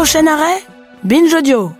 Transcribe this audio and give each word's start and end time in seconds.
Prochain 0.00 0.26
arrêt, 0.28 0.64
Binge 1.04 1.34
Audio. 1.34 1.79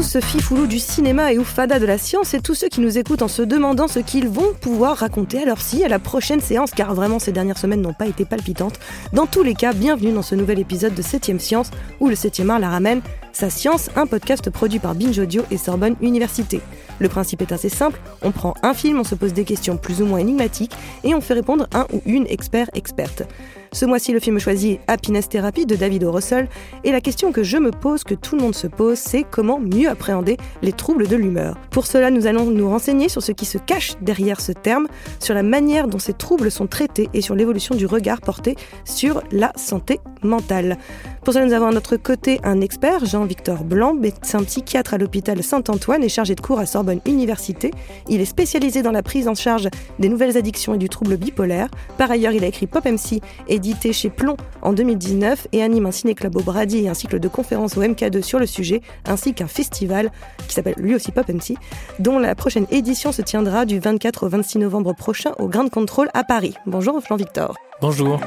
Tous, 0.00 0.18
fifoulous 0.20 0.66
du 0.66 0.78
cinéma 0.78 1.30
et 1.30 1.38
oufada 1.38 1.78
de 1.78 1.84
la 1.84 1.98
science 1.98 2.32
et 2.32 2.40
tous 2.40 2.54
ceux 2.54 2.68
qui 2.68 2.80
nous 2.80 2.96
écoutent 2.96 3.20
en 3.20 3.28
se 3.28 3.42
demandant 3.42 3.86
ce 3.86 3.98
qu'ils 3.98 4.28
vont 4.28 4.54
pouvoir 4.58 4.96
raconter 4.96 5.42
à 5.42 5.44
leur 5.44 5.60
si 5.60 5.84
à 5.84 5.88
la 5.88 5.98
prochaine 5.98 6.40
séance 6.40 6.70
car 6.70 6.94
vraiment 6.94 7.18
ces 7.18 7.32
dernières 7.32 7.58
semaines 7.58 7.82
n'ont 7.82 7.92
pas 7.92 8.06
été 8.06 8.24
palpitantes. 8.24 8.80
Dans 9.12 9.26
tous 9.26 9.42
les 9.42 9.52
cas, 9.52 9.74
bienvenue 9.74 10.12
dans 10.12 10.22
ce 10.22 10.34
nouvel 10.34 10.58
épisode 10.58 10.94
de 10.94 11.02
7ème 11.02 11.38
Science 11.38 11.70
où 12.00 12.08
le 12.08 12.14
7ème 12.14 12.48
art 12.48 12.60
la 12.60 12.70
ramène 12.70 13.02
sa 13.32 13.50
science, 13.50 13.90
un 13.94 14.06
podcast 14.06 14.48
produit 14.48 14.78
par 14.78 14.94
Binge 14.94 15.18
Audio 15.18 15.42
et 15.50 15.58
Sorbonne 15.58 15.96
Université. 16.00 16.62
Le 17.00 17.08
principe 17.08 17.42
est 17.42 17.52
assez 17.52 17.68
simple, 17.68 18.00
on 18.22 18.30
prend 18.30 18.54
un 18.62 18.74
film, 18.74 19.00
on 19.00 19.04
se 19.04 19.14
pose 19.14 19.32
des 19.32 19.44
questions 19.44 19.76
plus 19.76 20.02
ou 20.02 20.06
moins 20.06 20.18
énigmatiques 20.18 20.72
et 21.02 21.14
on 21.14 21.20
fait 21.20 21.34
répondre 21.34 21.66
un 21.72 21.86
ou 21.92 22.02
une 22.06 22.26
expert 22.28 22.70
experte. 22.74 23.24
Ce 23.72 23.86
mois-ci, 23.86 24.12
le 24.12 24.18
film 24.18 24.38
choisi 24.40 24.72
est 24.72 24.80
Happiness 24.88 25.28
Therapy 25.28 25.64
de 25.64 25.76
David 25.76 26.02
O. 26.02 26.10
Russell. 26.10 26.48
Et 26.82 26.90
la 26.90 27.00
question 27.00 27.30
que 27.30 27.44
je 27.44 27.56
me 27.56 27.70
pose, 27.70 28.02
que 28.02 28.14
tout 28.14 28.34
le 28.34 28.42
monde 28.42 28.54
se 28.54 28.66
pose, 28.66 28.98
c'est 28.98 29.22
comment 29.22 29.60
mieux 29.60 29.88
appréhender 29.88 30.38
les 30.60 30.72
troubles 30.72 31.06
de 31.06 31.14
l'humeur. 31.14 31.56
Pour 31.70 31.86
cela, 31.86 32.10
nous 32.10 32.26
allons 32.26 32.46
nous 32.46 32.68
renseigner 32.68 33.08
sur 33.08 33.22
ce 33.22 33.30
qui 33.30 33.44
se 33.44 33.58
cache 33.58 33.92
derrière 34.00 34.40
ce 34.40 34.50
terme, 34.50 34.88
sur 35.20 35.34
la 35.34 35.44
manière 35.44 35.86
dont 35.86 36.00
ces 36.00 36.14
troubles 36.14 36.50
sont 36.50 36.66
traités 36.66 37.08
et 37.14 37.20
sur 37.20 37.36
l'évolution 37.36 37.76
du 37.76 37.86
regard 37.86 38.20
porté 38.20 38.56
sur 38.84 39.22
la 39.30 39.52
santé 39.54 40.00
mentale. 40.22 40.76
Pour 41.24 41.34
cela, 41.34 41.44
nous 41.44 41.52
avons 41.52 41.66
à 41.66 41.72
notre 41.72 41.96
côté 41.96 42.40
un 42.44 42.62
expert, 42.62 43.04
Jean-Victor 43.04 43.62
Blanc, 43.62 43.92
médecin 43.92 44.42
psychiatre 44.42 44.94
à 44.94 44.98
l'hôpital 44.98 45.42
Saint-Antoine 45.42 46.02
et 46.02 46.08
chargé 46.08 46.34
de 46.34 46.40
cours 46.40 46.58
à 46.58 46.64
Sorbonne 46.64 47.00
Université. 47.04 47.72
Il 48.08 48.22
est 48.22 48.26
spécialisé 48.26 48.82
dans 48.82 48.90
la 48.90 49.02
prise 49.02 49.28
en 49.28 49.34
charge 49.34 49.68
des 49.98 50.08
nouvelles 50.08 50.38
addictions 50.38 50.74
et 50.74 50.78
du 50.78 50.88
trouble 50.88 51.18
bipolaire. 51.18 51.68
Par 51.98 52.10
ailleurs, 52.10 52.32
il 52.32 52.42
a 52.42 52.46
écrit 52.46 52.66
Pop 52.66 52.86
MC, 52.86 53.20
édité 53.48 53.92
chez 53.92 54.08
Plomb 54.08 54.36
en 54.62 54.72
2019 54.72 55.48
et 55.52 55.62
anime 55.62 55.86
un 55.86 55.92
ciné-club 55.92 56.36
au 56.36 56.40
Brady 56.40 56.84
et 56.84 56.88
un 56.88 56.94
cycle 56.94 57.20
de 57.20 57.28
conférences 57.28 57.76
au 57.76 57.82
MK2 57.82 58.22
sur 58.22 58.38
le 58.38 58.46
sujet, 58.46 58.80
ainsi 59.06 59.34
qu'un 59.34 59.46
festival 59.46 60.10
qui 60.48 60.54
s'appelle 60.54 60.74
lui 60.78 60.94
aussi 60.94 61.12
Pop 61.12 61.28
MC, 61.28 61.54
dont 61.98 62.18
la 62.18 62.34
prochaine 62.34 62.66
édition 62.70 63.12
se 63.12 63.20
tiendra 63.20 63.66
du 63.66 63.78
24 63.78 64.24
au 64.24 64.28
26 64.30 64.58
novembre 64.58 64.94
prochain 64.94 65.32
au 65.38 65.48
Grand 65.48 65.68
Control 65.68 66.08
à 66.14 66.24
Paris. 66.24 66.54
Bonjour 66.64 66.98
Jean-Victor. 67.06 67.56
Bonjour. 67.82 68.20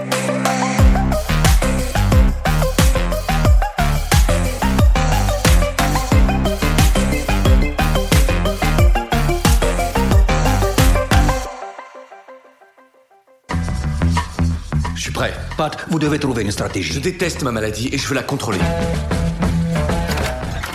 Suis 15.13 15.31
prêt. 15.31 15.33
Pat, 15.57 15.77
vous 15.89 15.99
devez 15.99 16.19
trouver 16.19 16.43
une 16.43 16.51
stratégie. 16.51 16.93
Je 16.93 16.99
déteste 16.99 17.43
ma 17.43 17.51
maladie 17.51 17.89
et 17.91 17.97
je 17.97 18.07
veux 18.07 18.15
la 18.15 18.23
contrôler. 18.23 18.59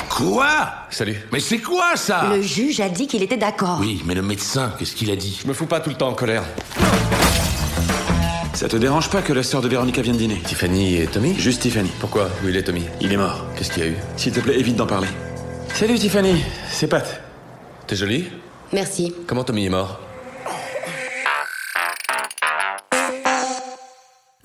Quoi? 0.08 0.48
Salut. 0.90 1.16
Mais 1.32 1.40
c'est 1.40 1.58
quoi 1.58 1.96
ça? 1.96 2.30
Le 2.34 2.42
juge 2.42 2.80
a 2.80 2.88
dit 2.88 3.06
qu'il 3.06 3.22
était 3.22 3.36
d'accord. 3.36 3.78
Oui, 3.80 4.02
mais 4.04 4.14
le 4.14 4.22
médecin, 4.22 4.72
qu'est-ce 4.78 4.94
qu'il 4.94 5.10
a 5.10 5.16
dit? 5.16 5.38
Je 5.42 5.48
me 5.48 5.52
fous 5.52 5.66
pas 5.66 5.80
tout 5.80 5.90
le 5.90 5.96
temps 5.96 6.08
en 6.08 6.14
colère. 6.14 6.42
Ça 8.54 8.68
te 8.68 8.76
dérange 8.76 9.08
pas 9.10 9.22
que 9.22 9.32
la 9.32 9.44
sœur 9.44 9.60
de 9.60 9.68
Véronica 9.68 10.02
vienne 10.02 10.16
dîner? 10.16 10.40
Tiffany 10.44 10.96
et 10.96 11.06
Tommy? 11.06 11.34
Juste 11.38 11.62
Tiffany. 11.62 11.90
Pourquoi? 12.00 12.28
Où 12.44 12.48
il 12.48 12.56
est 12.56 12.64
Tommy? 12.64 12.84
Il 13.00 13.12
est 13.12 13.16
mort. 13.16 13.44
Qu'est-ce 13.56 13.70
qu'il 13.70 13.84
y 13.84 13.86
a 13.86 13.90
eu? 13.90 13.96
S'il 14.16 14.32
te 14.32 14.40
plaît, 14.40 14.58
évite 14.58 14.74
d'en 14.74 14.86
parler. 14.86 15.08
Salut 15.72 15.96
Tiffany, 15.96 16.42
c'est 16.68 16.88
Pat. 16.88 17.20
T'es 17.86 17.94
jolie? 17.94 18.28
Merci. 18.72 19.14
Comment 19.28 19.44
Tommy 19.44 19.66
est 19.66 19.70
mort? 19.70 20.00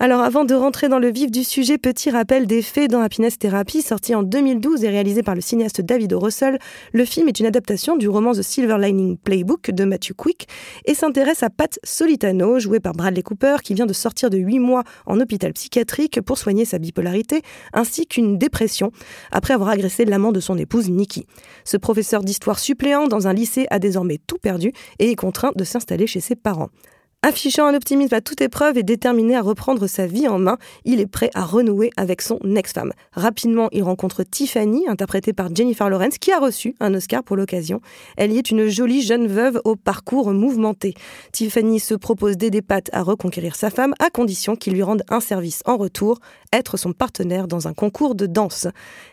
Alors 0.04 0.20
avant 0.20 0.44
de 0.44 0.54
rentrer 0.54 0.90
dans 0.90 0.98
le 0.98 1.10
vif 1.10 1.30
du 1.30 1.44
sujet, 1.44 1.78
petit 1.78 2.10
rappel 2.10 2.46
des 2.46 2.60
faits 2.60 2.90
dans 2.90 3.00
Happiness 3.00 3.38
Therapy, 3.38 3.80
sorti 3.80 4.14
en 4.14 4.22
2012 4.22 4.84
et 4.84 4.90
réalisé 4.90 5.22
par 5.22 5.34
le 5.34 5.40
cinéaste 5.40 5.80
David 5.80 6.12
O. 6.12 6.20
Russell. 6.20 6.58
Le 6.92 7.06
film 7.06 7.26
est 7.28 7.40
une 7.40 7.46
adaptation 7.46 7.96
du 7.96 8.06
roman 8.06 8.32
The 8.32 8.42
Silver 8.42 8.76
Lining 8.78 9.16
Playbook 9.16 9.70
de 9.70 9.84
Matthew 9.84 10.12
Quick 10.14 10.46
et 10.84 10.92
s'intéresse 10.92 11.42
à 11.42 11.48
Pat 11.48 11.78
Solitano, 11.84 12.58
joué 12.58 12.80
par 12.80 12.92
Bradley 12.92 13.22
Cooper, 13.22 13.56
qui 13.64 13.72
vient 13.72 13.86
de 13.86 13.94
sortir 13.94 14.28
de 14.28 14.36
8 14.36 14.58
mois 14.58 14.84
en 15.06 15.18
hôpital 15.20 15.54
psychiatrique 15.54 16.20
pour 16.20 16.36
soigner 16.36 16.66
sa 16.66 16.78
bipolarité 16.78 17.40
ainsi 17.72 18.06
qu'une 18.06 18.36
dépression 18.36 18.92
après 19.32 19.54
avoir 19.54 19.70
agressé 19.70 20.04
l'amant 20.04 20.32
de 20.32 20.40
son 20.40 20.58
épouse 20.58 20.90
Nikki. 20.90 21.24
Ce 21.64 21.78
professeur 21.78 22.22
d'histoire 22.22 22.58
suppléant 22.58 23.06
dans 23.06 23.26
un 23.26 23.32
lycée 23.32 23.66
a 23.70 23.78
désormais 23.78 24.18
tout 24.26 24.36
perdu 24.36 24.70
et 24.98 25.10
est 25.10 25.16
contraint 25.16 25.52
de 25.56 25.64
s'installer 25.64 26.06
chez 26.06 26.20
ses 26.20 26.36
parents. 26.36 26.68
Affichant 27.26 27.64
un 27.64 27.74
optimisme 27.74 28.14
à 28.14 28.20
toute 28.20 28.42
épreuve 28.42 28.76
et 28.76 28.82
déterminé 28.82 29.34
à 29.34 29.40
reprendre 29.40 29.86
sa 29.86 30.06
vie 30.06 30.28
en 30.28 30.38
main, 30.38 30.58
il 30.84 31.00
est 31.00 31.06
prêt 31.06 31.30
à 31.32 31.42
renouer 31.42 31.88
avec 31.96 32.20
son 32.20 32.38
ex-femme. 32.54 32.92
Rapidement, 33.12 33.70
il 33.72 33.82
rencontre 33.82 34.24
Tiffany, 34.24 34.86
interprétée 34.88 35.32
par 35.32 35.48
Jennifer 35.56 35.88
Lawrence, 35.88 36.18
qui 36.18 36.32
a 36.32 36.38
reçu 36.38 36.74
un 36.80 36.92
Oscar 36.92 37.24
pour 37.24 37.36
l'occasion. 37.36 37.80
Elle 38.18 38.30
y 38.30 38.36
est 38.36 38.50
une 38.50 38.68
jolie 38.68 39.00
jeune 39.00 39.26
veuve 39.26 39.58
au 39.64 39.74
parcours 39.74 40.34
mouvementé. 40.34 40.92
Tiffany 41.32 41.80
se 41.80 41.94
propose 41.94 42.36
d'aider 42.36 42.60
Pat 42.60 42.90
à 42.92 43.02
reconquérir 43.02 43.56
sa 43.56 43.70
femme 43.70 43.94
à 44.00 44.10
condition 44.10 44.54
qu'il 44.54 44.74
lui 44.74 44.82
rende 44.82 45.02
un 45.08 45.20
service 45.20 45.62
en 45.64 45.78
retour, 45.78 46.18
être 46.52 46.76
son 46.76 46.92
partenaire 46.92 47.48
dans 47.48 47.68
un 47.68 47.72
concours 47.72 48.14
de 48.14 48.26
danse. 48.26 48.66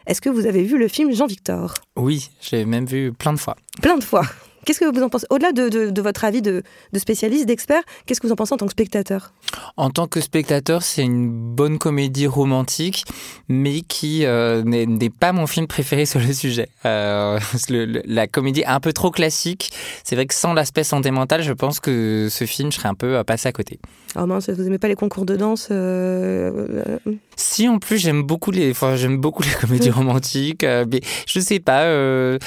Est-ce 0.05 0.19
que 0.19 0.29
vous 0.29 0.47
avez 0.47 0.63
vu 0.63 0.77
le 0.77 0.89
film 0.89 1.13
Jean-Victor? 1.13 1.75
Oui, 1.95 2.29
j'ai 2.41 2.65
même 2.65 2.85
vu 2.85 3.13
plein 3.13 3.31
de 3.31 3.39
fois. 3.39 3.55
Plein 3.81 3.97
de 3.97 4.03
fois. 4.03 4.25
Qu'est-ce 4.65 4.79
que 4.79 4.93
vous 4.93 5.03
en 5.03 5.09
pensez? 5.09 5.25
Au-delà 5.29 5.51
de, 5.51 5.69
de, 5.69 5.89
de, 5.89 6.01
votre 6.01 6.23
avis 6.23 6.41
de, 6.41 6.63
de 6.93 6.99
spécialiste, 6.99 7.45
d'expert, 7.45 7.81
qu'est-ce 8.05 8.21
que 8.21 8.27
vous 8.27 8.33
en 8.33 8.35
pensez 8.35 8.53
en 8.53 8.57
tant 8.57 8.65
que 8.65 8.71
spectateur? 8.71 9.33
En 9.77 9.89
tant 9.89 10.07
que 10.07 10.21
spectateur, 10.21 10.83
c'est 10.83 11.03
une 11.03 11.29
bonne 11.29 11.77
comédie 11.77 12.27
romantique, 12.27 13.05
mais 13.49 13.81
qui 13.81 14.25
euh, 14.25 14.63
n'est 14.63 15.09
pas 15.09 15.31
mon 15.31 15.47
film 15.47 15.67
préféré 15.67 16.05
sur 16.11 16.19
le 16.19 16.33
sujet. 16.33 16.69
Euh, 16.85 17.39
le, 17.69 17.85
le, 17.85 18.01
la 18.05 18.27
comédie 18.27 18.61
est 18.61 18.65
un 18.65 18.79
peu 18.79 18.93
trop 18.93 19.11
classique. 19.11 19.71
C'est 20.03 20.15
vrai 20.15 20.25
que 20.25 20.33
sans 20.33 20.53
l'aspect 20.53 20.83
santé 20.83 21.11
mentale, 21.11 21.43
je 21.43 21.53
pense 21.53 21.79
que 21.79 22.27
ce 22.29 22.45
film, 22.45 22.71
je 22.71 22.77
serais 22.77 22.89
un 22.89 22.95
peu 22.95 23.23
passé 23.23 23.47
à 23.47 23.51
côté. 23.51 23.79
Oh 24.15 24.25
mince, 24.25 24.49
vous 24.49 24.67
aimez 24.67 24.77
pas 24.77 24.89
les 24.89 24.95
concours 24.95 25.25
de 25.25 25.35
danse 25.37 25.69
euh... 25.71 26.97
Si, 27.37 27.67
en 27.67 27.79
plus, 27.79 27.97
j'aime 27.97 28.23
beaucoup 28.23 28.51
les, 28.51 28.71
enfin, 28.71 28.95
j'aime 28.95 29.17
beaucoup 29.17 29.41
les 29.41 29.49
comédies 29.49 29.89
romantiques. 29.91 30.63
Euh, 30.63 30.85
mais 30.91 31.01
je 31.25 31.39
sais 31.39 31.59
pas. 31.59 31.83
Euh, 31.83 32.37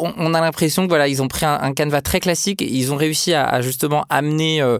on, 0.00 0.12
on, 0.16 0.34
a 0.34 0.40
l'impression 0.40 0.84
que 0.84 0.88
voilà, 0.88 1.08
ils 1.08 1.20
ont 1.22 1.28
pris 1.28 1.41
un, 1.44 1.58
un, 1.60 1.72
canevas 1.72 2.02
très 2.02 2.20
classique 2.20 2.60
ils 2.60 2.92
ont 2.92 2.96
réussi 2.96 3.34
à, 3.34 3.60
justement 3.60 4.04
amener 4.08 4.60
euh, 4.62 4.78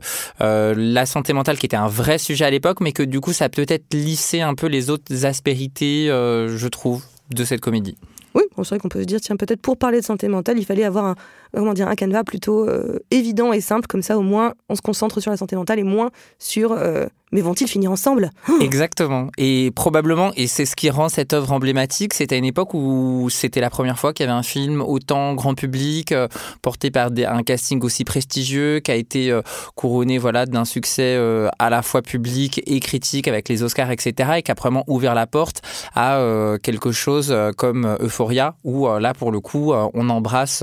la 0.77 1.07
santé 1.07 1.33
mentale, 1.33 1.59
qui 1.59 1.67
était 1.67 1.77
un 1.77 1.89
vrai 1.89 2.19
sujet 2.19 2.45
à 2.45 2.51
l'époque, 2.51 2.81
mais 2.81 2.93
que 2.93 3.03
du 3.03 3.21
coup, 3.21 3.33
ça 3.33 3.49
peut-être 3.49 3.95
lissé 3.95 4.41
un 4.41 4.55
peu 4.55 4.67
les 4.67 4.91
autres 4.91 5.27
aspérités, 5.27 6.07
je 6.07 6.69
trouve, 6.69 7.05
de 7.31 7.45
cette 7.45 7.61
comédie. 7.61 7.97
Oui, 8.35 8.45
c'est 8.57 8.69
vrai 8.69 8.79
qu'on 8.79 8.89
peut 8.89 9.01
se 9.01 9.07
dire, 9.07 9.21
tiens, 9.21 9.37
peut-être 9.37 9.61
pour 9.61 9.77
parler 9.77 10.01
de 10.01 10.05
santé 10.05 10.29
mentale, 10.29 10.59
il 10.59 10.65
fallait 10.65 10.85
avoir 10.85 11.05
un, 11.05 11.15
comment 11.61 11.75
dire, 11.75 11.89
un 11.89 11.95
canevas 11.95 12.25
plutôt 12.25 12.69
euh, 12.69 12.99
évident 13.11 13.53
et 13.53 13.61
simple, 13.61 13.87
comme 13.87 14.03
ça 14.03 14.19
au 14.19 14.23
moins 14.23 14.55
on 14.69 14.75
se 14.75 14.83
concentre 14.83 15.21
sur 15.21 15.31
la 15.31 15.37
santé 15.37 15.57
mentale 15.57 15.79
et 15.79 15.85
moins 15.85 16.11
sur 16.39 16.73
euh, 16.73 17.07
mais 17.35 17.41
vont-ils 17.41 17.67
finir 17.67 17.91
ensemble 17.91 18.31
Exactement. 18.61 19.29
Et 19.39 19.71
probablement, 19.75 20.33
et 20.37 20.47
c'est 20.47 20.67
ce 20.67 20.77
qui 20.77 20.91
rend 20.91 21.09
cette 21.09 21.33
œuvre 21.33 21.53
emblématique, 21.53 22.13
c'était 22.13 22.35
à 22.35 22.39
une 22.39 22.45
époque 22.45 22.75
où 22.75 23.29
c'était 23.31 23.61
la 23.61 23.71
première 23.71 23.99
fois 23.99 24.13
qu'il 24.13 24.27
y 24.27 24.29
avait 24.29 24.39
un 24.39 24.43
film 24.43 24.83
autant 24.83 25.35
grand 25.35 25.55
public, 25.55 26.13
euh, 26.13 26.29
porté 26.61 26.91
par 26.91 27.11
un 27.11 27.43
casting 27.43 27.83
aussi 27.83 28.05
prestigieux, 28.05 28.81
qui 28.81 28.91
a 28.91 28.97
été 28.97 29.41
couronné 29.75 30.19
voilà, 30.19 30.45
d'un 30.45 30.67
succès 30.67 31.17
à 31.59 31.71
la 31.71 31.83
fois 31.83 32.03
public 32.03 32.63
et 32.67 32.81
critique 32.81 33.29
avec 33.29 33.49
les 33.49 33.63
Oscars, 33.63 33.91
etc. 33.91 34.33
Et 34.37 34.43
qui 34.43 34.51
a 34.51 34.55
vraiment 34.55 34.85
ouvert 34.87 35.15
la 35.15 35.27
porte 35.27 35.63
à 35.95 36.21
quelque 36.63 36.93
chose 36.93 37.35
comme 37.57 37.97
Euphoria, 38.01 38.57
où 38.65 38.87
là, 38.87 39.15
pour 39.15 39.33
le 39.33 39.41
coup, 39.41 39.73
on 39.73 40.09
embrasse 40.11 40.63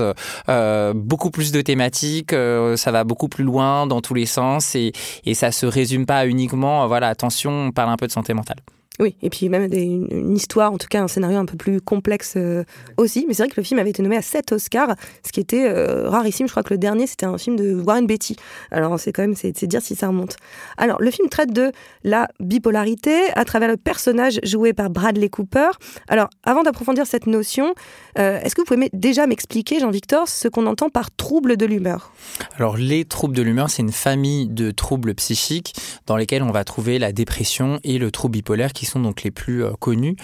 beaucoup 0.94 1.30
plus 1.30 1.52
de 1.52 1.60
thématiques, 1.60 2.34
ça 2.76 2.90
va 2.90 3.04
beaucoup 3.04 3.28
plus 3.28 3.44
loin 3.44 3.86
dans 3.86 4.00
tous 4.00 4.14
les 4.14 4.26
sens, 4.26 4.74
et, 4.74 4.92
et 5.24 5.34
ça 5.34 5.52
se 5.52 5.66
résume 5.66 6.06
pas 6.06 6.26
uniquement 6.26 6.86
voilà, 6.86 7.08
attention, 7.08 7.50
on 7.50 7.72
parle 7.72 7.90
un 7.90 7.96
peu 7.96 8.06
de 8.06 8.12
santé 8.12 8.34
mentale. 8.34 8.58
Oui, 9.00 9.16
et 9.22 9.30
puis 9.30 9.48
même 9.48 9.72
une, 9.72 10.36
histoire, 10.36 10.72
en 10.72 10.78
tout 10.78 10.86
cas 10.86 11.02
un 11.02 11.08
scénario 11.08 11.38
un 11.38 11.46
peu 11.46 11.56
plus 11.56 11.80
complexe 11.80 12.34
euh, 12.36 12.64
aussi. 12.98 13.24
Mais 13.26 13.32
c'est 13.32 13.44
vrai 13.44 13.50
que 13.50 13.58
le 13.58 13.64
film 13.64 13.80
avait 13.80 13.88
été 13.88 14.02
nommé 14.02 14.16
à 14.16 14.22
7 14.22 14.52
Oscars, 14.52 14.94
ce 15.26 15.32
qui 15.32 15.40
était 15.40 15.64
euh, 15.66 16.08
rarissime. 16.10 16.46
Je 16.46 16.52
crois 16.52 16.62
que 16.62 16.74
le 16.74 16.78
dernier, 16.78 17.06
c'était 17.06 17.24
un 17.24 17.38
film 17.38 17.56
de 17.56 17.80
Warren 17.80 18.06
Beatty. 18.06 18.36
Alors 18.70 19.00
c'est 19.00 19.12
quand 19.12 19.22
même, 19.22 19.34
c'est 19.34 19.64
dire 19.64 19.80
si 19.80 19.96
ça 19.96 20.08
remonte. 20.08 20.36
Alors 20.76 21.00
le 21.00 21.10
film 21.10 21.30
traite 21.30 21.50
de 21.50 21.72
la 22.04 22.28
bipolarité 22.40 23.16
à 23.34 23.46
travers 23.46 23.70
le 23.70 23.78
personnage 23.78 24.38
joué 24.42 24.74
par 24.74 24.90
Bradley 24.90 25.30
Cooper. 25.30 25.70
Alors 26.08 26.28
avant 26.44 26.62
d'approfondir 26.62 27.06
cette 27.06 27.26
notion, 27.26 27.74
euh, 28.18 28.38
est-ce 28.40 28.54
que 28.54 28.60
vous 28.60 28.66
pouvez 28.66 28.90
déjà 28.92 29.26
m'expliquer, 29.26 29.80
Jean-Victor, 29.80 30.28
ce 30.28 30.46
qu'on 30.48 30.66
entend 30.66 30.90
par 30.90 31.10
trouble 31.10 31.56
de 31.56 31.64
l'humeur? 31.64 32.12
Alors 32.56 32.76
les 32.76 33.06
troubles 33.06 33.34
de 33.34 33.42
l'humeur, 33.42 33.70
c'est 33.70 33.82
une 33.82 33.92
famille 33.92 34.46
de 34.46 34.70
troubles 34.70 35.14
psychiques 35.14 35.74
dans 36.06 36.16
lesquels 36.18 36.42
on 36.42 36.50
va 36.50 36.64
trouver 36.64 36.98
la 36.98 37.12
dépression 37.12 37.80
et 37.82 37.96
le 37.96 38.10
trouble 38.10 38.32
bipolaire 38.32 38.74
qui 38.74 38.89
sont 38.90 39.00
donc 39.00 39.22
les 39.22 39.30
plus 39.30 39.64
connus. 39.78 40.16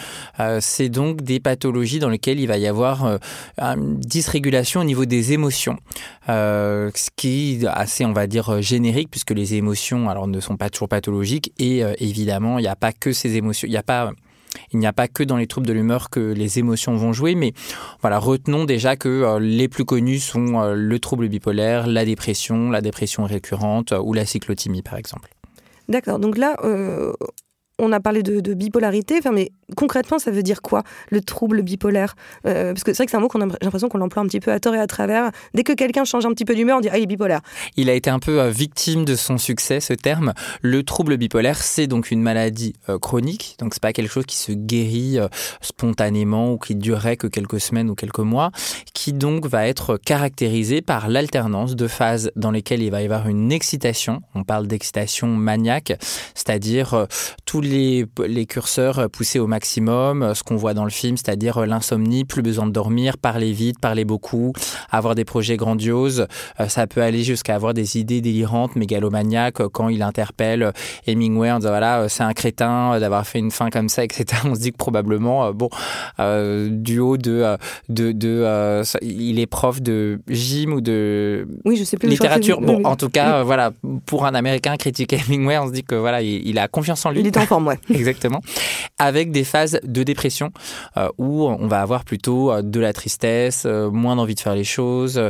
c'est 0.61 0.89
donc 0.89 1.23
des 1.23 1.41
pathologies 1.41 1.99
dans 1.99 2.09
lesquelles 2.09 2.41
il 2.41 2.47
va 2.47 2.59
y 2.59 2.67
avoir 2.67 3.19
une 3.59 3.99
dysrégulation 4.01 4.81
au 4.81 4.85
niveau 4.85 5.05
des 5.05 5.33
émotions, 5.33 5.79
ce 6.29 7.09
qui 7.17 7.61
est 7.63 7.67
assez, 7.67 8.05
on 8.05 8.13
va 8.13 8.27
dire, 8.27 8.61
générique 8.61 9.11
puisque 9.11 9.31
les 9.31 9.55
émotions, 9.55 10.09
alors, 10.09 10.27
ne 10.27 10.41
sont 10.41 10.57
pas 10.57 10.71
toujours 10.71 10.89
pathologiques 10.89 11.53
et 11.59 11.83
évidemment, 11.99 12.59
il 12.59 12.63
n'y 12.63 12.69
a 12.69 12.77
pas 12.77 12.93
que 12.93 13.13
ces 13.13 13.37
émotions, 13.37 13.67
il 13.67 13.71
n'y 13.71 13.77
a 13.77 13.83
pas 13.83 14.13
il 14.73 14.79
n'y 14.79 14.87
a 14.87 14.93
pas 14.93 15.09
que 15.09 15.23
dans 15.23 15.37
les 15.37 15.47
troubles 15.47 15.67
de 15.67 15.73
l'humeur 15.73 16.11
que 16.11 16.21
les 16.21 16.59
émotions 16.59 16.97
vont 16.97 17.13
jouer, 17.13 17.35
mais 17.35 17.53
voilà, 18.01 18.19
retenons 18.19 18.65
déjà 18.65 18.97
que 18.97 19.09
euh, 19.09 19.39
les 19.39 19.69
plus 19.69 19.85
connus 19.85 20.21
sont 20.21 20.61
euh, 20.61 20.75
le 20.75 20.99
trouble 20.99 21.29
bipolaire, 21.29 21.87
la 21.87 22.05
dépression, 22.05 22.71
la 22.71 22.81
dépression 22.81 23.25
récurrente 23.25 23.93
euh, 23.93 24.01
ou 24.01 24.13
la 24.13 24.27
cyclothymie 24.27 24.83
par 24.83 24.97
exemple. 24.97 25.31
D'accord, 25.89 26.19
donc 26.19 26.37
là, 26.37 26.57
on 27.79 27.93
a 27.93 28.01
parlé 28.01 28.23
de, 28.23 28.55
bipolarité, 28.55 29.21
mais 29.33 29.53
concrètement, 29.77 30.19
ça 30.19 30.31
veut 30.31 30.43
dire 30.43 30.63
quoi, 30.63 30.83
le 31.11 31.21
trouble 31.21 31.63
bipolaire? 31.63 32.15
Euh, 32.47 32.73
Parce 32.73 32.85
que 32.85 32.93
c'est 32.93 32.99
vrai 32.99 33.07
que 33.07 33.11
c'est 33.11 33.17
un 33.17 33.21
mot 33.21 33.29
qu'on 33.29 33.43
a 33.43 33.47
l'impression 33.61 33.89
qu'on 33.89 33.99
l'emploie 33.99 34.23
un 34.23 34.27
petit 34.27 34.41
peu 34.41 34.51
à 34.51 34.61
tort 34.61 34.75
et 34.75 34.79
à 34.79 34.87
travers. 34.87 35.31
Dès 35.53 35.63
que 35.63 35.73
quelqu'un 35.73 36.05
change 36.05 36.25
un 36.25 36.31
petit 36.31 36.45
peu 36.45 36.55
d'humeur, 36.55 36.79
on 36.79 36.81
dit 36.81 36.89
Ah, 36.91 36.99
il 36.99 37.03
est 37.03 37.07
bipolaire. 37.07 37.41
Il 37.77 37.91
a 37.91 37.93
été 37.93 38.09
un 38.09 38.19
peu 38.19 38.41
euh, 38.41 38.51
victime 38.51 39.05
de 39.05 39.15
son 39.15 39.37
succès, 39.37 39.81
ce 39.81 39.93
terme. 39.93 40.33
Le 40.63 40.83
trouble 40.85 41.17
bipolaire, 41.19 41.63
c'est 41.63 41.87
donc 41.87 42.11
une 42.11 42.23
maladie 42.23 42.75
euh, 42.89 42.99
chronique, 42.99 43.57
donc 43.59 43.75
c'est 43.75 43.83
pas 43.83 43.93
quelque 43.93 44.11
chose 44.11 44.27
qui 44.27 44.37
se 44.37 44.53
guérit 44.53 45.19
spontanément 45.61 46.53
ou 46.53 46.59
qui 46.59 46.75
durerait 46.75 47.17
que 47.17 47.27
quelques 47.27 47.61
semaines 47.61 47.91
ou 47.91 47.95
quelques 47.95 48.21
mois, 48.21 48.51
qui 48.95 49.13
donc 49.13 49.47
va 49.47 49.67
être 49.67 49.97
caractérisé 49.99 50.81
par 50.81 51.09
l'alternance 51.09 51.77
de 51.77 51.87
phases 51.87 52.31
dans 52.37 52.51
lesquelles 52.51 52.83
il 52.83 52.91
va 52.91 53.03
y 53.03 53.05
avoir 53.05 53.29
une 53.29 53.53
excitation. 53.53 54.23
On 54.35 54.45
parle 54.45 54.67
d'excitation 54.67 55.29
maniaque, 55.29 55.93
c'est-à-dire 56.35 57.07
tous 57.45 57.61
les, 57.67 58.07
les 58.27 58.47
curseurs 58.47 59.09
poussés 59.11 59.39
au 59.39 59.47
maximum, 59.47 60.35
ce 60.35 60.43
qu'on 60.43 60.57
voit 60.57 60.75
dans 60.75 60.85
le 60.85 60.91
film, 60.91 61.17
c'est-à-dire 61.17 61.67
l'insomnie, 61.67 62.25
plus 62.25 62.43
besoin 62.43 62.67
de 62.67 62.73
dormir, 62.73 63.19
parler 63.19 63.53
vite, 63.53 63.79
parler 63.81 64.05
beaucoup, 64.05 64.53
avoir 64.91 65.15
des 65.15 65.25
projets 65.25 65.57
grandioses. 65.57 66.27
Euh, 66.61 66.69
ça 66.69 66.87
peut 66.87 67.03
aller 67.03 67.23
jusqu'à 67.23 67.55
avoir 67.55 67.75
des 67.75 67.99
idées 67.99 68.21
délirantes, 68.21 68.77
mégalomaniaques, 68.77 69.67
quand 69.69 69.89
il 69.89 70.03
interpelle 70.03 70.73
Hemingway 71.07 71.51
en 71.51 71.59
disant 71.59 71.71
voilà, 71.71 72.01
euh, 72.01 72.09
c'est 72.09 72.23
un 72.23 72.33
crétin 72.33 72.99
d'avoir 73.01 73.27
fait 73.27 73.39
une 73.39 73.51
fin 73.51 73.71
comme 73.71 73.89
ça, 73.89 74.05
etc. 74.05 74.43
On 74.45 74.55
se 74.55 74.61
dit 74.61 74.73
que 74.73 74.77
probablement, 74.77 75.47
euh, 75.47 75.53
bon, 75.53 75.69
du 76.69 76.99
haut 76.99 77.17
de, 77.17 77.57
de, 77.89 78.13
de 78.13 78.83
il 79.03 79.39
est 79.39 79.47
prof 79.47 79.81
de 79.81 80.21
gym 80.29 80.73
ou 80.73 80.81
de 80.81 81.49
oui, 81.65 81.77
je 81.77 81.85
sais 81.85 81.97
plus 81.97 82.09
littérature. 82.09 82.61
Bon, 82.61 82.85
en 82.85 82.97
tout 82.97 83.09
cas, 83.09 83.43
voilà, 83.43 83.73
pour 84.07 84.27
un 84.27 84.35
Américain 84.35 84.77
critiquer 84.77 85.19
Hemingway, 85.27 85.59
on 85.59 85.69
se 85.69 85.73
dit 85.73 85.83
que 85.83 85.95
voilà, 85.95 86.23
il, 86.23 86.59
a 86.59 86.69
confiance 86.69 87.05
en 87.07 87.11
lui. 87.11 87.21
Il 87.21 87.27
est 87.27 87.37
en 87.57 87.67
Exactement. 87.91 88.41
Avec 88.99 89.31
des 89.31 89.45
phases 89.45 89.79
de 89.83 90.03
dépression 90.03 90.51
euh, 90.97 91.09
où 91.19 91.45
on 91.45 91.67
va 91.67 91.81
avoir 91.81 92.05
plutôt 92.05 92.53
euh, 92.53 92.63
de 92.63 92.81
la 92.81 92.93
tristesse, 92.93 93.65
euh, 93.67 93.91
moins 93.91 94.17
d'envie 94.17 94.35
de 94.35 94.41
faire 94.41 94.55
les 94.55 94.65
choses, 94.65 95.21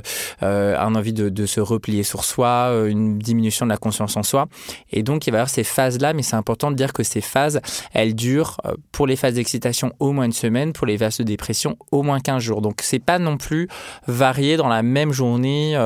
un 0.41 0.95
envie 0.95 1.13
de, 1.13 1.47
se 1.47 1.61
replier 1.61 2.03
sur 2.03 2.25
soi, 2.25 2.73
une 2.89 3.19
diminution 3.19 3.67
de 3.67 3.71
la 3.71 3.77
conscience 3.77 4.17
en 4.17 4.23
soi. 4.23 4.47
Et 4.91 5.03
donc, 5.03 5.27
il 5.27 5.31
va 5.31 5.37
y 5.37 5.41
avoir 5.41 5.51
ces 5.51 5.65
phases-là, 5.65 6.13
mais 6.13 6.23
c'est 6.23 6.37
important 6.37 6.71
de 6.71 6.77
dire 6.77 6.93
que 6.93 7.03
ces 7.03 7.21
phases, 7.21 7.61
elles 7.93 8.15
durent 8.15 8.57
pour 8.93 9.07
les 9.07 9.17
phases 9.17 9.35
d'excitation 9.35 9.93
au 10.01 10.13
moins 10.13 10.25
une 10.25 10.33
semaine, 10.33 10.73
pour 10.73 10.87
les 10.87 10.99
phases 10.99 11.19
de 11.19 11.25
dépression 11.25 11.77
au 11.93 12.03
moins 12.03 12.21
15 12.21 12.43
jours. 12.43 12.63
Donc, 12.63 12.81
c'est 12.83 12.99
pas 12.99 13.19
non 13.19 13.37
plus 13.37 13.69
varié 14.07 14.57
dans 14.57 14.69
la 14.69 14.83
même 14.83 15.13
journée 15.13 15.79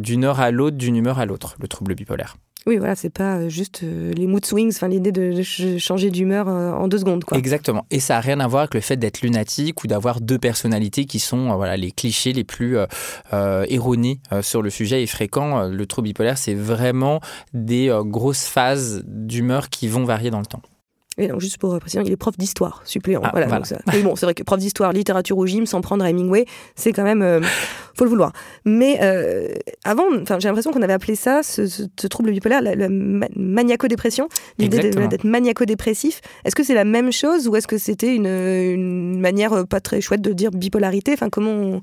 d'une 0.00 0.24
heure 0.24 0.40
à 0.40 0.50
l'autre, 0.50 0.76
d'une 0.76 0.96
humeur 0.96 1.18
à 1.18 1.26
l'autre, 1.26 1.56
le 1.60 1.68
trouble 1.68 1.94
bipolaire. 1.94 2.36
Oui, 2.66 2.76
voilà, 2.76 2.94
c'est 2.94 3.10
pas 3.10 3.36
euh, 3.36 3.48
juste 3.48 3.80
euh, 3.82 4.12
les 4.12 4.26
mood 4.26 4.44
swings, 4.44 4.72
enfin 4.74 4.88
l'idée 4.88 5.12
de 5.12 5.42
changer 5.78 6.10
d'humeur 6.10 6.48
euh, 6.48 6.72
en 6.72 6.88
deux 6.88 6.98
secondes. 6.98 7.24
Quoi. 7.24 7.38
Exactement. 7.38 7.86
Et 7.90 8.00
ça 8.00 8.14
n'a 8.14 8.20
rien 8.20 8.38
à 8.40 8.46
voir 8.46 8.62
avec 8.62 8.74
le 8.74 8.80
fait 8.80 8.96
d'être 8.96 9.22
lunatique 9.22 9.82
ou 9.82 9.86
d'avoir 9.86 10.20
deux 10.20 10.38
personnalités 10.38 11.06
qui 11.06 11.20
sont 11.20 11.54
voilà, 11.56 11.76
les 11.76 11.90
clichés 11.90 12.32
les 12.32 12.44
plus 12.44 12.76
erronés 13.32 14.20
sur 14.42 14.62
le 14.62 14.70
sujet 14.70 15.02
et 15.02 15.06
fréquents. 15.06 15.64
Le 15.64 15.86
trouble 15.86 16.08
bipolaire, 16.08 16.38
c'est 16.38 16.54
vraiment 16.54 17.20
des 17.54 17.96
grosses 18.04 18.44
phases 18.44 19.02
d'humeur 19.06 19.68
qui 19.70 19.88
vont 19.88 20.04
varier 20.04 20.30
dans 20.30 20.40
le 20.40 20.46
temps. 20.46 20.62
Et 21.20 21.28
donc, 21.28 21.40
juste 21.40 21.58
pour 21.58 21.78
préciser, 21.78 22.02
il 22.04 22.12
est 22.12 22.16
prof 22.16 22.36
d'histoire, 22.38 22.80
suppléant. 22.84 23.20
Ah, 23.22 23.30
voilà, 23.32 23.60
Mais 23.92 24.02
bon, 24.02 24.16
c'est 24.16 24.24
vrai 24.24 24.34
que 24.34 24.42
prof 24.42 24.58
d'histoire, 24.58 24.92
littérature 24.92 25.36
au 25.36 25.46
gym, 25.46 25.66
sans 25.66 25.82
prendre 25.82 26.04
Hemingway, 26.04 26.46
c'est 26.74 26.92
quand 26.92 27.02
même. 27.02 27.22
Euh, 27.22 27.40
faut 27.94 28.04
le 28.04 28.10
vouloir. 28.10 28.32
Mais 28.64 28.98
euh, 29.02 29.48
avant, 29.84 30.04
j'ai 30.38 30.48
l'impression 30.48 30.72
qu'on 30.72 30.80
avait 30.80 30.94
appelé 30.94 31.14
ça, 31.14 31.42
ce, 31.42 31.86
trouble 32.06 32.30
bipolaire, 32.30 32.62
la, 32.62 32.88
maniaco-dépression, 32.88 34.28
l'idée 34.58 34.78
d'être 34.78 35.24
maniaco-dépressif. 35.24 36.22
Est-ce 36.44 36.56
que 36.56 36.64
c'est 36.64 36.74
la 36.74 36.84
même 36.84 37.12
chose 37.12 37.48
ou 37.48 37.56
est-ce 37.56 37.66
que 37.66 37.76
c'était 37.76 38.14
une, 38.14 38.26
une, 38.26 39.20
manière 39.20 39.66
pas 39.66 39.80
très 39.80 40.00
chouette 40.00 40.22
de 40.22 40.32
dire 40.32 40.50
bipolarité? 40.50 41.12
Enfin, 41.12 41.28
comment 41.28 41.82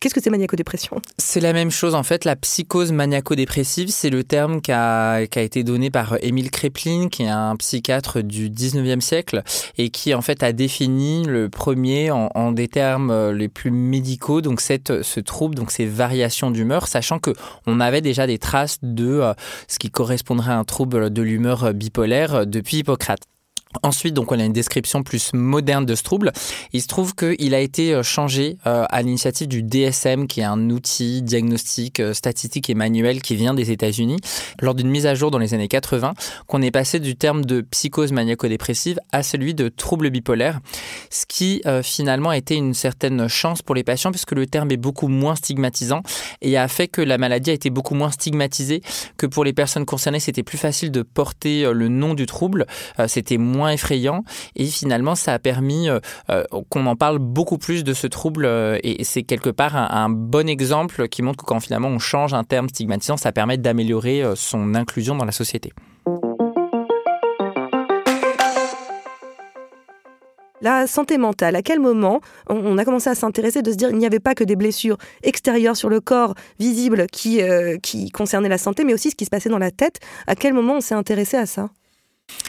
Qu'est-ce 0.00 0.14
que 0.14 0.22
c'est 0.22 0.30
maniaco-dépression 0.30 1.02
C'est 1.18 1.40
la 1.40 1.52
même 1.52 1.70
chose 1.70 1.94
en 1.94 2.02
fait. 2.02 2.24
La 2.24 2.34
psychose 2.34 2.90
maniaco-dépressive, 2.90 3.90
c'est 3.90 4.08
le 4.08 4.24
terme 4.24 4.62
qui 4.62 4.72
a, 4.72 5.26
qui 5.26 5.38
a, 5.38 5.42
été 5.42 5.62
donné 5.62 5.90
par 5.90 6.16
Émile 6.22 6.50
Kreplin, 6.50 7.08
qui 7.10 7.24
est 7.24 7.28
un 7.28 7.54
psychiatre 7.56 8.22
du 8.22 8.48
19e 8.48 9.00
siècle 9.02 9.42
et 9.76 9.90
qui 9.90 10.14
en 10.14 10.22
fait 10.22 10.42
a 10.42 10.52
défini 10.52 11.24
le 11.26 11.50
premier 11.50 12.10
en, 12.10 12.52
des 12.52 12.68
termes 12.68 13.10
euh, 13.10 13.34
les 13.34 13.48
plus 13.48 13.70
médicaux, 13.70 14.40
donc 14.40 14.62
cette, 14.62 15.02
ce 15.02 15.20
trouble, 15.20 15.54
donc 15.54 15.70
ces 15.70 15.84
variations 15.84 16.50
d'humeur, 16.50 16.88
sachant 16.88 17.18
que 17.18 17.32
on 17.66 17.78
avait 17.78 18.00
déjà 18.00 18.26
des 18.26 18.38
traces 18.38 18.78
de 18.82 19.20
euh, 19.20 19.34
ce 19.68 19.78
qui 19.78 19.90
correspondrait 19.90 20.52
à 20.52 20.56
un 20.56 20.64
trouble 20.64 21.10
de 21.10 21.22
l'humeur 21.22 21.74
bipolaire 21.74 22.46
depuis 22.46 22.78
Hippocrate. 22.78 23.29
Ensuite, 23.84 24.14
donc, 24.14 24.32
on 24.32 24.40
a 24.40 24.44
une 24.44 24.52
description 24.52 25.04
plus 25.04 25.32
moderne 25.32 25.86
de 25.86 25.94
ce 25.94 26.02
trouble. 26.02 26.32
Il 26.72 26.82
se 26.82 26.88
trouve 26.88 27.14
qu'il 27.14 27.54
a 27.54 27.60
été 27.60 27.94
euh, 27.94 28.02
changé 28.02 28.58
euh, 28.66 28.84
à 28.90 29.00
l'initiative 29.00 29.46
du 29.46 29.62
DSM, 29.62 30.26
qui 30.26 30.40
est 30.40 30.44
un 30.44 30.70
outil 30.70 31.22
diagnostique 31.22 32.00
euh, 32.00 32.12
statistique 32.12 32.68
et 32.68 32.74
manuel 32.74 33.22
qui 33.22 33.36
vient 33.36 33.54
des 33.54 33.70
États-Unis, 33.70 34.16
lors 34.60 34.74
d'une 34.74 34.90
mise 34.90 35.06
à 35.06 35.14
jour 35.14 35.30
dans 35.30 35.38
les 35.38 35.54
années 35.54 35.68
80, 35.68 36.14
qu'on 36.48 36.62
est 36.62 36.72
passé 36.72 36.98
du 36.98 37.14
terme 37.14 37.44
de 37.44 37.60
psychose 37.60 38.10
maniaco-dépressive 38.10 38.98
à 39.12 39.22
celui 39.22 39.54
de 39.54 39.68
trouble 39.68 40.10
bipolaire, 40.10 40.58
ce 41.10 41.24
qui 41.26 41.62
finalement 41.82 42.30
a 42.30 42.36
été 42.36 42.56
une 42.56 42.74
certaine 42.74 43.28
chance 43.28 43.62
pour 43.62 43.74
les 43.74 43.84
patients, 43.84 44.10
puisque 44.10 44.32
le 44.32 44.46
terme 44.46 44.70
est 44.72 44.76
beaucoup 44.76 45.08
moins 45.08 45.36
stigmatisant 45.36 46.02
et 46.42 46.56
a 46.56 46.66
fait 46.68 46.88
que 46.88 47.00
la 47.00 47.18
maladie 47.18 47.50
a 47.50 47.52
été 47.52 47.70
beaucoup 47.70 47.94
moins 47.94 48.10
stigmatisée, 48.10 48.82
que 49.16 49.26
pour 49.26 49.44
les 49.44 49.52
personnes 49.52 49.84
concernées, 49.84 50.20
c'était 50.20 50.42
plus 50.42 50.58
facile 50.58 50.90
de 50.90 51.02
porter 51.02 51.70
le 51.72 51.88
nom 51.88 52.14
du 52.14 52.26
trouble, 52.26 52.66
c'était 53.06 53.38
moins 53.60 53.72
effrayant. 53.72 54.24
Et 54.56 54.66
finalement, 54.66 55.14
ça 55.14 55.34
a 55.34 55.38
permis 55.38 55.90
euh, 55.90 56.00
euh, 56.30 56.44
qu'on 56.70 56.86
en 56.86 56.96
parle 56.96 57.18
beaucoup 57.18 57.58
plus 57.58 57.84
de 57.84 57.92
ce 57.92 58.06
trouble. 58.06 58.46
Euh, 58.46 58.78
et 58.82 59.04
c'est 59.04 59.22
quelque 59.22 59.50
part 59.50 59.76
un, 59.76 60.08
bon 60.08 60.48
exemple 60.48 61.08
qui 61.08 61.22
montre 61.22 61.38
que 61.38 61.44
quand 61.44 61.60
finalement 61.60 61.88
on 61.88 61.98
change 61.98 62.32
un 62.32 62.44
terme 62.44 62.68
stigmatisant, 62.68 63.16
ça 63.16 63.32
permet 63.32 63.58
d'améliorer 63.58 64.24
son 64.34 64.74
inclusion 64.74 65.14
dans 65.14 65.24
la 65.26 65.32
société. 65.32 65.72
La 70.62 70.86
santé 70.86 71.16
mentale, 71.16 71.56
à 71.56 71.62
quel 71.62 71.80
moment 71.80 72.20
on 72.48 72.76
a 72.76 72.84
commencé 72.84 73.08
à 73.08 73.14
s'intéresser, 73.14 73.62
de 73.62 73.70
se 73.70 73.76
dire 73.76 73.88
qu'il 73.88 73.98
n'y 73.98 74.06
avait 74.06 74.20
pas 74.20 74.34
que 74.34 74.44
des 74.44 74.56
blessures 74.56 74.98
extérieures 75.22 75.76
sur 75.76 75.88
le 75.88 76.00
corps, 76.00 76.34
visibles, 76.58 77.06
qui, 77.10 77.40
qui 77.82 78.10
concernaient 78.10 78.48
la 78.48 78.58
santé, 78.58 78.84
mais 78.84 78.94
aussi 78.94 79.10
ce 79.10 79.16
qui 79.16 79.24
se 79.24 79.30
passait 79.30 79.48
dans 79.48 79.58
la 79.58 79.70
tête? 79.70 80.00
À 80.26 80.34
quel 80.34 80.52
moment 80.52 80.76
on 80.76 80.80
s'est 80.80 80.94
intéressé 80.94 81.36
à 81.36 81.46
ça? 81.46 81.70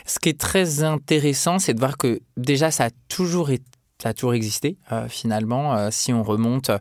Ce 0.05 0.19
qui 0.19 0.29
est 0.29 0.39
très 0.39 0.83
intéressant, 0.83 1.59
c'est 1.59 1.73
de 1.73 1.79
voir 1.79 1.97
que 1.97 2.21
déjà, 2.37 2.71
ça 2.71 2.85
a 2.85 2.89
toujours 3.07 3.49
été 3.49 3.63
a 4.07 4.33
existé 4.33 4.77
euh, 4.91 5.07
finalement. 5.07 5.75
Euh, 5.75 5.89
si 5.91 6.13
on 6.13 6.23
remonte, 6.23 6.71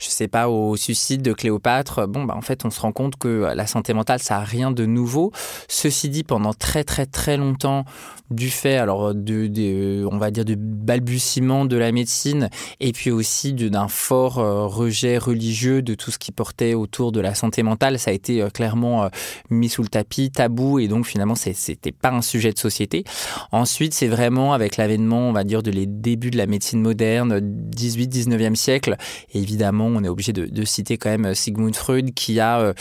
je 0.00 0.06
ne 0.06 0.10
sais 0.10 0.28
pas, 0.28 0.48
au 0.48 0.76
suicide 0.76 1.22
de 1.22 1.32
Cléopâtre, 1.32 2.06
bon, 2.06 2.24
bah, 2.24 2.34
en 2.36 2.40
fait, 2.40 2.64
on 2.64 2.70
se 2.70 2.80
rend 2.80 2.92
compte 2.92 3.16
que 3.16 3.52
la 3.54 3.66
santé 3.66 3.94
mentale, 3.94 4.20
ça 4.20 4.38
n'a 4.38 4.44
rien 4.44 4.70
de 4.70 4.86
nouveau. 4.86 5.32
Ceci 5.68 6.08
dit, 6.08 6.24
pendant 6.24 6.54
très 6.54 6.84
très 6.84 7.06
très 7.06 7.36
longtemps, 7.36 7.84
du 8.30 8.50
fait, 8.50 8.76
alors, 8.76 9.14
de, 9.14 10.06
on 10.10 10.18
va 10.18 10.30
dire, 10.30 10.44
du 10.44 10.56
balbutiement 10.88 11.66
de 11.66 11.76
la 11.76 11.92
médecine 11.92 12.48
et 12.80 12.92
puis 12.92 13.10
aussi 13.10 13.52
d'un 13.52 13.88
fort 13.88 14.38
euh, 14.38 14.66
rejet 14.66 15.18
religieux 15.18 15.82
de 15.82 15.94
tout 15.94 16.10
ce 16.10 16.18
qui 16.18 16.32
portait 16.32 16.72
autour 16.72 17.12
de 17.12 17.20
la 17.20 17.34
santé 17.34 17.62
mentale. 17.62 17.98
Ça 17.98 18.10
a 18.10 18.14
été 18.14 18.40
euh, 18.40 18.48
clairement 18.48 19.04
euh, 19.04 19.08
mis 19.50 19.68
sous 19.68 19.82
le 19.82 19.88
tapis, 19.88 20.30
tabou 20.30 20.78
et 20.78 20.88
donc 20.88 21.04
finalement, 21.04 21.34
c'était 21.34 21.92
pas 21.92 22.10
un 22.10 22.22
sujet 22.22 22.52
de 22.52 22.58
société. 22.58 23.04
Ensuite, 23.52 23.92
c'est 23.92 24.08
vraiment 24.08 24.54
avec 24.54 24.78
l'avènement, 24.78 25.28
on 25.28 25.32
va 25.32 25.44
dire, 25.44 25.62
de 25.62 25.70
les 25.70 25.84
débuts 25.84 26.30
de 26.30 26.38
la 26.38 26.46
médecine 26.46 26.80
moderne, 26.80 27.38
18-19e 27.38 28.54
siècle. 28.54 28.96
Évidemment, 29.34 29.88
on 29.88 30.02
est 30.02 30.08
obligé 30.08 30.32
de, 30.32 30.46
de, 30.46 30.64
citer 30.64 30.96
quand 30.96 31.10
même 31.10 31.34
Sigmund 31.34 31.76
Freud 31.76 32.14
qui 32.14 32.40
a 32.40 32.72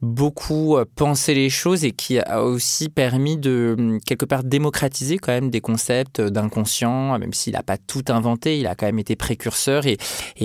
beaucoup 0.00 0.76
pensé 0.94 1.34
les 1.34 1.50
choses 1.50 1.84
et 1.84 1.90
qui 1.90 2.20
a 2.20 2.44
aussi 2.44 2.88
permis 2.88 3.36
de, 3.36 3.98
quelque 4.06 4.24
part, 4.24 4.44
démocratiser 4.44 5.18
quand 5.18 5.32
même 5.32 5.50
des 5.50 5.60
concepts 5.60 6.20
d'inconscient, 6.20 7.18
même 7.18 7.32
s'il 7.32 7.55
n'a 7.56 7.62
pas 7.62 7.78
tout 7.78 8.04
inventé, 8.08 8.58
il 8.58 8.66
a 8.66 8.74
quand 8.74 8.86
même 8.86 8.98
été 8.98 9.16
précurseur 9.16 9.84
et, 9.86 9.98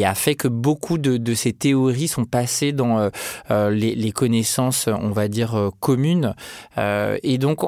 a 0.04 0.16
fait 0.16 0.36
que 0.36 0.48
beaucoup 0.48 0.98
de, 0.98 1.18
de 1.18 1.34
ces 1.34 1.54
théories 1.54 2.08
sont 2.08 2.26
passées 2.26 2.72
dans 2.72 3.00
euh, 3.00 3.10
euh, 3.52 3.70
les, 3.70 4.12
connaissances, 4.12 4.88
on 4.88 5.12
va 5.12 5.28
dire, 5.28 5.56
euh, 5.56 5.70
communes. 5.80 6.34
et 6.78 7.38
donc, 7.38 7.62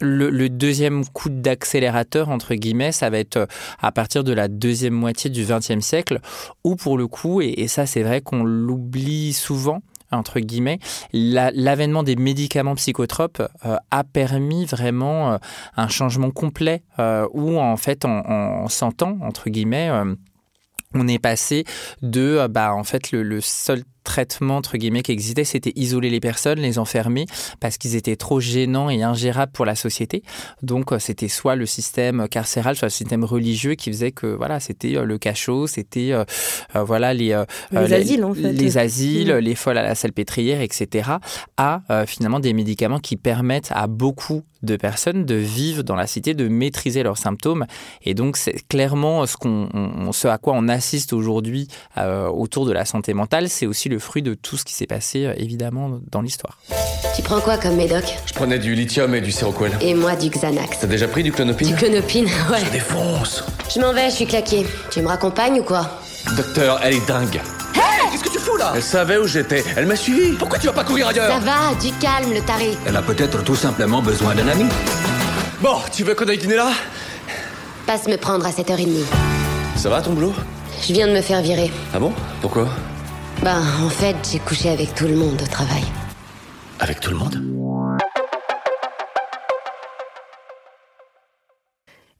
le, 0.00 0.48
deuxième 0.48 1.06
coup 1.06 1.30
d'accélérateur, 1.30 2.28
entre 2.28 2.54
guillemets, 2.54 2.92
ça 2.92 3.08
va 3.08 3.18
être 3.18 3.46
à 3.80 3.92
partir 3.92 4.24
de 4.24 4.32
la 4.32 4.48
deuxième 4.48 4.94
moitié 4.94 5.30
du 5.30 5.44
XXe 5.44 5.80
siècle, 5.80 6.20
où 6.64 6.76
pour 6.76 6.98
le 6.98 7.06
coup, 7.06 7.40
et 7.40 7.66
ça 7.68 7.86
c'est 7.86 8.02
vrai 8.02 8.20
qu'on 8.20 8.44
l'oublie 8.44 9.32
souvent, 9.32 9.80
entre 10.10 10.40
guillemets, 10.40 10.78
l'avènement 11.12 12.02
des 12.02 12.16
médicaments 12.16 12.74
psychotropes 12.74 13.42
euh, 13.64 13.76
a 13.90 14.04
permis 14.04 14.64
vraiment 14.64 15.32
euh, 15.32 15.38
un 15.76 15.88
changement 15.88 16.30
complet 16.30 16.82
euh, 16.98 17.26
où 17.32 17.58
en 17.58 17.76
fait 17.76 18.04
en, 18.04 18.20
en 18.28 18.68
100 18.68 19.02
ans, 19.02 19.18
entre 19.22 19.50
guillemets, 19.50 19.90
on 20.94 21.08
est 21.08 21.18
passé 21.18 21.64
de 22.02 22.46
bah 22.48 22.74
en 22.74 22.84
fait 22.84 23.10
le, 23.10 23.22
le 23.22 23.40
seul 23.40 23.82
traitement 24.06 24.56
entre 24.56 24.78
guillemets 24.78 25.02
qui 25.02 25.12
existait, 25.12 25.44
c'était 25.44 25.72
isoler 25.76 26.08
les 26.08 26.20
personnes, 26.20 26.60
les 26.60 26.78
enfermer 26.78 27.26
parce 27.60 27.76
qu'ils 27.76 27.96
étaient 27.96 28.16
trop 28.16 28.40
gênants 28.40 28.88
et 28.88 29.02
ingérables 29.02 29.52
pour 29.52 29.66
la 29.66 29.74
société. 29.74 30.22
Donc 30.62 30.92
euh, 30.92 30.98
c'était 30.98 31.28
soit 31.28 31.56
le 31.56 31.66
système 31.66 32.28
carcéral, 32.28 32.76
soit 32.76 32.86
le 32.86 32.92
système 32.92 33.24
religieux 33.24 33.74
qui 33.74 33.90
faisait 33.90 34.12
que 34.12 34.26
voilà, 34.26 34.60
c'était 34.60 34.96
euh, 34.96 35.04
le 35.04 35.18
cachot, 35.18 35.66
c'était 35.66 36.12
euh, 36.12 36.24
voilà 36.74 37.12
les 37.12 37.36
les 37.72 37.92
asiles 37.92 38.24
en 38.24 38.32
fait. 38.32 38.52
les 38.52 38.78
asiles, 38.78 39.34
mm. 39.34 39.38
les 39.38 39.54
folles 39.54 39.78
à 39.78 39.82
la 39.82 39.94
salpêtrière, 39.94 40.60
etc. 40.60 41.10
À 41.56 41.82
finalement 42.06 42.40
des 42.40 42.52
médicaments 42.52 43.00
qui 43.00 43.16
permettent 43.16 43.72
à 43.72 43.86
beaucoup 43.86 44.42
de 44.62 44.76
personnes 44.76 45.24
de 45.24 45.34
vivre 45.34 45.82
dans 45.82 45.96
la 45.96 46.06
cité, 46.06 46.34
de 46.34 46.48
maîtriser 46.48 47.02
leurs 47.02 47.18
symptômes. 47.18 47.66
Et 48.02 48.14
donc, 48.14 48.36
c'est 48.36 48.66
clairement 48.68 49.26
ce, 49.26 49.36
qu'on, 49.36 50.12
ce 50.12 50.28
à 50.28 50.38
quoi 50.38 50.54
on 50.56 50.68
assiste 50.68 51.12
aujourd'hui 51.12 51.68
autour 51.96 52.66
de 52.66 52.72
la 52.72 52.84
santé 52.84 53.14
mentale. 53.14 53.48
C'est 53.48 53.66
aussi 53.66 53.88
le 53.88 53.95
le 53.96 54.00
fruit 54.00 54.20
de 54.20 54.34
tout 54.34 54.58
ce 54.58 54.64
qui 54.66 54.74
s'est 54.74 54.86
passé, 54.86 55.24
euh, 55.24 55.32
évidemment, 55.38 55.98
dans 56.12 56.20
l'histoire. 56.20 56.58
Tu 57.16 57.22
prends 57.22 57.40
quoi 57.40 57.56
comme 57.56 57.76
médoc? 57.76 58.04
Je 58.26 58.34
prenais 58.34 58.58
du 58.58 58.74
lithium 58.74 59.14
et 59.14 59.22
du 59.22 59.32
séroquel. 59.32 59.72
Et 59.80 59.94
moi, 59.94 60.14
du 60.16 60.28
Xanax. 60.28 60.80
T'as 60.80 60.86
déjà 60.86 61.08
pris 61.08 61.22
du 61.22 61.32
clonopine? 61.32 61.68
Du 61.68 61.74
clonopine, 61.74 62.26
ouais. 62.50 62.60
Je 62.66 62.70
défonce. 62.72 63.42
Je 63.74 63.80
m'en 63.80 63.94
vais, 63.94 64.10
je 64.10 64.16
suis 64.16 64.26
claqué. 64.26 64.66
Tu 64.90 65.00
me 65.00 65.08
raccompagnes 65.08 65.60
ou 65.60 65.64
quoi? 65.64 65.88
Docteur, 66.36 66.78
elle 66.84 66.96
est 66.96 67.08
dingue. 67.08 67.40
Hé 67.74 67.80
Qu'est-ce 68.12 68.22
que 68.24 68.28
tu 68.28 68.38
fous 68.38 68.58
là? 68.58 68.72
Elle 68.76 68.82
savait 68.82 69.16
où 69.16 69.26
j'étais. 69.26 69.64
Elle 69.78 69.86
m'a 69.86 69.96
suivi. 69.96 70.36
Pourquoi 70.36 70.58
tu 70.58 70.66
vas 70.66 70.74
pas 70.74 70.84
courir 70.84 71.08
ailleurs? 71.08 71.32
Ça 71.32 71.38
va, 71.38 71.74
du 71.80 71.90
calme, 71.92 72.34
le 72.34 72.42
taré. 72.42 72.76
Elle 72.86 72.96
a 72.96 73.02
peut-être 73.02 73.42
tout 73.44 73.56
simplement 73.56 74.02
besoin 74.02 74.34
d'un 74.34 74.48
ami. 74.48 74.66
Bon, 75.62 75.76
tu 75.90 76.04
veux 76.04 76.14
qu'on 76.14 76.28
aille 76.28 76.36
dîner 76.36 76.56
là? 76.56 76.70
Passe 77.86 78.06
me 78.08 78.16
prendre 78.16 78.44
à 78.44 78.50
7h30. 78.50 78.88
Ça 79.76 79.88
va 79.88 80.02
ton 80.02 80.12
boulot? 80.12 80.34
Je 80.86 80.92
viens 80.92 81.06
de 81.08 81.12
me 81.14 81.22
faire 81.22 81.40
virer. 81.40 81.70
Ah 81.94 81.98
bon? 81.98 82.12
Pourquoi? 82.42 82.68
Ben, 83.42 83.62
en 83.82 83.88
fait, 83.88 84.16
j'ai 84.30 84.38
couché 84.38 84.70
avec 84.70 84.94
tout 84.94 85.06
le 85.06 85.16
monde 85.16 85.40
au 85.42 85.46
travail. 85.46 85.84
Avec 86.80 87.00
tout 87.00 87.10
le 87.10 87.16
monde 87.16 87.42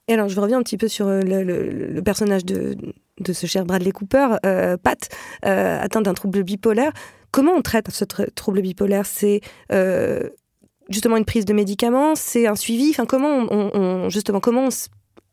Et 0.08 0.14
alors, 0.14 0.28
je 0.28 0.40
reviens 0.40 0.58
un 0.58 0.62
petit 0.62 0.76
peu 0.76 0.88
sur 0.88 1.08
euh, 1.08 1.20
le, 1.22 2.00
personnage 2.02 2.44
de, 2.44 2.76
de, 3.18 3.32
ce 3.32 3.46
cher 3.46 3.64
Bradley 3.64 3.90
Cooper, 3.90 4.36
euh, 4.44 4.76
Pat, 4.76 5.08
euh, 5.44 5.80
atteint 5.80 6.00
d'un 6.00 6.14
trouble 6.14 6.44
bipolaire. 6.44 6.92
Comment 7.32 7.52
on 7.52 7.62
traite 7.62 7.90
ce 7.90 8.04
trouble 8.04 8.62
bipolaire? 8.62 9.04
C'est 9.04 9.40
justement 10.88 11.16
une 11.16 11.24
prise 11.24 11.44
de 11.44 11.52
médicaments? 11.52 12.14
C'est 12.14 12.46
un 12.46 12.54
suivi? 12.54 12.90
Enfin, 12.90 13.04
comment 13.04 13.46
on, 13.50 14.08
justement, 14.10 14.40
comment 14.40 14.66
on 14.66 14.70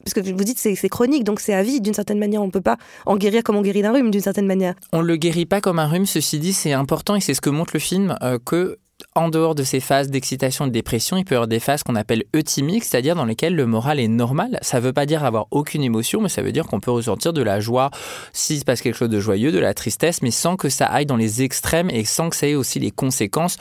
parce 0.04 0.14
que 0.14 0.20
vous 0.20 0.44
dites 0.44 0.58
c'est 0.58 0.90
chronique, 0.90 1.24
donc 1.24 1.40
c'est 1.40 1.54
à 1.54 1.64
vie 1.64 1.82
d'une 1.82 1.94
certaine 1.94 2.20
manière. 2.20 2.42
On 2.42 2.48
ne 2.48 2.52
peut 2.52 2.62
pas 2.62 2.78
en 3.06 3.18
guérir 3.18 3.44
comme 3.44 3.56
on 3.56 3.62
guérit 3.62 3.82
d'un 3.82 3.94
rhume 3.94 4.12
d'une 4.12 4.22
certaine 4.22 4.48
manière. 4.48 4.76
On 4.92 5.02
le 5.02 5.16
guérit 5.16 5.46
pas 5.46 5.62
comme 5.62 5.80
un 5.80 5.88
rhume. 5.88 6.06
Ceci 6.06 6.40
dit, 6.40 6.54
c'est 6.54 6.74
important 6.74 7.16
et 7.16 7.22
c'est 7.22 7.34
ce 7.34 7.42
que 7.42 7.50
montre 7.50 7.72
le 7.74 7.80
film 7.80 8.16
euh, 8.22 8.38
que 8.44 8.78
en 9.16 9.30
dehors 9.30 9.56
de 9.56 9.64
ces 9.64 9.80
phases 9.80 10.10
d'excitation 10.10 10.66
et 10.66 10.68
de 10.70 10.74
dépression, 10.74 11.18
il 11.18 11.26
peut 11.26 11.36
y 11.36 11.38
avoir 11.38 11.48
des 11.48 11.60
phases 11.60 11.84
qu'on 11.84 11.96
appelle 11.96 12.24
euthymiques, 12.36 12.84
c'est-à-dire 12.84 13.16
dans 13.16 13.26
lesquelles 13.26 13.56
le 13.56 13.66
moral 13.66 14.00
est 14.00 14.08
normal. 14.08 14.60
Ça 14.62 14.78
ne 14.80 14.84
veut 14.84 14.94
pas 14.94 15.06
dire 15.06 15.24
avoir 15.24 15.48
aucune 15.52 15.84
émotion, 15.84 16.22
mais 16.22 16.30
ça 16.30 16.42
veut 16.42 16.52
dire 16.52 16.66
qu'on 16.66 16.80
peut 16.80 16.92
ressentir 16.92 17.34
de 17.34 17.42
la 17.42 17.60
joie 17.60 17.92
s'il 18.32 18.60
se 18.60 18.66
passe 18.66 18.82
quelque 18.82 18.96
chose 18.96 19.10
de 19.10 19.20
joyeux, 19.20 19.52
de 19.52 19.60
la 19.60 19.74
tristesse, 19.74 20.22
mais 20.22 20.32
sans 20.32 20.56
que 20.56 20.70
ça 20.70 20.86
aille 20.86 21.06
dans 21.06 21.18
les 21.18 21.42
extrêmes 21.44 21.90
et 21.90 22.06
sans 22.06 22.30
que 22.30 22.36
ça 22.36 22.48
ait 22.48 22.56
aussi 22.56 22.80
les 22.80 22.92
conséquences 22.92 23.58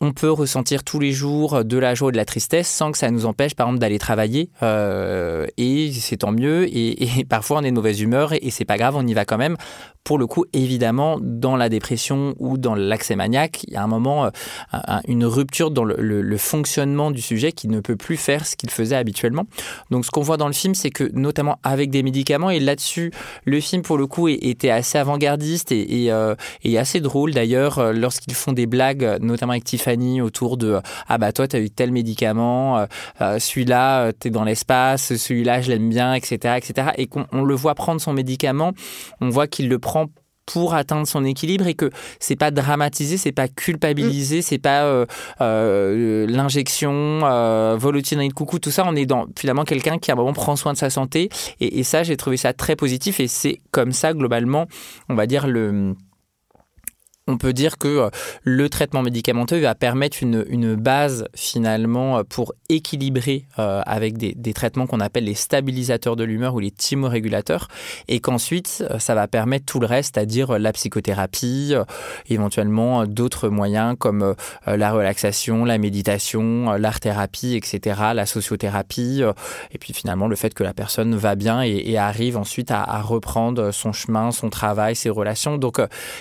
on 0.00 0.12
peut 0.12 0.30
ressentir 0.30 0.84
tous 0.84 1.00
les 1.00 1.12
jours 1.12 1.64
de 1.64 1.78
la 1.78 1.94
joie 1.94 2.10
et 2.10 2.12
de 2.12 2.18
la 2.18 2.26
tristesse 2.26 2.68
sans 2.68 2.92
que 2.92 2.98
ça 2.98 3.10
nous 3.10 3.24
empêche, 3.24 3.54
par 3.54 3.66
exemple, 3.68 3.80
d'aller 3.80 3.98
travailler. 3.98 4.50
Euh, 4.62 5.46
et 5.56 5.90
c'est 5.92 6.18
tant 6.18 6.32
mieux. 6.32 6.66
Et, 6.68 7.24
parfois, 7.28 7.58
on 7.58 7.62
est 7.62 7.70
de 7.70 7.74
mauvaise 7.76 8.00
humeur 8.00 8.34
et, 8.34 8.50
c'est 8.50 8.66
pas 8.66 8.76
grave, 8.76 8.94
on 8.96 9.06
y 9.06 9.14
va 9.14 9.24
quand 9.24 9.38
même. 9.38 9.56
Pour 10.04 10.18
le 10.18 10.26
coup, 10.26 10.44
évidemment, 10.52 11.18
dans 11.20 11.56
la 11.56 11.68
dépression 11.68 12.34
ou 12.38 12.58
dans 12.58 12.74
l'accès 12.74 13.16
maniaque, 13.16 13.64
il 13.66 13.72
y 13.72 13.76
a 13.76 13.82
un 13.82 13.88
moment, 13.88 14.26
euh, 14.26 14.30
une 15.08 15.24
rupture 15.24 15.70
dans 15.70 15.84
le, 15.84 16.36
fonctionnement 16.36 17.10
du 17.10 17.22
sujet 17.22 17.52
qui 17.52 17.66
ne 17.66 17.80
peut 17.80 17.96
plus 17.96 18.18
faire 18.18 18.46
ce 18.46 18.54
qu'il 18.54 18.70
faisait 18.70 18.94
habituellement. 18.94 19.44
Donc, 19.90 20.04
ce 20.04 20.10
qu'on 20.10 20.20
voit 20.20 20.36
dans 20.36 20.46
le 20.46 20.52
film, 20.52 20.74
c'est 20.74 20.90
que 20.90 21.10
notamment 21.14 21.58
avec 21.62 21.90
des 21.90 22.02
médicaments, 22.02 22.50
et 22.50 22.60
là-dessus, 22.60 23.10
le 23.44 23.58
film, 23.60 23.82
pour 23.82 23.96
le 23.96 24.06
coup, 24.06 24.28
était 24.28 24.70
assez 24.70 24.98
avant-gardiste 24.98 25.72
et, 25.72 26.12
euh, 26.12 26.34
assez 26.78 27.00
drôle 27.00 27.32
d'ailleurs, 27.32 27.94
lorsqu'ils 27.94 28.34
font 28.34 28.52
des 28.52 28.66
blagues, 28.66 29.18
notamment 29.20 29.52
avec 29.52 29.64
Autour 30.20 30.56
de 30.56 30.80
ah 31.08 31.18
bah 31.18 31.32
toi 31.32 31.46
tu 31.46 31.56
as 31.56 31.60
eu 31.60 31.70
tel 31.70 31.92
médicament, 31.92 32.78
euh, 32.78 32.86
euh, 33.20 33.38
celui-là 33.38 34.06
euh, 34.06 34.12
tu 34.18 34.28
es 34.28 34.30
dans 34.30 34.44
l'espace, 34.44 35.14
celui-là 35.14 35.60
je 35.60 35.70
l'aime 35.70 35.88
bien, 35.88 36.14
etc. 36.14 36.56
etc. 36.56 36.88
Et 36.96 37.06
qu'on 37.06 37.44
le 37.44 37.54
voit 37.54 37.74
prendre 37.74 38.00
son 38.00 38.12
médicament, 38.12 38.72
on 39.20 39.28
voit 39.28 39.46
qu'il 39.46 39.68
le 39.68 39.78
prend 39.78 40.06
pour 40.44 40.74
atteindre 40.74 41.06
son 41.08 41.24
équilibre 41.24 41.66
et 41.66 41.74
que 41.74 41.90
c'est 42.20 42.36
pas 42.36 42.52
dramatisé, 42.52 43.16
c'est 43.16 43.32
pas 43.32 43.48
culpabilisé, 43.48 44.42
c'est 44.42 44.58
pas 44.58 45.04
l'injection, 45.40 47.20
euh, 47.24 47.76
de 47.76 48.32
coucou, 48.32 48.60
tout 48.60 48.70
ça. 48.70 48.84
On 48.86 48.94
est 48.94 49.06
dans 49.06 49.26
finalement 49.36 49.64
quelqu'un 49.64 49.98
qui 49.98 50.12
à 50.12 50.14
un 50.14 50.16
moment 50.16 50.32
prend 50.32 50.54
soin 50.54 50.72
de 50.72 50.78
sa 50.78 50.88
santé 50.88 51.30
et 51.58 51.82
ça 51.82 52.04
j'ai 52.04 52.16
trouvé 52.16 52.36
ça 52.36 52.52
très 52.52 52.76
positif 52.76 53.18
et 53.18 53.26
c'est 53.26 53.60
comme 53.72 53.90
ça 53.90 54.12
globalement, 54.12 54.66
on 55.08 55.16
va 55.16 55.26
dire 55.26 55.48
le 55.48 55.96
on 57.28 57.38
peut 57.38 57.52
dire 57.52 57.76
que 57.78 57.88
euh, 57.88 58.10
le 58.44 58.68
traitement 58.68 59.02
médicamenteux 59.02 59.58
va 59.58 59.74
permettre 59.74 60.18
une, 60.22 60.44
une 60.48 60.76
base 60.76 61.26
finalement 61.34 62.18
euh, 62.18 62.22
pour 62.22 62.54
équilibrer 62.68 63.46
euh, 63.58 63.82
avec 63.84 64.16
des, 64.16 64.32
des 64.34 64.54
traitements 64.54 64.86
qu'on 64.86 65.00
appelle 65.00 65.24
les 65.24 65.34
stabilisateurs 65.34 66.14
de 66.14 66.22
l'humeur 66.22 66.54
ou 66.54 66.60
les 66.60 66.70
thymorégulateurs 66.70 67.66
et 68.06 68.20
qu'ensuite 68.20 68.84
ça 68.98 69.14
va 69.14 69.26
permettre 69.26 69.66
tout 69.66 69.80
le 69.80 69.86
reste, 69.86 70.14
c'est-à-dire 70.14 70.58
la 70.58 70.72
psychothérapie, 70.72 71.74
éventuellement 72.28 73.06
d'autres 73.06 73.48
moyens 73.48 73.96
comme 73.98 74.34
la 74.66 74.92
relaxation, 74.92 75.64
la 75.64 75.78
méditation, 75.78 76.72
l'art-thérapie, 76.72 77.54
etc., 77.54 78.00
la 78.14 78.26
sociothérapie 78.26 79.22
et 79.72 79.78
puis 79.78 79.92
finalement 79.92 80.28
le 80.28 80.36
fait 80.36 80.54
que 80.54 80.62
la 80.62 80.74
personne 80.74 81.14
va 81.16 81.34
bien 81.34 81.62
et, 81.62 81.96
arrive 81.96 82.36
ensuite 82.36 82.70
à, 82.70 82.82
à, 82.82 83.00
reprendre 83.00 83.70
son 83.70 83.92
chemin, 83.92 84.30
son 84.30 84.50
travail, 84.50 84.94
ses 84.94 85.10
relations. 85.10 85.56
Donc 85.56 85.80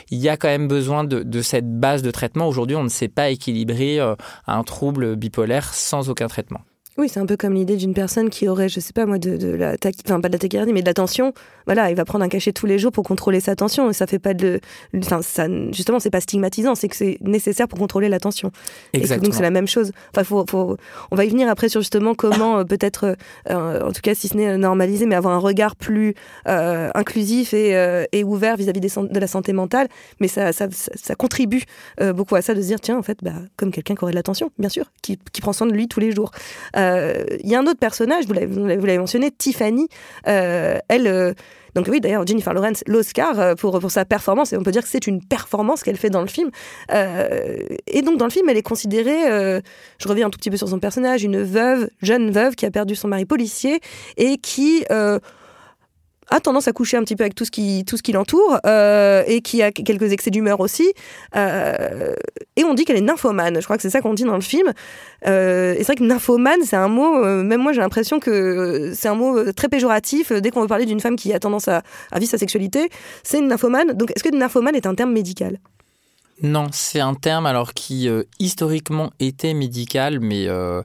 il 0.09 0.19
y 0.19 0.29
a 0.29 0.37
quand 0.37 0.47
même 0.47 0.67
besoin 0.67 0.94
de, 1.03 1.41
cette 1.41 1.79
base 1.79 2.01
de 2.01 2.11
traitement. 2.11 2.47
Aujourd'hui, 2.47 2.75
on 2.75 2.83
ne 2.83 2.89
sait 2.89 3.07
pas 3.07 3.29
équilibrer 3.29 3.99
euh, 3.99 4.15
un 4.47 4.63
trouble 4.63 5.15
bipolaire 5.15 5.73
sans 5.73 6.09
aucun 6.09 6.27
traitement. 6.27 6.61
Oui, 6.97 7.09
c'est 7.09 7.19
un 7.19 7.25
peu 7.25 7.35
comme 7.35 7.53
l'idée 7.53 7.75
d'une 7.75 7.93
personne 7.93 8.29
qui 8.29 8.47
aurait, 8.47 8.69
je 8.69 8.79
sais 8.79 8.93
pas 8.93 9.05
moi, 9.05 9.17
de, 9.17 9.49
la 9.49 9.75
enfin 10.05 10.21
pas 10.21 10.29
de 10.29 10.33
la 10.33 10.39
tachycardie, 10.39 10.71
mais 10.71 10.81
de 10.81 10.85
la 10.85 10.93
tension. 10.93 11.33
Voilà, 11.65 11.89
il 11.89 11.95
va 11.97 12.05
prendre 12.05 12.23
un 12.23 12.29
cachet 12.29 12.53
tous 12.53 12.67
les 12.67 12.79
jours 12.79 12.93
pour 12.93 13.03
contrôler 13.03 13.41
sa 13.41 13.53
tension 13.55 13.89
et 13.89 13.93
ça 13.93 14.07
fait 14.07 14.19
pas 14.19 14.33
de, 14.33 14.61
enfin 14.97 15.21
ça, 15.21 15.47
justement, 15.71 15.99
c'est 15.99 16.09
pas 16.09 16.21
stigmatisant, 16.21 16.73
c'est 16.73 16.87
que 16.87 16.95
c'est 16.95 17.17
nécessaire 17.19 17.67
pour 17.67 17.79
contrôler 17.79 18.07
la 18.07 18.19
tension. 18.19 18.51
Exactement. 18.93 19.25
donc 19.25 19.33
c'est 19.35 19.41
la 19.41 19.49
même 19.49 19.67
chose. 19.67 19.91
Enfin, 20.13 20.23
faut, 20.23 20.45
faut, 20.49 20.77
on 21.11 21.15
va 21.17 21.25
y 21.25 21.29
venir 21.29 21.49
après 21.49 21.67
sur 21.67 21.81
justement 21.81 22.15
comment 22.15 22.59
euh, 22.59 22.63
peut-être, 22.63 23.17
euh, 23.49 23.81
en 23.81 23.91
tout 23.91 24.01
cas 24.01 24.15
si 24.15 24.29
ce 24.29 24.37
n'est 24.37 24.57
normaliser, 24.57 25.05
mais 25.05 25.15
avoir 25.15 25.33
un 25.33 25.39
regard 25.39 25.75
plus 25.75 26.15
euh, 26.47 26.91
inclusif 26.95 27.53
et, 27.53 28.05
et 28.13 28.23
ouvert 28.23 28.55
vis-à-vis 28.55 28.79
de 28.79 29.19
la 29.19 29.27
santé 29.27 29.51
mentale. 29.51 29.89
Mais 30.21 30.29
ça, 30.29 30.53
ça, 30.53 30.67
ça, 30.71 31.15
contribue 31.15 31.63
beaucoup 32.13 32.35
à 32.35 32.41
ça 32.41 32.53
de 32.53 32.61
se 32.61 32.67
dire 32.67 32.79
tiens 32.79 32.97
en 32.97 33.03
fait, 33.03 33.17
bah, 33.21 33.33
comme 33.57 33.71
quelqu'un 33.71 33.95
qui 33.95 34.03
aurait 34.03 34.13
de 34.13 34.17
la 34.17 34.23
tension, 34.23 34.51
bien 34.59 34.69
sûr, 34.69 34.85
qui, 35.01 35.19
qui 35.33 35.41
prend 35.41 35.51
soin 35.51 35.67
de 35.67 35.73
lui 35.73 35.89
tous 35.89 35.99
les 35.99 36.13
jours. 36.13 36.31
Euh, 36.85 37.25
il 37.43 37.49
y 37.49 37.55
a 37.55 37.59
un 37.59 37.67
autre 37.67 37.79
personnage, 37.79 38.25
vous 38.25 38.33
l'avez 38.33 38.97
mentionné, 38.97 39.31
Tiffany. 39.31 39.87
Euh, 40.27 40.77
elle. 40.87 41.07
Euh, 41.07 41.33
donc 41.75 41.87
oui, 41.89 41.99
d'ailleurs, 41.99 42.25
Jennifer 42.25 42.53
Lawrence, 42.53 42.85
l'Oscar 42.87 43.53
pour, 43.57 43.77
pour 43.81 43.91
sa 43.91 44.05
performance, 44.05 44.53
et 44.53 44.57
on 44.57 44.63
peut 44.63 44.71
dire 44.71 44.81
que 44.81 44.87
c'est 44.87 45.07
une 45.07 45.21
performance 45.21 45.83
qu'elle 45.83 45.97
fait 45.97 46.09
dans 46.09 46.21
le 46.21 46.27
film. 46.27 46.49
et 46.89 48.01
donc 48.01 48.17
dans 48.17 48.23
le 48.23 48.31
film, 48.31 48.47
elle 48.47 48.55
est 48.55 48.61
considérée, 48.61 49.61
je 49.97 50.07
reviens 50.07 50.27
un 50.27 50.29
tout 50.29 50.39
petit 50.39 50.49
peu 50.49 50.55
sur 50.55 50.69
son 50.69 50.79
personnage, 50.79 51.25
une 51.25 51.43
veuve, 51.43 51.89
jeune 52.01 52.31
veuve 52.31 52.55
qui 52.55 52.65
a 52.65 52.71
perdu 52.71 52.95
son 52.95 53.09
mari 53.09 53.25
policier 53.25 53.81
et 54.15 54.37
qui 54.37 54.85
a 56.29 56.39
tendance 56.39 56.67
à 56.67 56.73
coucher 56.73 56.97
un 56.97 57.03
petit 57.03 57.15
peu 57.15 57.23
avec 57.23 57.35
tout 57.35 57.45
ce 57.45 57.51
qui, 57.51 57.83
qui 57.85 58.11
l'entoure 58.11 58.59
euh, 58.65 59.23
et 59.27 59.41
qui 59.41 59.61
a 59.61 59.71
quelques 59.71 60.11
excès 60.11 60.31
d'humeur 60.31 60.59
aussi. 60.59 60.93
Euh, 61.35 62.13
et 62.55 62.63
on 62.63 62.73
dit 62.73 62.85
qu'elle 62.85 62.97
est 62.97 63.01
nymphomane. 63.01 63.59
Je 63.59 63.63
crois 63.65 63.77
que 63.77 63.81
c'est 63.81 63.89
ça 63.89 64.01
qu'on 64.01 64.13
dit 64.13 64.23
dans 64.23 64.35
le 64.35 64.41
film. 64.41 64.71
Euh, 65.27 65.73
et 65.73 65.79
c'est 65.79 65.85
vrai 65.85 65.95
que 65.95 66.03
nymphomane, 66.03 66.61
c'est 66.63 66.75
un 66.75 66.87
mot, 66.87 67.23
même 67.43 67.61
moi 67.61 67.73
j'ai 67.73 67.81
l'impression 67.81 68.19
que 68.19 68.91
c'est 68.95 69.07
un 69.07 69.15
mot 69.15 69.51
très 69.53 69.67
péjoratif. 69.67 70.31
Dès 70.31 70.51
qu'on 70.51 70.61
veut 70.61 70.67
parler 70.67 70.85
d'une 70.85 70.99
femme 70.99 71.15
qui 71.15 71.33
a 71.33 71.39
tendance 71.39 71.67
à, 71.67 71.83
à 72.11 72.19
vivre 72.19 72.31
sa 72.31 72.37
sexualité, 72.37 72.89
c'est 73.23 73.39
une 73.39 73.47
nymphomane. 73.47 73.93
Donc 73.93 74.11
est-ce 74.15 74.23
que 74.23 74.35
nymphomane 74.35 74.75
est 74.75 74.85
un 74.85 74.95
terme 74.95 75.11
médical? 75.11 75.59
Non, 76.41 76.67
c'est 76.71 76.99
un 76.99 77.13
terme 77.13 77.45
alors 77.45 77.73
qui 77.73 78.09
euh, 78.09 78.23
historiquement 78.39 79.11
était 79.19 79.53
médical, 79.53 80.19
mais 80.19 80.47
euh, 80.47 80.81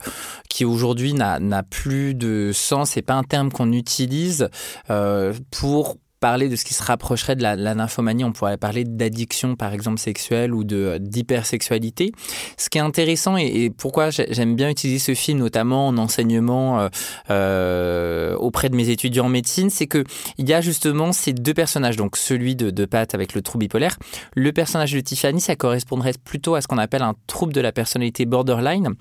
qui 0.49 0.65
aujourd'hui 0.65 1.13
n'a 1.13 1.63
plus 1.65 2.15
de 2.15 2.53
sens. 2.55 2.91
C'est 2.91 3.03
pas 3.03 3.15
un 3.15 3.25
terme 3.25 3.51
qu'on 3.51 3.73
utilise 3.73 4.49
euh, 4.91 5.35
pour 5.51 5.97
parler 6.21 6.51
de 6.51 6.57
ce 6.57 6.65
qui 6.65 6.75
se 6.75 6.83
rapprocherait 6.83 7.35
de 7.35 7.43
la, 7.43 7.57
nymphomanie, 7.75 8.25
on 8.25 8.33
pourrait 8.33 8.59
parler 8.59 8.85
d'addiction 8.85 9.57
par 9.57 9.73
exemple 9.73 9.99
sexuelle 9.99 10.55
ou 10.55 10.65
de 10.65 10.99
d'hypersexualité. 11.01 12.13
Ce 12.59 12.69
qui 12.69 12.79
est 12.79 12.83
intéressant 12.83 13.37
et, 13.39 13.71
pourquoi 13.71 14.11
j'aime 14.11 14.55
bien 14.55 14.69
utiliser 14.69 14.99
ce 14.99 15.15
film 15.15 15.39
notamment 15.39 15.89
en 15.89 15.97
enseignement 15.97 16.81
euh, 16.81 16.89
euh, 17.31 18.37
auprès 18.37 18.69
de 18.69 18.77
mes 18.77 18.91
étudiants 18.91 19.27
en 19.27 19.31
médecine, 19.31 19.71
c'est 19.71 19.87
que 19.87 20.05
il 20.37 20.49
y 20.49 20.53
a 20.53 20.61
justement 20.61 21.13
ces 21.13 21.33
deux 21.33 21.55
personnages, 21.55 21.97
donc 21.97 22.17
celui 22.17 22.55
de, 22.55 22.71
de 22.71 22.85
Pat 22.85 23.15
avec 23.15 23.35
le 23.35 23.41
trouble 23.41 23.65
bipolaire, 23.65 23.97
le 24.35 24.53
personnage 24.53 24.93
de 24.93 25.01
Tiffany, 25.01 25.41
ça 25.41 25.57
correspondrait 25.57 26.13
plutôt 26.23 26.55
à 26.55 26.61
ce 26.61 26.69
qu'on 26.69 26.79
appelle 26.79 27.03
un 27.03 27.15
trouble 27.27 27.55
de 27.55 27.61
la 27.61 27.73
personnalité 27.73 28.27
borderline, 28.27 28.95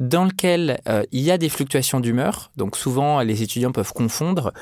dans 0.00 0.24
lequel 0.24 0.80
euh, 0.88 1.04
il 1.12 1.20
y 1.20 1.30
a 1.30 1.38
des 1.38 1.48
fluctuations 1.48 2.00
d'humeur. 2.00 2.50
Donc 2.56 2.76
souvent 2.76 3.20
les 3.20 3.42
étudiants 3.42 3.72
peuvent 3.72 3.92
confondre 3.92 4.52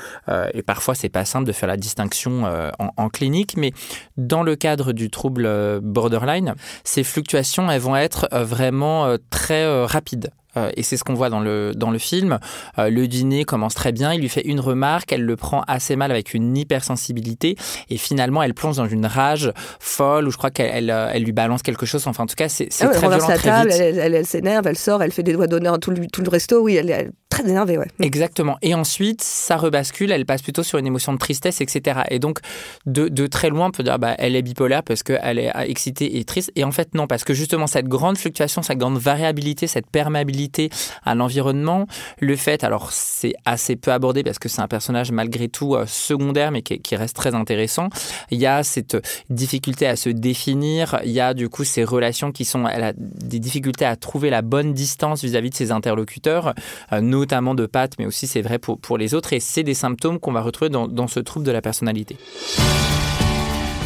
et 0.53 0.61
parfois 0.61 0.93
c'est 0.93 1.09
pas 1.09 1.25
simple 1.25 1.47
de 1.47 1.51
faire 1.51 1.67
la 1.67 1.77
distinction 1.77 2.02
euh, 2.27 2.71
en, 2.97 3.09
clinique, 3.09 3.55
mais 3.57 3.71
dans 4.17 4.43
le 4.43 4.55
cadre 4.55 4.93
du 4.93 5.09
trouble 5.09 5.45
euh, 5.45 5.79
borderline, 5.81 6.55
ces 6.83 7.03
fluctuations, 7.03 7.69
elles 7.69 7.81
vont 7.81 7.95
être 7.95 8.27
euh, 8.33 8.43
vraiment 8.43 9.15
très 9.29 9.85
rapides. 9.85 10.31
Et 10.75 10.83
c'est 10.83 10.97
ce 10.97 11.03
qu'on 11.03 11.15
voit 11.15 11.29
dans 11.29 11.39
le, 11.39 11.71
dans 11.75 11.89
le 11.89 11.97
film. 11.97 12.37
Euh, 12.77 12.89
le 12.89 13.07
dîner 13.07 13.43
commence 13.43 13.73
très 13.73 13.91
bien, 13.91 14.13
il 14.13 14.21
lui 14.21 14.29
fait 14.29 14.45
une 14.45 14.59
remarque, 14.59 15.11
elle 15.11 15.23
le 15.23 15.35
prend 15.35 15.63
assez 15.67 15.95
mal 15.95 16.11
avec 16.11 16.33
une 16.33 16.55
hypersensibilité, 16.55 17.55
et 17.89 17.97
finalement 17.97 18.43
elle 18.43 18.53
plonge 18.53 18.77
dans 18.77 18.87
une 18.87 19.05
rage 19.05 19.51
folle, 19.79 20.27
où 20.27 20.31
je 20.31 20.37
crois 20.37 20.51
qu'elle 20.51 20.89
elle, 20.89 21.23
lui 21.23 21.31
balance 21.31 21.63
quelque 21.63 21.85
chose. 21.85 22.05
Enfin, 22.05 22.23
en 22.23 22.27
tout 22.27 22.35
cas, 22.35 22.49
c'est 22.49 22.69
ah 22.81 22.87
très 22.89 23.07
violent, 23.07 23.25
très 23.25 23.37
table, 23.37 23.71
vite. 23.71 23.79
Elle, 23.79 24.25
s'énerve, 24.25 24.67
elle 24.67 24.77
sort, 24.77 25.01
elle 25.01 25.11
fait 25.11 25.23
des 25.23 25.33
doigts 25.33 25.47
d'honneur 25.47 25.79
tout 25.79 25.91
le, 25.91 26.05
tout 26.07 26.21
le 26.21 26.29
resto. 26.29 26.61
Oui, 26.61 26.75
elle 26.75 27.11
très 27.33 27.49
énervée. 27.49 27.77
Ouais. 27.77 27.87
Exactement. 27.99 28.57
Et 28.61 28.75
ensuite, 28.75 29.21
ça 29.21 29.57
rebascule, 29.57 30.11
elle 30.11 30.25
passe 30.25 30.41
plutôt 30.41 30.63
sur 30.63 30.77
une 30.79 30.87
émotion 30.87 31.13
de 31.13 31.17
tristesse, 31.17 31.61
etc. 31.61 32.01
Et 32.09 32.19
donc, 32.19 32.39
de, 32.85 33.27
très 33.27 33.49
loin, 33.49 33.67
on 33.67 33.71
peut 33.71 33.83
dire, 33.83 33.99
bah, 33.99 34.15
elle 34.17 34.35
est 34.35 34.41
bipolaire 34.41 34.83
parce 34.83 35.03
qu'elle 35.03 35.39
est 35.39 35.51
excitée 35.65 36.17
et 36.17 36.23
triste. 36.25 36.51
Et 36.55 36.63
en 36.63 36.71
fait, 36.71 36.93
non, 36.93 37.07
parce 37.07 37.23
que 37.23 37.33
justement, 37.33 37.67
cette 37.67 37.87
grande 37.87 38.17
fluctuation, 38.17 38.61
cette 38.61 38.77
grande 38.77 38.97
variabilité, 38.97 39.67
cette 39.67 39.87
perméabilité, 39.87 40.69
à 41.03 41.15
l'environnement. 41.15 41.87
Le 42.19 42.35
fait, 42.35 42.63
alors 42.63 42.91
c'est 42.91 43.33
assez 43.45 43.75
peu 43.75 43.91
abordé 43.91 44.23
parce 44.23 44.39
que 44.39 44.49
c'est 44.49 44.61
un 44.61 44.67
personnage 44.67 45.11
malgré 45.11 45.47
tout 45.47 45.75
euh, 45.75 45.85
secondaire 45.87 46.51
mais 46.51 46.61
qui, 46.61 46.95
reste 46.95 47.15
très 47.15 47.33
intéressant. 47.33 47.89
Il 48.29 48.39
y 48.39 48.45
a 48.45 48.63
cette 48.63 48.97
difficulté 49.29 49.87
à 49.87 49.95
se 49.95 50.09
définir, 50.09 50.99
il 51.03 51.11
y 51.11 51.19
a 51.19 51.33
du 51.33 51.49
coup 51.49 51.63
ces 51.63 51.83
relations 51.83 52.31
qui 52.31 52.45
sont, 52.45 52.67
elle 52.67 52.83
a 52.83 52.93
des 52.95 53.39
difficultés 53.39 53.85
à 53.85 53.95
trouver 53.95 54.29
la 54.29 54.43
bonne 54.43 54.73
distance 54.73 55.23
vis-à-vis 55.23 55.49
de 55.49 55.55
ses 55.55 55.71
interlocuteurs, 55.71 56.53
euh, 56.91 57.01
notamment 57.23 57.55
de 57.55 57.65
Pat, 57.65 57.89
mais 57.99 58.05
aussi 58.05 58.27
c'est 58.27 58.41
vrai 58.41 58.59
pour, 58.59 58.77
pour 58.77 58.97
les 58.97 59.13
autres 59.13 59.31
et 59.31 59.39
c'est 59.39 59.63
des 59.63 59.73
symptômes 59.73 60.19
qu'on 60.19 60.33
va 60.33 60.41
retrouver 60.41 60.69
dans, 60.69 60.87
dans 60.89 61.07
ce 61.07 61.21
trouble 61.21 61.45
de 61.45 61.51
la 61.51 61.61
personnalité. 61.61 62.17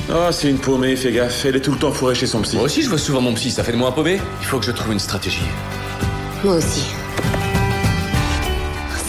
Oh, 0.09 0.29
c'est 0.31 0.49
une 0.49 0.57
paumée, 0.57 0.95
fais 0.95 1.11
gaffe. 1.11 1.45
Elle 1.45 1.57
est 1.57 1.61
tout 1.61 1.71
le 1.71 1.77
temps 1.77 1.91
fourrée 1.91 2.15
chez 2.15 2.27
son 2.27 2.41
psy. 2.41 2.55
Moi 2.55 2.65
aussi, 2.65 2.81
je 2.81 2.89
vois 2.89 2.97
souvent 2.97 3.21
mon 3.21 3.33
psy. 3.33 3.51
Ça 3.51 3.63
fait 3.63 3.73
de 3.73 3.77
moi 3.77 3.89
un 3.89 3.91
paumé 3.91 4.19
Il 4.39 4.45
faut 4.45 4.57
que 4.57 4.65
je 4.65 4.71
trouve 4.71 4.93
une 4.93 4.99
stratégie. 4.99 5.45
Moi 6.43 6.55
aussi. 6.55 6.85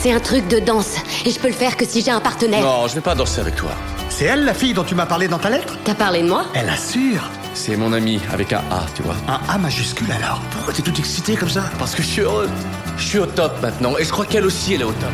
C'est 0.01 0.13
un 0.13 0.21
truc 0.21 0.47
de 0.49 0.59
danse, 0.59 0.97
et 1.25 1.31
je 1.31 1.41
peux 1.41 1.49
le 1.49 1.55
faire 1.55 1.77
que 1.77 1.85
si 1.85 2.03
j'ai 2.03 2.11
un 2.11 2.21
partenaire. 2.21 2.63
Non, 2.63 2.87
je 2.87 2.95
vais 2.95 3.01
pas 3.01 3.15
danser 3.15 3.41
avec 3.41 3.57
toi. 3.57 3.71
C'est 4.11 4.27
elle 4.27 4.45
la 4.45 4.55
fille 4.55 4.75
dont 4.75 4.85
tu 4.85 4.95
m'as 4.95 5.07
parlé 5.07 5.27
dans 5.27 5.39
ta 5.39 5.51
lettre? 5.51 5.77
T'as 5.85 5.95
parlé 5.95 6.23
de 6.23 6.29
moi? 6.29 6.45
Elle 6.55 6.69
assure 6.69 7.31
C'est 7.59 7.77
mon 7.77 7.93
ami, 7.93 8.21
avec 8.33 8.53
un 8.53 8.63
A, 8.71 8.87
tu 8.95 9.03
vois. 9.03 9.17
Un 9.27 9.41
A 9.49 9.59
majuscule 9.59 10.11
alors 10.13 10.41
Pourquoi 10.53 10.73
t'es 10.73 10.81
tout 10.81 10.97
excité 10.97 11.35
comme 11.35 11.49
ça? 11.49 11.65
Parce 11.77 11.93
que 11.93 12.03
je 12.03 12.07
suis 12.07 12.23
heureux. 12.23 12.49
Je 12.97 13.03
suis 13.03 13.19
au 13.19 13.27
top 13.27 13.51
maintenant, 13.61 13.99
et 13.99 14.05
je 14.05 14.13
crois 14.13 14.27
qu'elle 14.27 14.45
aussi, 14.45 14.75
elle 14.75 14.83
est 14.83 14.85
au 14.85 14.93
top. 14.93 15.11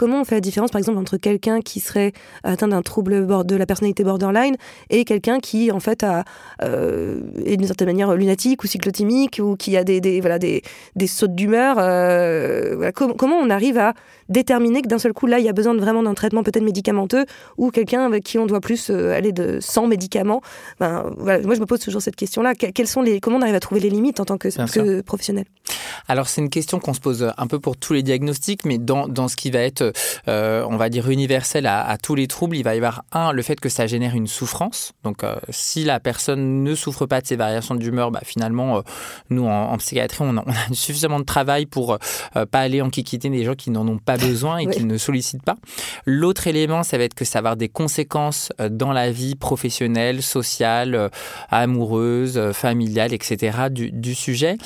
Comment 0.00 0.22
on 0.22 0.24
fait 0.24 0.36
la 0.36 0.40
différence, 0.40 0.70
par 0.70 0.78
exemple, 0.78 0.96
entre 0.96 1.18
quelqu'un 1.18 1.60
qui 1.60 1.78
serait 1.78 2.12
atteint 2.42 2.68
d'un 2.68 2.80
trouble 2.80 3.26
de 3.44 3.54
la 3.54 3.66
personnalité 3.66 4.02
borderline 4.02 4.56
et 4.88 5.04
quelqu'un 5.04 5.40
qui, 5.40 5.70
en 5.70 5.78
fait, 5.78 6.02
a, 6.02 6.24
euh, 6.62 7.20
est 7.44 7.58
d'une 7.58 7.66
certaine 7.66 7.88
manière 7.88 8.14
lunatique 8.14 8.64
ou 8.64 8.66
cyclotimique 8.66 9.42
ou 9.44 9.56
qui 9.56 9.76
a 9.76 9.84
des, 9.84 10.00
des 10.00 10.22
voilà, 10.22 10.38
des, 10.38 10.62
des 10.96 11.06
sautes 11.06 11.34
d'humeur 11.34 11.76
euh, 11.78 12.90
Comment 12.92 13.36
on 13.36 13.50
arrive 13.50 13.76
à 13.76 13.92
déterminer 14.30 14.82
que 14.82 14.88
d'un 14.88 14.98
seul 14.98 15.12
coup, 15.12 15.26
là, 15.26 15.38
il 15.38 15.44
y 15.44 15.48
a 15.48 15.52
besoin 15.52 15.74
de, 15.74 15.80
vraiment 15.80 16.02
d'un 16.02 16.14
traitement 16.14 16.42
peut-être 16.42 16.64
médicamenteux 16.64 17.26
ou 17.58 17.70
quelqu'un 17.70 18.06
avec 18.06 18.24
qui 18.24 18.38
on 18.38 18.46
doit 18.46 18.60
plus 18.60 18.90
euh, 18.90 19.12
aller 19.12 19.32
de, 19.32 19.58
sans 19.60 19.86
médicaments 19.86 20.40
ben, 20.78 21.12
voilà, 21.18 21.42
Moi, 21.44 21.54
je 21.54 21.60
me 21.60 21.66
pose 21.66 21.80
toujours 21.80 22.00
cette 22.00 22.16
question-là. 22.16 22.54
Quelles 22.54 22.88
sont 22.88 23.02
les, 23.02 23.20
comment 23.20 23.36
on 23.36 23.42
arrive 23.42 23.54
à 23.54 23.60
trouver 23.60 23.80
les 23.80 23.90
limites 23.90 24.20
en 24.20 24.24
tant 24.24 24.38
que, 24.38 24.48
que 24.48 25.02
professionnel? 25.02 25.44
Alors, 26.08 26.28
c'est 26.28 26.40
une 26.40 26.50
question 26.50 26.78
qu'on 26.78 26.94
se 26.94 27.00
pose 27.00 27.32
un 27.36 27.46
peu 27.46 27.60
pour 27.60 27.76
tous 27.76 27.92
les 27.92 28.02
diagnostics, 28.02 28.64
mais 28.64 28.78
dans, 28.78 29.06
dans 29.06 29.28
ce 29.28 29.36
qui 29.36 29.50
va 29.50 29.60
être 29.60 29.92
euh, 30.28 30.64
on 30.68 30.76
va 30.76 30.88
dire, 30.88 31.08
universel 31.10 31.66
à, 31.66 31.96
tous 32.02 32.14
les 32.14 32.26
troubles, 32.26 32.56
il 32.56 32.62
va 32.62 32.74
y 32.74 32.76
avoir 32.76 33.04
un, 33.12 33.32
le 33.32 33.42
fait 33.42 33.58
que 33.58 33.68
ça 33.68 33.86
génère 33.86 34.14
une 34.14 34.26
souffrance. 34.26 34.92
Donc, 35.04 35.24
euh, 35.24 35.36
si 35.50 35.84
la 35.84 36.00
personne 36.00 36.62
ne 36.62 36.74
souffre 36.74 37.06
pas 37.06 37.20
de 37.20 37.26
ces 37.26 37.36
variations 37.36 37.74
d'humeur, 37.74 38.10
bah, 38.10 38.20
finalement, 38.24 38.78
euh, 38.78 38.80
nous, 39.28 39.46
en, 39.46 39.76
psychiatrie, 39.78 40.18
on 40.22 40.36
a, 40.36 40.44
suffisamment 40.72 41.20
de 41.20 41.24
travail 41.24 41.66
pour 41.66 41.98
pas 42.32 42.60
aller 42.60 42.80
enquiquiter 42.82 43.28
des 43.28 43.44
gens 43.44 43.54
qui 43.54 43.70
n'en 43.70 43.86
ont 43.88 43.98
pas 43.98 44.16
besoin 44.26 44.58
et 44.58 44.66
qui 44.66 44.84
ne 44.84 44.98
sollicitent 44.98 45.42
pas. 45.42 45.56
L'autre 46.06 46.46
élément, 46.46 46.82
ça 46.82 46.98
va 46.98 47.04
être 47.04 47.14
que 47.14 47.24
ça 47.24 47.40
va 47.40 47.50
avoir 47.50 47.56
des 47.56 47.68
conséquences 47.68 48.52
dans 48.70 48.92
la 48.92 49.10
vie 49.10 49.34
professionnelle, 49.34 50.22
sociale, 50.22 51.10
amoureuse, 51.48 52.52
familiale, 52.52 53.12
etc. 53.12 53.68
du, 53.70 53.90
du 53.90 54.14
sujet 54.14 54.56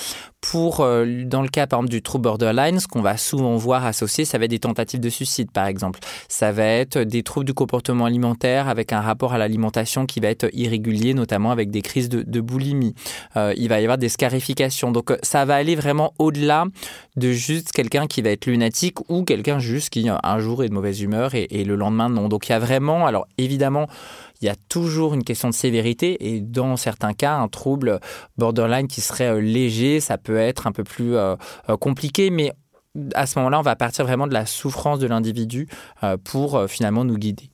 pour, 0.51 0.81
euh, 0.81 1.25
dans 1.25 1.41
le 1.41 1.49
cas 1.49 1.67
par 1.67 1.79
exemple 1.79 1.91
du 1.91 2.03
trouble 2.03 2.25
borderline, 2.25 2.79
ce 2.79 2.87
qu'on 2.87 3.01
va 3.01 3.17
souvent 3.17 3.57
voir 3.57 3.87
associé, 3.87 4.27
ça 4.27 4.37
va 4.37 4.45
être 4.45 4.51
des 4.51 4.59
tentatives 4.59 5.01
de 5.01 5.09
suicide 5.09 5.51
par 5.51 5.67
exemple. 5.67 6.01
Ça 6.29 6.53
va 6.53 6.65
être 6.65 6.99
des 6.99 7.23
troubles 7.23 7.47
du 7.47 7.55
comportement 7.55 8.05
alimentaire 8.05 8.69
avec 8.69 8.93
un 8.93 9.01
rapport 9.01 9.33
à 9.33 9.39
l'alimentation 9.39 10.05
qui 10.05 10.21
va 10.21 10.29
être 10.29 10.51
irrégulier, 10.53 11.15
notamment 11.15 11.51
avec 11.51 11.71
des 11.71 11.81
crises 11.81 12.11
de, 12.11 12.41
boulimie. 12.41 12.95
Euh, 13.37 13.55
il 13.57 13.71
va 13.71 13.81
y 13.81 13.85
avoir 13.85 13.97
des 13.97 14.11
scarifications. 14.11 14.93
Donc 14.93 15.11
euh, 15.11 15.17
ça 15.23 15.47
va 15.47 15.55
aller 15.55 15.77
vraiment 15.77 16.13
au-delà 16.19 16.67
de 17.17 17.33
juste 17.33 17.73
quelqu'un 17.73 18.07
qui 18.07 18.21
va 18.21 18.29
être 18.29 18.45
lunatique 18.45 18.99
ou 19.09 19.25
quelqu'un 19.25 19.59
juste 19.59 19.89
qui 19.89 20.09
un 20.11 20.39
jour 20.41 20.63
est 20.63 20.69
de 20.69 20.75
mauvaise 20.75 21.01
humeur 21.01 21.35
et, 21.35 21.47
et 21.51 21.65
le 21.65 21.75
lendemain 21.75 22.11
non. 22.11 22.29
Donc 22.29 22.49
il 22.49 22.53
y 22.53 22.55
a 22.55 22.59
vraiment, 22.59 23.07
alors 23.07 23.27
évidemment, 23.39 23.87
il 24.45 24.49
y 24.49 24.51
a 24.51 24.57
toujours 24.69 25.15
une 25.15 25.25
question 25.25 25.49
de 25.49 25.55
sévérité 25.55 26.35
et 26.35 26.43
dans 26.43 26.77
certains 26.77 27.15
cas, 27.15 27.37
un 27.37 27.49
trouble 27.49 27.99
borderline 28.37 28.89
qui 28.89 29.01
serait 29.01 29.31
euh, 29.31 29.41
léger, 29.41 30.01
ça 30.01 30.19
peut 30.19 30.37
être 30.37 30.67
un 30.67 30.73
peu 30.73 30.85
plus 30.85 31.17
euh, 31.17 31.35
euh, 31.71 31.79
compliqué, 31.79 32.29
mais 32.29 32.53
à 33.15 33.25
ce 33.25 33.39
moment-là, 33.39 33.59
on 33.59 33.63
va 33.63 33.75
partir 33.75 34.05
vraiment 34.05 34.27
de 34.27 34.35
la 34.35 34.45
souffrance 34.45 34.99
de 34.99 35.07
l'individu 35.07 35.67
pour 36.23 36.63
finalement 36.69 37.05
nous 37.05 37.17
guider. 37.17 37.51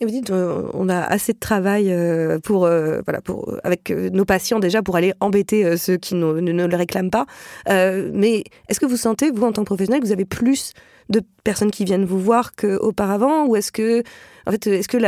Et 0.00 0.04
vous 0.04 0.10
dites, 0.10 0.30
on 0.30 0.88
a 0.88 1.00
assez 1.00 1.32
de 1.32 1.38
travail 1.38 1.94
pour, 2.42 2.60
voilà, 2.60 3.20
pour, 3.24 3.56
avec 3.64 3.90
nos 3.90 4.24
patients 4.24 4.58
déjà 4.58 4.82
pour 4.82 4.96
aller 4.96 5.14
embêter 5.20 5.76
ceux 5.78 5.96
qui 5.96 6.14
ne, 6.14 6.66
le 6.66 6.76
réclament 6.76 7.10
pas. 7.10 7.26
mais 7.66 8.44
est-ce 8.68 8.78
que 8.78 8.86
vous 8.86 8.98
sentez, 8.98 9.30
vous, 9.30 9.44
en 9.44 9.52
tant 9.52 9.62
que 9.62 9.66
professionnel, 9.66 10.00
que 10.00 10.06
vous 10.06 10.12
avez 10.12 10.26
plus 10.26 10.74
de 11.08 11.22
personnes 11.44 11.70
qui 11.70 11.84
viennent 11.84 12.04
vous 12.04 12.18
voir 12.18 12.52
qu'auparavant 12.54 13.46
Ou 13.46 13.56
est-ce 13.56 13.70
que, 13.70 14.02
en 14.46 14.50
fait, 14.50 14.66
est-ce 14.66 14.88
que 14.88 14.98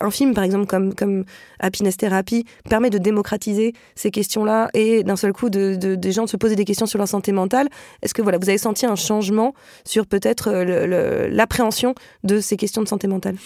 un 0.00 0.10
film, 0.10 0.34
par 0.34 0.44
exemple, 0.44 0.66
comme, 0.66 0.94
comme 0.94 1.24
Happiness 1.58 1.96
Therapy, 1.96 2.44
permet 2.68 2.90
de 2.90 2.98
démocratiser 2.98 3.72
ces 3.94 4.10
questions-là 4.10 4.70
et 4.74 5.02
d'un 5.02 5.16
seul 5.16 5.32
coup 5.32 5.50
de, 5.50 5.74
des 5.74 6.12
gens 6.12 6.24
de 6.24 6.28
se 6.28 6.36
poser 6.36 6.56
des 6.56 6.64
questions 6.64 6.86
sur 6.86 6.98
leur 6.98 7.08
santé 7.08 7.32
mentale? 7.32 7.68
Est-ce 8.02 8.14
que 8.14 8.22
voilà, 8.22 8.38
vous 8.38 8.48
avez 8.48 8.58
senti 8.58 8.86
un 8.86 8.96
changement 8.96 9.54
sur 9.84 10.06
peut-être 10.06 10.52
l'appréhension 11.30 11.94
de 12.22 12.40
ces 12.40 12.56
questions 12.56 12.82
de 12.82 12.88
santé 12.88 13.08
mentale? 13.08 13.36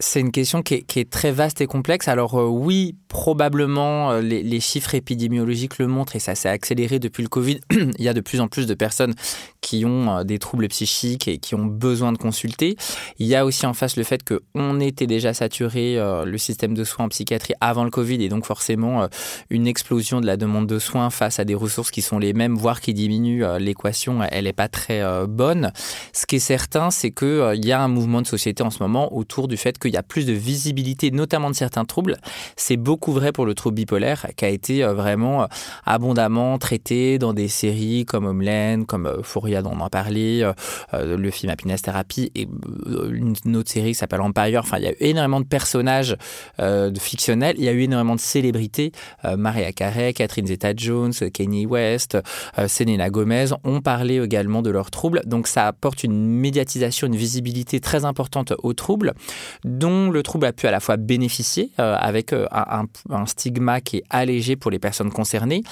C'est 0.00 0.20
une 0.20 0.32
question 0.32 0.62
qui 0.62 0.74
est, 0.74 1.10
très 1.10 1.30
vaste 1.30 1.60
et 1.60 1.66
complexe. 1.66 2.08
Alors 2.08 2.40
euh, 2.40 2.46
oui, 2.46 2.96
probablement 3.08 4.12
euh, 4.12 4.20
les, 4.22 4.60
chiffres 4.60 4.94
épidémiologiques 4.94 5.78
le 5.78 5.86
montrent 5.86 6.16
et 6.16 6.18
ça 6.20 6.34
s'est 6.34 6.48
accéléré 6.48 6.98
depuis 6.98 7.22
le 7.22 7.28
Covid. 7.28 7.60
Il 7.70 8.02
y 8.02 8.08
a 8.08 8.14
de 8.14 8.20
plus 8.20 8.40
en 8.40 8.48
plus 8.48 8.66
de 8.66 8.72
personnes 8.72 9.14
qui 9.60 9.84
ont 9.84 10.10
euh, 10.10 10.24
des 10.24 10.38
troubles 10.38 10.68
psychiques 10.68 11.28
et 11.28 11.36
qui 11.36 11.54
ont 11.54 11.66
besoin 11.66 12.12
de 12.12 12.18
consulter. 12.18 12.76
Il 13.18 13.26
y 13.26 13.34
a 13.34 13.44
aussi 13.44 13.66
en 13.66 13.74
face 13.74 13.96
le 13.96 14.02
fait 14.02 14.22
qu'on 14.26 14.80
était 14.80 15.06
déjà 15.06 15.34
saturé 15.34 15.96
le 16.24 16.38
système 16.38 16.74
de 16.74 16.84
soins 16.84 17.04
en 17.04 17.08
psychiatrie 17.08 17.54
avant 17.60 17.84
le 17.84 17.90
Covid 17.90 18.22
et 18.22 18.28
donc 18.28 18.46
forcément 18.46 19.06
une 19.50 19.66
explosion 19.66 20.20
de 20.20 20.26
la 20.26 20.36
demande 20.36 20.66
de 20.66 20.78
soins 20.78 21.10
face 21.10 21.38
à 21.38 21.44
des 21.44 21.54
ressources 21.54 21.90
qui 21.90 22.00
sont 22.00 22.18
les 22.18 22.32
mêmes, 22.32 22.54
voire 22.54 22.80
qui 22.80 22.94
diminuent. 22.94 23.44
L'équation, 23.58 24.22
elle 24.22 24.44
n'est 24.44 24.52
pas 24.52 24.68
très 24.68 25.02
bonne. 25.26 25.72
Ce 26.12 26.26
qui 26.26 26.36
est 26.36 26.38
certain, 26.38 26.90
c'est 26.90 27.10
qu'il 27.10 27.64
y 27.64 27.72
a 27.72 27.82
un 27.82 27.88
mouvement 27.88 28.22
de 28.22 28.26
société 28.26 28.62
en 28.62 28.70
ce 28.70 28.82
moment 28.82 29.14
autour 29.14 29.48
du 29.48 29.56
fait 29.56 29.78
que 29.78 29.89
qu'il 29.90 29.96
y 29.96 29.98
a 29.98 30.02
plus 30.02 30.24
de 30.24 30.32
visibilité, 30.32 31.10
notamment 31.10 31.50
de 31.50 31.54
certains 31.54 31.84
troubles. 31.84 32.16
C'est 32.56 32.76
beaucoup 32.76 33.12
vrai 33.12 33.32
pour 33.32 33.44
le 33.44 33.54
trouble 33.54 33.74
bipolaire, 33.74 34.26
qui 34.36 34.44
a 34.44 34.48
été 34.48 34.84
euh, 34.84 34.94
vraiment 34.94 35.42
euh, 35.42 35.46
abondamment 35.84 36.58
traité 36.58 37.18
dans 37.18 37.34
des 37.34 37.48
séries 37.48 38.04
comme 38.04 38.26
Homeland, 38.26 38.84
comme 38.84 39.08
Euphoria 39.08 39.62
dont 39.62 39.72
on 39.72 39.80
en 39.80 39.88
parlait, 39.88 40.42
le 40.92 41.30
film 41.30 41.50
Happiness 41.52 41.82
Therapy 41.82 42.30
et 42.34 42.46
une 43.10 43.56
autre 43.56 43.70
série 43.70 43.90
qui 43.90 43.94
s'appelle 43.94 44.20
Empire. 44.20 44.60
Enfin, 44.60 44.78
il 44.78 44.84
y 44.84 44.86
a 44.86 44.92
eu 44.92 44.96
énormément 45.00 45.40
de 45.40 45.46
personnages 45.46 46.16
fictionnels. 46.98 47.56
Il 47.58 47.64
y 47.64 47.68
a 47.68 47.72
eu 47.72 47.82
énormément 47.82 48.14
de 48.14 48.20
célébrités. 48.20 48.92
Maria 49.36 49.72
Carey, 49.72 50.12
Catherine 50.12 50.46
Zeta-Jones, 50.46 51.12
Kanye 51.32 51.66
West, 51.66 52.18
Selena 52.66 53.10
Gomez 53.10 53.46
ont 53.64 53.80
parlé 53.80 54.22
également 54.22 54.62
de 54.62 54.70
leurs 54.70 54.90
troubles. 54.90 55.22
Donc 55.26 55.46
ça 55.46 55.66
apporte 55.66 56.04
une 56.04 56.26
médiatisation, 56.26 57.06
une 57.06 57.16
visibilité 57.16 57.80
très 57.80 58.04
importante 58.04 58.52
aux 58.62 58.74
troubles, 58.74 59.14
dont 59.80 60.10
le 60.10 60.22
trouble 60.22 60.46
a 60.46 60.52
pu 60.52 60.66
à 60.66 60.70
la 60.70 60.78
fois 60.78 60.96
bénéficier 60.96 61.70
euh, 61.80 61.96
avec 61.98 62.32
euh, 62.32 62.46
un, 62.52 62.84
un, 63.08 63.26
stigma 63.26 63.80
qui 63.80 63.98
est 63.98 64.04
allégé 64.10 64.54
pour 64.54 64.70
les 64.70 64.78
personnes 64.78 65.10
concernées. 65.10 65.62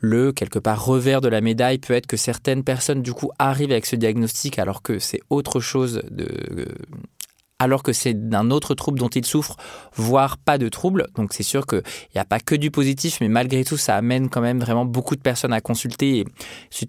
Le, 0.00 0.32
quelque 0.32 0.58
part, 0.58 0.84
revers 0.84 1.20
de 1.20 1.28
la 1.28 1.40
médaille 1.40 1.78
peut 1.78 1.94
être 1.94 2.06
que 2.06 2.16
certaines 2.16 2.62
personnes, 2.62 3.02
du 3.02 3.12
coup, 3.12 3.30
arrivent 3.38 3.72
avec 3.72 3.86
ce 3.86 3.96
diagnostic 3.96 4.58
alors 4.58 4.82
que 4.82 4.98
c'est 4.98 5.20
autre 5.30 5.58
chose 5.60 6.02
de 6.10 6.68
alors 7.58 7.82
que 7.82 7.92
c'est 7.92 8.28
d'un 8.28 8.50
autre 8.50 8.74
trouble 8.74 8.98
dont 8.98 9.08
il 9.08 9.24
souffre, 9.24 9.56
voire 9.94 10.36
pas 10.36 10.58
de 10.58 10.68
trouble. 10.68 11.06
Donc 11.14 11.32
c'est 11.32 11.42
sûr 11.42 11.66
qu'il 11.66 11.82
n'y 12.14 12.20
a 12.20 12.24
pas 12.26 12.38
que 12.38 12.54
du 12.54 12.70
positif, 12.70 13.18
mais 13.20 13.28
malgré 13.28 13.64
tout, 13.64 13.78
ça 13.78 13.96
amène 13.96 14.28
quand 14.28 14.42
même 14.42 14.60
vraiment 14.60 14.84
beaucoup 14.84 15.16
de 15.16 15.22
personnes 15.22 15.54
à 15.54 15.60
consulter. 15.62 16.18
Et 16.18 16.24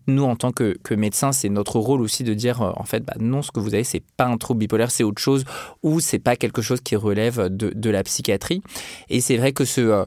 nous, 0.07 0.23
en 0.23 0.35
tant 0.35 0.51
que, 0.51 0.75
médecins, 0.91 1.31
c'est 1.31 1.49
notre 1.49 1.79
rôle 1.79 2.01
aussi 2.01 2.23
de 2.23 2.33
dire, 2.33 2.61
euh, 2.61 2.71
en 2.75 2.83
fait, 2.83 3.05
bah 3.05 3.13
non, 3.19 3.41
ce 3.41 3.51
que 3.51 3.59
vous 3.59 3.73
avez, 3.73 3.83
c'est 3.83 4.03
pas 4.17 4.25
un 4.25 4.37
trouble 4.37 4.59
bipolaire, 4.59 4.91
c'est 4.91 5.03
autre 5.03 5.21
chose, 5.21 5.45
ou 5.83 5.99
c'est 5.99 6.19
pas 6.19 6.35
quelque 6.35 6.61
chose 6.61 6.81
qui 6.81 6.95
relève 6.95 7.47
de, 7.49 7.89
la 7.89 8.03
psychiatrie. 8.03 8.61
Et 9.09 9.21
c'est 9.21 9.37
vrai 9.37 9.53
que 9.53 9.63
ce 9.63 9.79
euh, 9.79 10.05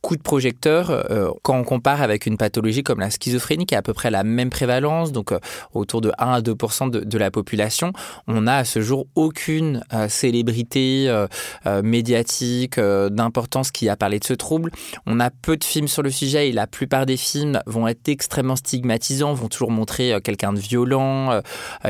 coup 0.00 0.16
de 0.16 0.22
projecteur, 0.22 0.90
euh, 0.90 1.30
quand 1.42 1.56
on 1.56 1.62
compare 1.62 2.02
avec 2.02 2.26
une 2.26 2.36
pathologie 2.36 2.82
comme 2.82 2.98
la 2.98 3.10
schizophrénie, 3.10 3.66
qui 3.66 3.76
a 3.76 3.78
à 3.78 3.82
peu 3.82 3.94
près 3.94 4.10
la 4.10 4.24
même 4.24 4.50
prévalence, 4.50 5.12
donc 5.12 5.32
autour 5.72 6.00
de 6.00 6.10
1 6.18 6.32
à 6.32 6.40
2 6.40 6.52
de, 6.52 7.00
de, 7.00 7.18
la 7.18 7.30
population, 7.30 7.92
on 8.26 8.42
n'a 8.42 8.56
à 8.56 8.64
ce 8.64 8.80
jour 8.80 9.06
aucune 9.14 9.84
célébrité 10.08 11.08
euh, 11.08 11.26
euh, 11.66 11.82
médiatique 11.82 12.78
euh, 12.78 13.08
d'importance 13.08 13.70
qui 13.70 13.88
a 13.88 13.96
parlé 13.96 14.18
de 14.18 14.24
ce 14.24 14.34
trouble. 14.34 14.70
On 15.06 15.20
a 15.20 15.30
peu 15.30 15.56
de 15.56 15.64
films 15.64 15.88
sur 15.88 16.02
le 16.02 16.10
sujet 16.10 16.48
et 16.48 16.52
la 16.52 16.66
plupart 16.66 17.06
des 17.06 17.16
films 17.16 17.60
vont 17.66 17.86
être 17.88 18.08
extrêmement 18.08 18.56
stigmatisants, 18.56 19.34
vont 19.34 19.48
toujours 19.48 19.70
montrer 19.70 20.18
quelqu'un 20.22 20.52
de 20.52 20.58
violent, 20.58 21.40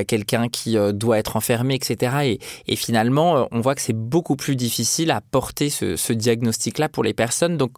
quelqu'un 0.07 0.49
qui 0.49 0.77
doit 0.93 1.19
être 1.19 1.37
enfermé, 1.37 1.75
etc. 1.75 2.39
Et, 2.67 2.77
finalement, 2.77 3.49
on 3.51 3.61
voit 3.61 3.75
que 3.75 3.83
c'est 3.83 3.97
beaucoup 3.97 4.37
plus 4.37 4.57
difficile 4.57 5.11
à 5.11 5.21
porter 5.21 5.71
ce, 5.71 6.13
diagnostic-là 6.13 6.89
pour 6.89 7.05
les 7.05 7.15
personnes. 7.15 7.57
Donc, 7.57 7.73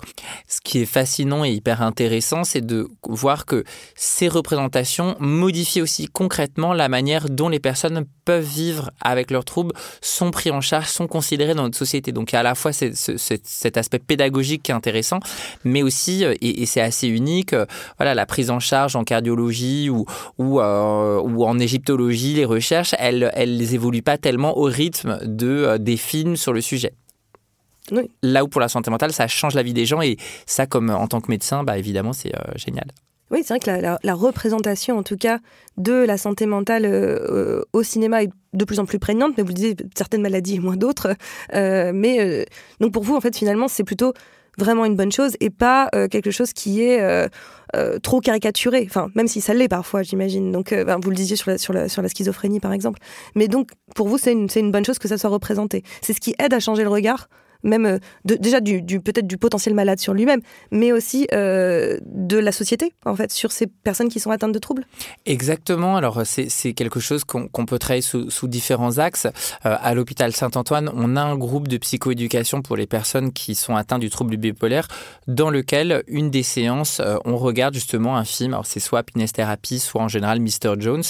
ce 0.49 0.61
qui 0.63 0.79
est 0.81 0.87
fascinant 0.87 1.45
et 1.45 1.51
hyper 1.51 1.83
intéressant, 1.83 2.45
c'est 2.45 2.65
de 2.65 2.89
voir 3.09 3.47
que 3.47 3.65
ces 3.95 4.29
représentations 4.29 5.17
modifient 5.19 5.83
aussi 5.83 6.07
concrètement 6.07 6.73
la 6.73 6.89
manière 6.89 7.29
dont 7.29 7.49
les 7.49 7.61
personnes 7.61 8.05
peuvent 8.25 8.45
vivre 8.45 8.91
avec 9.01 9.31
leurs 9.31 9.45
troubles, 9.45 9.75
sont 10.23 10.31
pris 10.31 10.53
en 10.53 10.61
charge, 10.61 10.87
sont 10.87 11.09
considérés 11.09 11.55
dans 11.55 11.65
notre 11.65 11.77
société. 11.77 12.13
Donc 12.13 12.31
il 12.31 12.35
y 12.35 12.37
a 12.37 12.41
à 12.41 12.45
la 12.45 12.55
fois 12.55 12.73
cet 12.73 13.77
aspect 13.77 13.99
pédagogique 13.99 14.63
qui 14.63 14.71
est 14.71 14.75
intéressant, 14.75 15.19
mais 15.65 15.83
aussi, 15.83 16.25
euh, 16.25 16.35
et, 16.41 16.65
c'est 16.67 16.81
assez 16.81 17.09
unique, 17.09 17.53
euh, 17.53 17.67
voilà, 17.99 18.15
la 18.15 18.25
prise 18.25 18.51
en 18.51 18.61
charge 18.61 18.95
en 18.95 19.03
cardiologie 19.03 19.91
ou, 19.91 20.05
ou, 20.39 20.61
euh, 20.61 21.21
ou 21.21 21.45
en 21.45 21.59
égyptologie, 21.59 22.35
les 22.35 22.45
recherches, 22.45 22.95
elles, 22.99 23.33
elles 23.35 23.75
évoluent 23.75 24.03
pas 24.03 24.17
tellement 24.17 24.57
au 24.57 24.65
rythme 24.65 25.19
de, 25.25 25.77
des 25.79 25.97
films 25.97 26.37
sur 26.37 26.53
le 26.53 26.61
sujet. 26.61 26.93
Là 28.23 28.45
où 28.45 28.49
pour 28.49 28.61
la 28.61 28.69
santé 28.69 28.91
mentale, 28.91 29.13
ça 29.13 29.27
change 29.27 29.55
la 29.55 29.65
vie 29.65 29.75
des 29.75 29.87
gens 29.87 30.01
et 30.03 30.17
ça, 30.47 30.67
comme 30.67 30.91
en 30.91 31.09
tant 31.09 31.21
que 31.21 31.31
médecin, 31.31 31.65
bah, 31.65 31.79
évidemment, 31.79 32.13
c'est 32.13 32.33
génial. 32.55 32.87
Oui, 33.33 33.41
c'est 33.43 33.55
vrai 33.55 33.61
que 33.61 33.97
la, 34.07 34.15
représentation, 34.15 34.99
en 34.99 35.03
tout 35.03 35.17
cas, 35.17 35.39
de 35.79 35.95
la 35.95 36.19
santé 36.19 36.45
mentale 36.45 36.85
euh, 36.85 37.63
au 37.73 37.83
cinéma 37.83 38.23
est 38.23 38.31
de 38.53 38.65
plus 38.67 38.79
en 38.79 38.85
plus 38.85 38.99
prégnante, 38.99 39.33
mais 39.39 39.43
vous 39.43 39.49
le 39.49 39.55
disiez, 39.55 39.77
certaines 39.97 40.21
maladies 40.21 40.57
et 40.57 40.61
moins 40.61 40.77
d'autres. 40.77 41.15
Euh, 41.55 41.93
mais 41.95 42.21
euh, 42.21 42.45
donc 42.81 42.93
pour 42.93 43.03
vous, 43.03 43.17
en 43.17 43.23
fait, 43.23 43.35
finalement, 43.35 43.69
c'est 43.69 43.85
plutôt 43.85 44.13
vraiment 44.59 44.85
une 44.85 44.97
bonne 44.97 45.11
chose 45.11 45.33
et 45.41 45.49
pas 45.49 45.89
quelque 46.11 46.31
chose 46.31 46.53
qui 46.53 46.83
est 46.83 47.01
trop 48.03 48.21
caricaturé. 48.21 48.85
Enfin, 48.87 49.09
même 49.15 49.27
si 49.27 49.41
ça 49.41 49.55
l'est 49.55 49.67
parfois, 49.67 50.03
j'imagine. 50.03 50.53
Donc, 50.53 50.75
vous 50.75 51.09
le 51.09 51.17
disiez 51.17 51.37
sur 51.37 51.73
la, 51.73 52.09
schizophrénie, 52.09 52.61
par 52.61 52.75
exemple. 52.75 53.01
Mais 53.35 53.49
donc, 53.49 53.71
pour 53.95 54.09
vous, 54.09 54.19
c'est 54.19 54.33
une 54.33 54.71
bonne 54.71 54.85
chose 54.85 54.99
que 54.99 55.09
ça 55.09 55.17
soit 55.17 55.31
représenté. 55.31 55.85
C'est 56.03 56.13
ce 56.13 56.21
qui 56.21 56.35
aide 56.39 56.53
à 56.53 56.61
changer 56.61 56.83
le 56.83 56.91
regard 56.91 57.29
même 57.63 57.87
euh, 57.87 57.99
déjà 58.25 58.61
du, 58.61 59.01
peut-être 59.01 59.27
du 59.27 59.39
potentiel 59.39 59.75
malade 59.75 59.99
sur 59.99 60.15
lui-même, 60.15 60.41
mais 60.71 60.93
aussi 60.93 61.27
euh, 61.33 61.99
de 62.05 62.39
la 62.39 62.53
société, 62.53 62.93
en 63.05 63.15
fait, 63.15 63.33
sur 63.33 63.53
ces 63.53 63.67
personnes 63.67 64.09
qui 64.09 64.21
sont 64.21 64.31
atteintes 64.31 64.53
de 64.53 64.59
troubles 64.59 64.85
Exactement. 65.27 65.97
Alors, 65.97 66.23
c'est 66.25 66.73
quelque 66.73 67.01
chose 67.01 67.25
qu'on 67.25 67.67
peut 67.67 67.79
travailler 67.79 68.03
sous, 68.03 68.49
différents 68.49 68.99
axes. 68.99 69.27
Euh, 69.65 69.77
à 69.81 69.95
l'hôpital 69.95 70.33
Saint-Antoine, 70.33 70.91
on 70.95 71.17
a 71.17 71.23
un 71.23 71.37
groupe 71.37 71.69
de 71.69 71.77
psychoéducation 71.77 72.61
pour 72.61 72.77
les 72.77 72.87
personnes 72.87 73.33
qui 73.33 73.55
sont 73.55 73.77
atteintes 73.77 74.01
du 74.01 74.11
trouble 74.11 74.37
bipolaire, 74.37 74.89
dans 75.27 75.51
lequel 75.51 76.03
une 76.07 76.31
des 76.31 76.43
séances, 76.43 77.01
on 77.25 77.37
regarde 77.37 77.75
justement 77.75 78.17
un 78.17 78.25
film. 78.25 78.53
Alors, 78.53 78.67
c'est 78.67 78.81
soit 78.81 79.01
Happiness 79.01 79.33
Therapy, 79.33 79.79
soit 79.79 80.03
en 80.03 80.09
général 80.09 80.41
Mr. 80.41 80.75
Jones, 80.79 81.03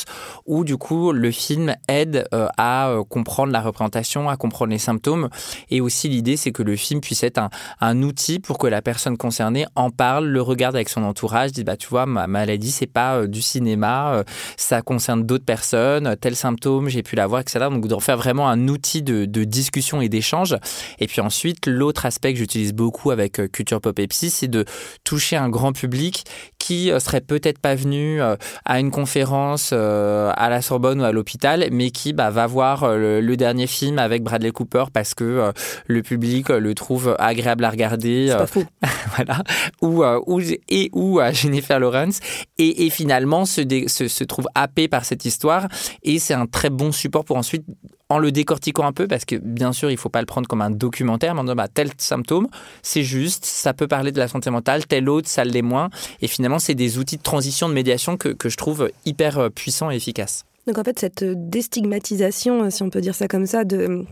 où 0.46 0.64
du 0.64 0.76
coup, 0.76 1.12
le 1.12 1.30
film 1.30 1.74
aide 1.88 2.28
à 2.32 2.94
comprendre 3.08 3.52
la 3.52 3.60
représentation, 3.60 4.28
à 4.28 4.36
comprendre 4.36 4.70
les 4.70 4.78
symptômes. 4.78 5.28
Et 5.70 5.80
aussi, 5.80 6.08
l'idée, 6.08 6.36
c'est 6.42 6.52
que 6.52 6.62
le 6.62 6.76
film 6.76 7.00
puisse 7.00 7.22
être 7.22 7.40
un, 7.80 8.02
outil 8.02 8.40
pour 8.40 8.58
que 8.58 8.66
la 8.66 8.82
personne 8.82 9.16
concernée 9.16 9.64
en 9.76 9.90
parle, 9.90 10.26
le 10.26 10.42
regarde 10.42 10.74
avec 10.74 10.88
son 10.88 11.04
entourage, 11.04 11.52
dit 11.52 11.62
bah 11.62 11.76
tu 11.76 11.88
vois 11.88 12.04
ma 12.04 12.26
maladie 12.26 12.72
c'est 12.72 12.86
pas 12.86 13.16
euh, 13.16 13.26
du 13.28 13.40
cinéma, 13.40 14.14
euh, 14.14 14.24
ça 14.56 14.82
concerne 14.82 15.24
d'autres 15.24 15.44
personnes, 15.44 16.16
tel 16.20 16.34
symptôme 16.34 16.88
j'ai 16.88 17.02
pu 17.02 17.14
l'avoir, 17.14 17.42
etc. 17.42 17.66
Donc 17.70 17.86
d'en 17.86 18.00
faire 18.00 18.16
vraiment 18.16 18.48
un 18.48 18.68
outil 18.68 19.02
de, 19.02 19.24
discussion 19.44 20.00
et 20.00 20.08
d'échange. 20.08 20.56
Et 20.98 21.06
puis 21.06 21.20
ensuite 21.20 21.66
l'autre 21.66 22.06
aspect 22.06 22.32
que 22.32 22.38
j'utilise 22.38 22.72
beaucoup 22.72 23.10
avec 23.10 23.38
euh, 23.38 23.46
Culture 23.46 23.80
Pop 23.80 23.98
et 23.98 24.06
Psy, 24.08 24.30
c'est 24.30 24.48
de 24.48 24.64
toucher 25.04 25.36
un 25.36 25.48
grand 25.48 25.72
public 25.72 26.24
qui 26.58 26.90
serait 26.98 27.20
peut-être 27.20 27.58
pas 27.58 27.74
venu 27.74 28.20
à 28.20 28.78
une 28.78 28.92
conférence 28.92 29.72
à 29.72 30.48
la 30.48 30.62
Sorbonne 30.62 31.00
ou 31.00 31.04
à 31.04 31.10
l'hôpital, 31.10 31.66
mais 31.72 31.90
qui 31.90 32.12
bah, 32.12 32.30
va 32.30 32.46
voir 32.46 32.96
le, 32.96 33.36
dernier 33.36 33.66
film 33.66 33.98
avec 33.98 34.22
Bradley 34.22 34.52
Cooper 34.52 34.84
parce 34.92 35.14
que 35.14 35.52
le 35.86 36.02
public 36.02 36.31
le 36.40 36.74
trouve 36.74 37.16
agréable 37.18 37.64
à 37.64 37.70
regarder. 37.70 38.28
C'est 38.30 38.36
pas 38.36 38.46
faux. 38.46 38.64
voilà. 39.16 39.42
Ou, 39.80 40.02
euh, 40.02 40.20
ou, 40.26 40.40
et 40.68 40.90
ou 40.92 41.20
à 41.20 41.32
Jennifer 41.32 41.78
Lawrence. 41.78 42.20
Et, 42.58 42.86
et 42.86 42.90
finalement 42.90 43.44
se, 43.44 43.62
se, 43.88 44.08
se, 44.08 44.24
trouve 44.24 44.46
happé 44.54 44.88
par 44.88 45.04
cette 45.04 45.24
histoire. 45.24 45.68
Et 46.02 46.18
c'est 46.18 46.34
un 46.34 46.46
très 46.46 46.70
bon 46.70 46.92
support 46.92 47.24
pour 47.24 47.36
ensuite 47.36 47.64
en 48.08 48.18
le 48.18 48.30
décortiquant 48.30 48.84
un 48.84 48.92
peu, 48.92 49.08
parce 49.08 49.24
que 49.24 49.36
bien 49.36 49.72
sûr, 49.72 49.88
il 49.88 49.94
ne 49.94 49.98
faut 49.98 50.10
pas 50.10 50.20
le 50.20 50.26
prendre 50.26 50.46
comme 50.46 50.60
un 50.60 50.70
documentaire, 50.70 51.34
mais 51.34 51.40
en 51.40 51.44
disant 51.44 51.56
bah, 51.56 51.68
tel 51.68 51.88
symptôme, 51.96 52.46
c'est 52.82 53.02
juste, 53.02 53.46
ça 53.46 53.72
peut 53.72 53.88
parler 53.88 54.12
de 54.12 54.18
la 54.18 54.28
santé 54.28 54.50
mentale, 54.50 54.86
tel 54.86 55.08
autre, 55.08 55.28
ça 55.28 55.44
l'est 55.44 55.62
moins. 55.62 55.88
Et 56.20 56.28
finalement, 56.28 56.58
c'est 56.58 56.74
des 56.74 56.98
outils 56.98 57.16
de 57.16 57.22
transition, 57.22 57.70
de 57.70 57.74
médiation 57.74 58.18
que, 58.18 58.28
que 58.28 58.50
je 58.50 58.56
trouve 58.58 58.90
hyper 59.06 59.38
euh, 59.38 59.48
puissants 59.48 59.90
et 59.90 59.96
efficaces. 59.96 60.44
Donc 60.66 60.78
en 60.78 60.84
fait, 60.84 60.98
cette 60.98 61.24
déstigmatisation, 61.24 62.70
si 62.70 62.82
on 62.82 62.90
peut 62.90 63.00
dire 63.00 63.14
ça 63.14 63.28
comme 63.28 63.46
ça, 63.46 63.64
de, 63.64 64.04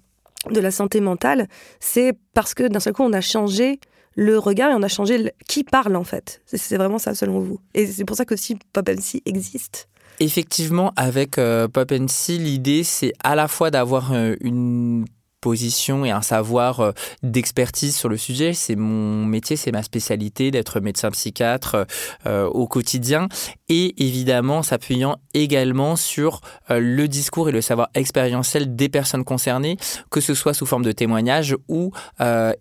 de 0.48 0.60
la 0.60 0.70
santé 0.70 1.00
mentale, 1.00 1.48
c'est 1.80 2.14
parce 2.34 2.54
que 2.54 2.66
d'un 2.66 2.80
seul 2.80 2.92
coup, 2.92 3.02
on 3.02 3.12
a 3.12 3.20
changé 3.20 3.80
le 4.16 4.38
regard 4.38 4.70
et 4.70 4.74
on 4.74 4.82
a 4.82 4.88
changé 4.88 5.32
qui 5.48 5.64
parle 5.64 5.96
en 5.96 6.04
fait. 6.04 6.42
C'est 6.46 6.76
vraiment 6.76 6.98
ça 6.98 7.14
selon 7.14 7.40
vous. 7.40 7.60
Et 7.74 7.86
c'est 7.86 8.04
pour 8.04 8.16
ça 8.16 8.24
que 8.24 8.36
si 8.36 8.56
Pop 8.72 8.88
existe. 9.24 9.88
Effectivement, 10.18 10.92
avec 10.96 11.38
euh, 11.38 11.68
Pop 11.68 11.92
l'idée 12.28 12.84
c'est 12.84 13.12
à 13.22 13.34
la 13.34 13.48
fois 13.48 13.70
d'avoir 13.70 14.12
euh, 14.12 14.34
une 14.40 15.04
position 15.40 16.04
et 16.04 16.10
un 16.10 16.22
savoir 16.22 16.80
euh, 16.80 16.92
d'expertise 17.22 17.96
sur 17.96 18.08
le 18.08 18.16
sujet. 18.16 18.52
C'est 18.52 18.76
mon 18.76 19.24
métier, 19.24 19.56
c'est 19.56 19.72
ma 19.72 19.82
spécialité 19.82 20.50
d'être 20.50 20.80
médecin 20.80 21.10
psychiatre 21.10 21.86
euh, 22.26 22.46
au 22.46 22.66
quotidien 22.66 23.28
et 23.70 23.94
évidemment 24.04 24.62
s'appuyant 24.62 25.16
également 25.32 25.96
sur 25.96 26.42
euh, 26.70 26.78
le 26.78 27.08
discours 27.08 27.48
et 27.48 27.52
le 27.52 27.62
savoir 27.62 27.88
expérientiel 27.94 28.76
des 28.76 28.90
personnes 28.90 29.24
concernées, 29.24 29.78
que 30.10 30.20
ce 30.20 30.34
soit 30.34 30.52
sous 30.52 30.66
forme 30.66 30.84
de 30.84 30.92
témoignages 30.92 31.56
ou 31.68 31.92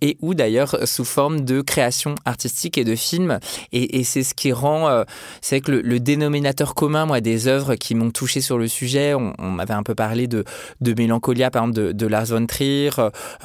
et 0.01 0.17
ou 0.21 0.33
d'ailleurs 0.33 0.87
sous 0.87 1.03
forme 1.03 1.41
de 1.41 1.61
création 1.61 2.15
artistique 2.25 2.77
et 2.77 2.83
de 2.83 2.95
films. 2.95 3.39
Et, 3.73 4.03
c'est 4.03 4.23
ce 4.23 4.33
qui 4.33 4.53
rend, 4.53 5.03
c'est 5.41 5.59
que 5.61 5.71
le, 5.71 5.99
dénominateur 5.99 6.75
commun, 6.75 7.05
moi, 7.05 7.19
des 7.19 7.47
œuvres 7.47 7.75
qui 7.75 7.95
m'ont 7.95 8.11
touché 8.11 8.41
sur 8.41 8.57
le 8.57 8.67
sujet, 8.67 9.13
on, 9.13 9.33
m'avait 9.51 9.73
un 9.73 9.83
peu 9.83 9.95
parlé 9.95 10.27
de, 10.27 10.43
de 10.81 10.93
Mélancolia, 10.93 11.51
par 11.51 11.63
exemple, 11.63 11.79
de, 11.79 11.91
de 11.91 12.07
Lars 12.07 12.27
von 12.27 12.45
Trier, 12.45 12.91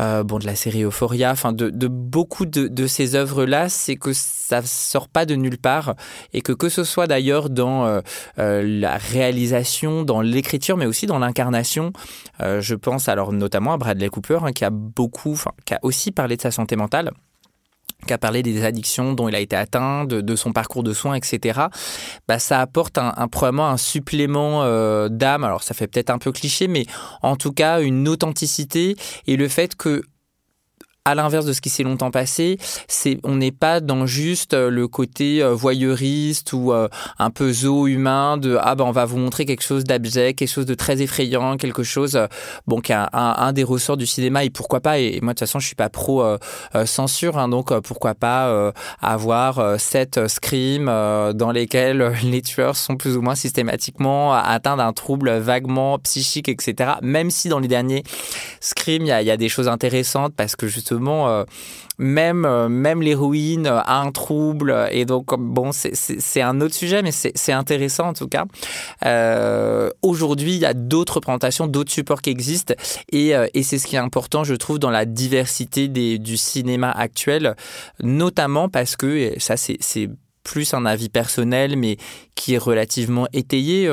euh, 0.01 0.23
bon, 0.25 0.39
de 0.39 0.47
la 0.47 0.55
série 0.55 0.83
Euphoria, 0.83 1.31
enfin 1.31 1.53
de, 1.53 1.89
beaucoup 1.89 2.47
de, 2.47 2.87
ces 2.87 3.15
œuvres-là, 3.15 3.69
c'est 3.69 3.97
que 3.97 4.13
ça 4.13 4.63
sort 4.63 5.09
pas 5.09 5.27
de 5.27 5.35
nulle 5.35 5.59
part 5.59 5.95
et 6.33 6.43
que 6.43 6.53
que 6.53 6.69
ce 6.69 6.85
soit 6.85 7.07
d'ailleurs 7.07 7.51
dans 7.55 7.87
euh, 7.87 8.01
euh, 8.39 8.63
la 8.63 8.97
réalisation, 8.97 10.03
dans 10.03 10.21
l'écriture, 10.21 10.77
mais 10.77 10.87
aussi 10.87 11.07
dans 11.07 11.19
l'incarnation. 11.19 11.93
Euh, 12.43 12.61
je 12.61 12.75
pense 12.75 13.09
alors 13.09 13.33
notamment 13.33 13.73
à 13.73 13.77
Bradley 13.79 14.09
Cooper, 14.09 14.41
hein, 14.43 14.53
qui 14.53 14.65
a 14.65 14.71
beaucoup, 14.71 15.41
qui 15.65 15.75
a 15.75 15.79
aussi 15.83 16.13
parlé 16.13 16.37
de 16.37 16.43
sa 16.43 16.51
santé 16.51 16.77
mentale 16.77 17.13
qui 18.07 18.13
a 18.13 18.19
parlé 18.19 18.43
des 18.43 18.63
addictions 18.67 19.15
dont 19.15 19.31
il 19.31 19.35
a 19.35 19.41
été 19.41 19.57
atteint, 19.57 20.05
de, 20.05 20.37
son 20.37 20.53
parcours 20.53 20.83
de 20.83 20.93
soins, 20.93 21.15
etc. 21.15 21.59
Bah, 22.29 22.39
ça 22.39 22.61
apporte 22.61 22.99
un, 22.99 23.15
un 23.17 23.29
probablement 23.29 23.71
un 23.71 23.79
supplément 23.79 24.63
d'âme. 25.09 25.43
Alors 25.43 25.63
ça 25.63 25.73
fait 25.73 25.87
peut-être 25.87 26.11
un 26.11 26.19
peu 26.19 26.31
cliché, 26.31 26.69
mais 26.69 26.85
en 27.23 27.37
tout 27.37 27.53
cas 27.53 27.81
une 27.81 28.07
authenticité 28.07 28.97
et 29.27 29.39
le 29.39 29.49
fait 29.49 29.75
que 29.75 30.03
à 31.07 31.15
l'inverse 31.15 31.45
de 31.45 31.53
ce 31.53 31.61
qui 31.61 31.69
s'est 31.69 31.83
longtemps 31.83 32.11
passé, 32.11 32.57
c'est 32.89 33.19
on 33.25 33.37
n'est 33.37 33.53
pas 33.53 33.81
dans 33.81 34.07
juste 34.07 34.55
euh, 34.55 34.71
le 34.71 34.89
côté 34.89 35.43
euh, 35.43 35.53
voyeuriste 35.53 36.55
ou 36.55 36.73
euh, 36.73 36.89
un 37.19 37.29
peu 37.29 37.53
zoo 37.53 37.87
humain 37.87 38.39
de 38.39 38.57
ah 38.59 38.75
ben 38.75 38.87
on 38.87 38.91
va 38.91 39.05
vous 39.05 39.19
montrer 39.19 39.45
quelque 39.45 39.63
chose 39.63 39.85
d'abject, 39.85 40.39
quelque 40.39 40.49
chose 40.49 40.65
de 40.65 40.75
très 40.75 41.03
effrayant, 41.03 41.59
quelque 41.59 41.83
chose 41.83 42.19
bon 42.67 42.81
qui 42.81 42.93
est 42.93 42.97
un, 43.13 43.53
des 43.53 43.65
ressorts 43.65 43.99
du 43.99 44.07
cinéma 44.07 44.45
et 44.45 44.51
pourquoi 44.51 44.81
pas 44.81 44.99
et, 44.99 45.21
moi 45.21 45.35
de 45.35 45.39
toute 45.39 45.41
façon 45.41 45.59
je 45.59 45.67
suis 45.67 45.75
pas 45.75 45.91
pro 45.91 46.25
censure 46.87 47.37
hein, 47.37 47.49
donc 47.49 47.79
pourquoi 47.81 48.15
pas 48.15 48.73
avoir 49.01 49.79
sept 49.79 50.27
screams 50.27 50.87
dans 50.87 51.51
lesquels 51.53 52.15
les 52.25 52.41
tueurs 52.41 52.77
sont 52.77 52.97
plus 52.97 53.17
ou 53.17 53.23
moins 53.23 53.35
systématiquement 53.35 54.33
atteints 54.33 54.77
d'un 54.77 54.93
trouble 54.93 55.31
vaguement 55.37 55.99
psychique 55.99 56.49
etc. 56.49 56.93
Même 57.03 57.31
si 57.31 57.49
dans 57.49 57.59
les 57.59 57.69
derniers 57.69 58.05
screams 58.61 59.03
il 59.03 59.21
y 59.21 59.25
y 59.25 59.31
a 59.31 59.37
des 59.37 59.49
choses 59.49 59.69
intéressantes 59.69 60.35
parce 60.35 60.57
que 60.57 60.67
justement 60.67 60.94
euh, 61.03 61.45
même 61.99 62.45
euh, 62.45 62.69
même 62.69 63.03
l'héroïne 63.03 63.67
a 63.67 64.01
un 64.01 64.11
trouble 64.11 64.89
et 64.91 65.05
donc 65.05 65.39
bon 65.39 65.71
c'est 65.73 66.43
un 66.43 66.61
autre 66.61 66.75
sujet 66.75 67.03
mais 67.03 67.13
c'est 67.13 67.53
intéressant 67.53 68.09
en 68.09 68.13
tout 68.13 68.29
cas 68.29 68.47
euh, 69.05 69.91
aujourd'hui 70.03 70.55
il 70.55 70.61
y 70.61 70.67
a 70.67 70.75
d'autres 70.75 71.15
représentations 71.15 71.67
d'autres 71.67 71.93
supports 71.93 72.21
qui 72.21 72.31
existent 72.31 72.75
et, 73.13 73.35
c'est 73.63 73.79
ce 73.79 73.87
qui 73.87 73.97
est 73.97 74.01
important 74.01 74.45
je 74.45 74.55
trouve 74.55 74.79
dans 74.79 74.91
la 74.91 75.05
diversité 75.05 75.89
du 75.89 76.37
cinéma 76.37 76.91
actuel 76.91 77.55
notamment 78.03 78.69
parce 78.69 78.97
que 78.97 79.33
ça 79.39 79.57
c'est 79.57 80.11
plus 80.43 80.75
un 80.75 80.85
avis 80.85 81.09
personnel, 81.09 81.79
mais 81.79 81.97
qui 82.35 82.53
est 82.53 82.59
relativement 82.59 83.27
étayé. 83.33 83.91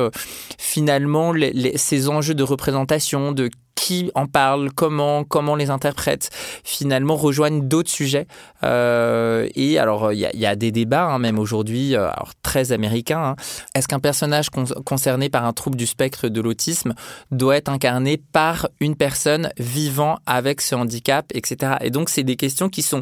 Finalement, 0.57 1.33
ces 1.75 2.09
enjeux 2.09 2.33
de 2.33 2.43
représentation, 2.43 3.31
de 3.31 3.49
qui 3.81 4.11
en 4.13 4.27
parle, 4.27 4.71
comment, 4.71 5.23
comment 5.23 5.55
les 5.55 5.71
interprète, 5.71 6.29
finalement 6.63 7.15
rejoignent 7.15 7.67
d'autres 7.67 7.89
sujets. 7.89 8.27
Euh, 8.63 9.49
et 9.55 9.79
alors, 9.79 10.13
il 10.13 10.19
y, 10.19 10.45
a 10.45 10.55
des 10.55 10.71
débats, 10.71 11.05
hein, 11.05 11.17
même 11.17 11.39
aujourd'hui, 11.39 11.95
euh, 11.95 12.07
très 12.43 12.73
américains. 12.73 13.23
Hein. 13.23 13.35
Est-ce 13.73 13.87
qu'un 13.87 13.99
personnage 13.99 14.51
con 14.51 14.65
concerné 14.85 15.29
par 15.29 15.45
un 15.45 15.53
trouble 15.53 15.77
du 15.77 15.87
spectre 15.87 16.27
de 16.27 16.41
l'autisme 16.41 16.93
doit 17.31 17.57
être 17.57 17.69
incarné 17.69 18.21
par 18.31 18.69
une 18.79 18.95
personne 18.95 19.49
vivant 19.57 20.19
avec 20.27 20.61
ce 20.61 20.75
handicap, 20.75 21.25
etc. 21.33 21.77
Et 21.81 21.89
donc, 21.89 22.09
c'est 22.09 22.23
des 22.23 22.35
questions 22.35 22.69
qui 22.69 22.83
sont 22.83 23.01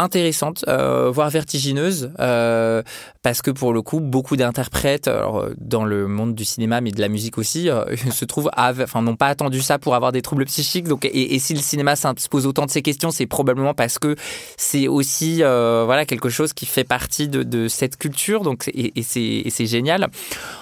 intéressante, 0.00 0.64
euh, 0.68 1.10
voire 1.10 1.30
vertigineuse, 1.30 2.12
euh, 2.18 2.82
parce 3.22 3.42
que 3.42 3.50
pour 3.50 3.72
le 3.72 3.82
coup, 3.82 4.00
beaucoup 4.00 4.36
d'interprètes 4.36 5.10
dans 5.58 5.84
le 5.84 6.06
monde 6.08 6.34
du 6.34 6.44
cinéma, 6.44 6.80
mais 6.80 6.90
de 6.90 7.00
la 7.00 7.08
musique 7.08 7.38
aussi, 7.38 7.68
euh, 7.68 7.84
se 8.10 8.24
trouvent, 8.24 8.50
enfin, 8.56 9.02
n'ont 9.02 9.16
pas 9.16 9.28
attendu 9.28 9.60
ça 9.60 9.78
pour 9.78 9.94
avoir 9.94 10.12
des 10.12 10.22
troubles 10.22 10.44
psychiques. 10.46 10.88
Donc, 10.88 11.04
et, 11.04 11.38
si 11.38 11.54
le 11.54 11.60
cinéma 11.60 11.96
se 11.96 12.28
pose 12.28 12.46
autant 12.46 12.66
de 12.66 12.70
ces 12.70 12.82
questions, 12.82 13.10
c'est 13.10 13.26
probablement 13.26 13.74
parce 13.74 13.98
que 13.98 14.16
c'est 14.56 14.88
aussi, 14.88 15.42
euh, 15.42 15.82
voilà, 15.84 16.06
quelque 16.06 16.28
chose 16.28 16.52
qui 16.52 16.66
fait 16.66 16.84
partie 16.84 17.28
de, 17.28 17.68
cette 17.68 17.96
culture. 17.96 18.42
Donc, 18.42 18.70
et, 18.74 19.02
c'est 19.02 19.66
génial. 19.66 20.08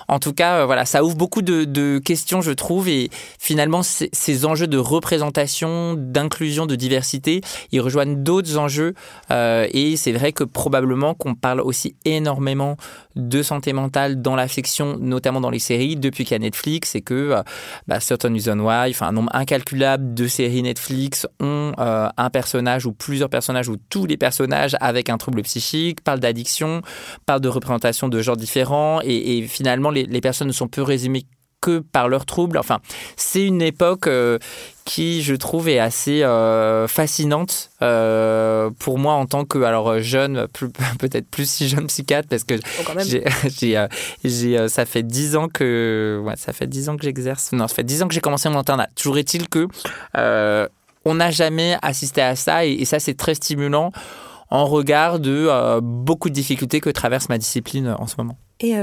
En 0.09 0.19
tout 0.19 0.33
cas, 0.33 0.61
euh, 0.61 0.67
voilà, 0.67 0.85
ça 0.85 1.05
ouvre 1.05 1.17
beaucoup 1.17 1.43
de, 1.43 1.99
questions, 1.99 2.41
je 2.41 2.53
trouve, 2.53 2.89
et 2.89 3.11
finalement, 3.39 3.83
ces 3.83 4.45
enjeux 4.45 4.67
de 4.67 4.79
représentation, 4.79 5.95
d'inclusion, 5.97 6.67
de 6.67 6.77
diversité, 6.77 7.41
ils 7.73 7.81
rejoignent 7.81 8.23
d'autres 8.23 8.57
enjeux 8.59 8.95
euh, 9.28 9.28
et 9.31 9.97
c'est 9.97 10.13
vrai 10.13 10.33
que 10.33 10.45
probablement 10.45 11.15
qu'on 11.15 11.35
parle 11.35 11.61
aussi 11.61 11.97
énormément 12.05 12.77
de 13.19 13.43
santé 13.43 13.73
mentale 13.73 14.23
dans 14.23 14.37
la 14.37 14.49
fiction, 14.49 14.97
notamment 14.99 15.41
dans 15.41 15.51
les 15.51 15.59
séries, 15.59 15.97
depuis 15.97 16.25
qu'il 16.25 16.35
y 16.35 16.37
a 16.37 16.39
Netflix, 16.39 16.95
et 16.95 17.01
que 17.01 17.15
euh, 17.15 17.43
bah, 17.87 18.01
Certain 18.01 18.33
Reason 18.33 18.59
Why, 18.59 18.91
enfin 18.91 19.09
un 19.09 19.13
nombre 19.13 19.35
incalculable 19.35 20.15
de 20.15 20.27
séries 20.27 20.63
Netflix 20.63 21.27
ont 21.41 21.73
euh, 21.79 22.09
un 22.17 22.31
personnage 22.31 22.87
ou 22.87 22.93
plusieurs 22.93 23.29
personnages 23.29 23.69
ou 23.69 23.77
tous 23.91 24.07
les 24.07 24.17
personnages 24.17 24.77
avec 24.81 25.11
un 25.11 25.19
trouble 25.19 25.43
psychique, 25.43 26.03
parlent 26.03 26.21
d'addiction, 26.21 26.83
parlent 27.27 27.41
de 27.41 27.49
représentation 27.49 28.09
de 28.09 28.21
genres 28.23 28.37
différents, 28.37 29.01
et, 29.03 29.39
et 29.39 29.43
finalement 29.43 29.91
les, 29.91 30.05
les 30.05 30.21
personnes 30.21 30.49
ne 30.49 30.53
sont 30.53 30.69
peu 30.69 30.83
résumées 30.83 31.27
que 31.61 31.81
par 31.81 32.09
leurs 32.09 32.27
troubles. 32.27 32.59
Enfin, 32.59 32.81
c'est 33.17 33.45
une 33.45 33.63
époque 33.63 34.07
euh, 34.07 34.39
qui, 34.85 35.23
je 35.23 35.35
trouve, 35.35 35.69
est 35.69 35.79
assez 35.79 36.23
euh, 36.23 36.87
fascinante 36.87 37.71
euh, 37.83 38.71
pour 38.79 38.99
moi 38.99 39.15
en 39.15 39.27
tant 39.27 39.45
que 39.45 39.59
alors 39.63 39.99
jeune, 39.99 40.47
peut-être 40.99 41.29
plus 41.29 41.49
si 41.51 41.69
jeune 41.69 41.87
psychiatre, 41.87 42.29
parce 42.29 42.45
que 42.45 42.55
oh, 42.55 42.93
j'ai, 44.25 44.69
ça 44.69 44.87
fait 44.87 45.03
dix 45.03 45.37
ans 45.37 45.49
que 45.49 46.21
ouais, 46.25 46.37
ça 46.37 46.53
fait 46.53 46.67
dix 46.67 46.89
ans 46.89 46.97
que 46.97 47.05
j'exerce. 47.05 47.53
Non, 47.53 47.69
ça 47.69 47.75
fait 47.75 47.85
dix 47.85 48.03
ans 48.03 48.09
que 48.09 48.15
j'ai 48.15 48.21
commencé 48.21 48.49
mon 48.49 48.59
internat. 48.59 48.89
Toujours 48.95 49.19
est-il 49.19 49.49
que 49.49 49.67
on 51.05 51.15
n'a 51.15 51.31
jamais 51.31 51.79
assisté 51.81 52.21
à 52.21 52.37
ça, 52.37 52.67
et, 52.67 52.73
et 52.73 52.85
ça 52.85 52.99
c'est 52.99 53.15
très 53.15 53.35
stimulant 53.35 53.93
en 54.51 54.67
regard 54.67 55.21
de 55.21 55.81
beaucoup 55.81 56.29
de 56.29 56.35
difficultés 56.35 56.81
que 56.81 56.91
traverse 56.91 57.29
ma 57.29 57.39
discipline 57.39 57.95
en 57.99 58.07
ce 58.07 58.17
moment. 58.19 58.37
Et 58.61 58.75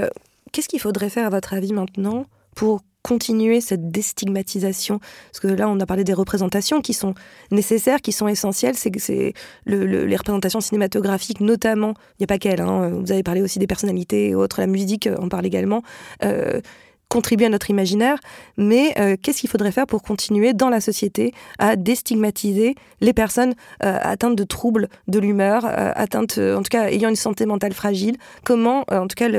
qu'est-ce 0.52 0.70
qu'il 0.70 0.80
faudrait 0.80 1.10
faire 1.10 1.28
à 1.28 1.30
votre 1.30 1.54
avis 1.54 1.74
maintenant? 1.74 2.26
Pour 2.56 2.82
continuer 3.06 3.62
cette 3.62 3.91
déstigmatisation 3.91 5.00
Parce 5.32 5.39
que 5.39 5.48
là, 5.48 5.70
on 5.70 5.80
a 5.80 5.86
parlé 5.86 6.04
des 6.04 6.13
représentations 6.13 6.82
qui 6.82 6.94
sont 6.96 7.13
nécessaires, 7.52 8.02
qui 8.02 8.12
sont 8.12 8.28
essentielles. 8.28 8.74
C'est 8.76 9.34
le, 9.65 9.86
le, 9.86 10.06
les 10.06 10.15
représentations 10.15 10.60
cinématographiques, 10.60 11.39
notamment. 11.39 11.94
Il 12.13 12.22
n'y 12.22 12.24
a 12.24 12.28
pas 12.28 12.39
qu'elles. 12.39 12.62
Hein, 12.62 12.89
vous 12.89 13.12
avez 13.12 13.22
parlé 13.22 13.44
aussi 13.44 13.60
des 13.60 13.68
personnalités 13.68 14.30
et 14.30 14.36
autres. 14.36 14.60
La 14.60 14.65
musique 14.65 15.08
en 15.20 15.30
parle 15.30 15.46
également. 15.46 15.84
Euh, 16.24 16.62
contribuer 17.10 17.46
à 17.46 17.50
notre 17.50 17.70
imaginaire, 17.70 18.18
mais 18.58 18.94
euh, 19.00 19.15
qu'est-ce 19.22 19.41
qu'il 19.41 19.50
faudrait 19.50 19.72
faire 19.72 19.86
pour 19.86 20.02
continuer 20.02 20.54
dans 20.54 20.70
la 20.70 20.82
société 20.82 21.34
à 21.60 21.76
déstigmatiser 21.76 22.76
les 23.02 23.13
personnes 23.13 23.54
euh, 23.84 24.00
atteintes 24.02 24.36
de 24.36 24.44
troubles 24.44 24.89
de 25.08 25.20
l'humeur, 25.20 25.65
euh, 25.65 25.91
atteintes, 25.96 26.39
en 26.39 26.63
tout 26.63 26.70
cas 26.72 26.89
ayant 26.89 27.10
une 27.10 27.15
santé 27.15 27.46
mentale 27.46 27.74
fragile? 27.74 28.18
Comment, 28.44 28.86
en 28.89 29.08
tout 29.08 29.15
cas, 29.15 29.30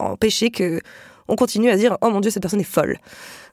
empêcher 0.00 0.50
que 0.50 0.80
on 1.28 1.36
continue 1.36 1.70
à 1.70 1.76
dire 1.76 1.96
oh 2.00 2.10
mon 2.10 2.20
dieu 2.20 2.30
cette 2.30 2.42
personne 2.42 2.60
est 2.60 2.64
folle. 2.64 2.98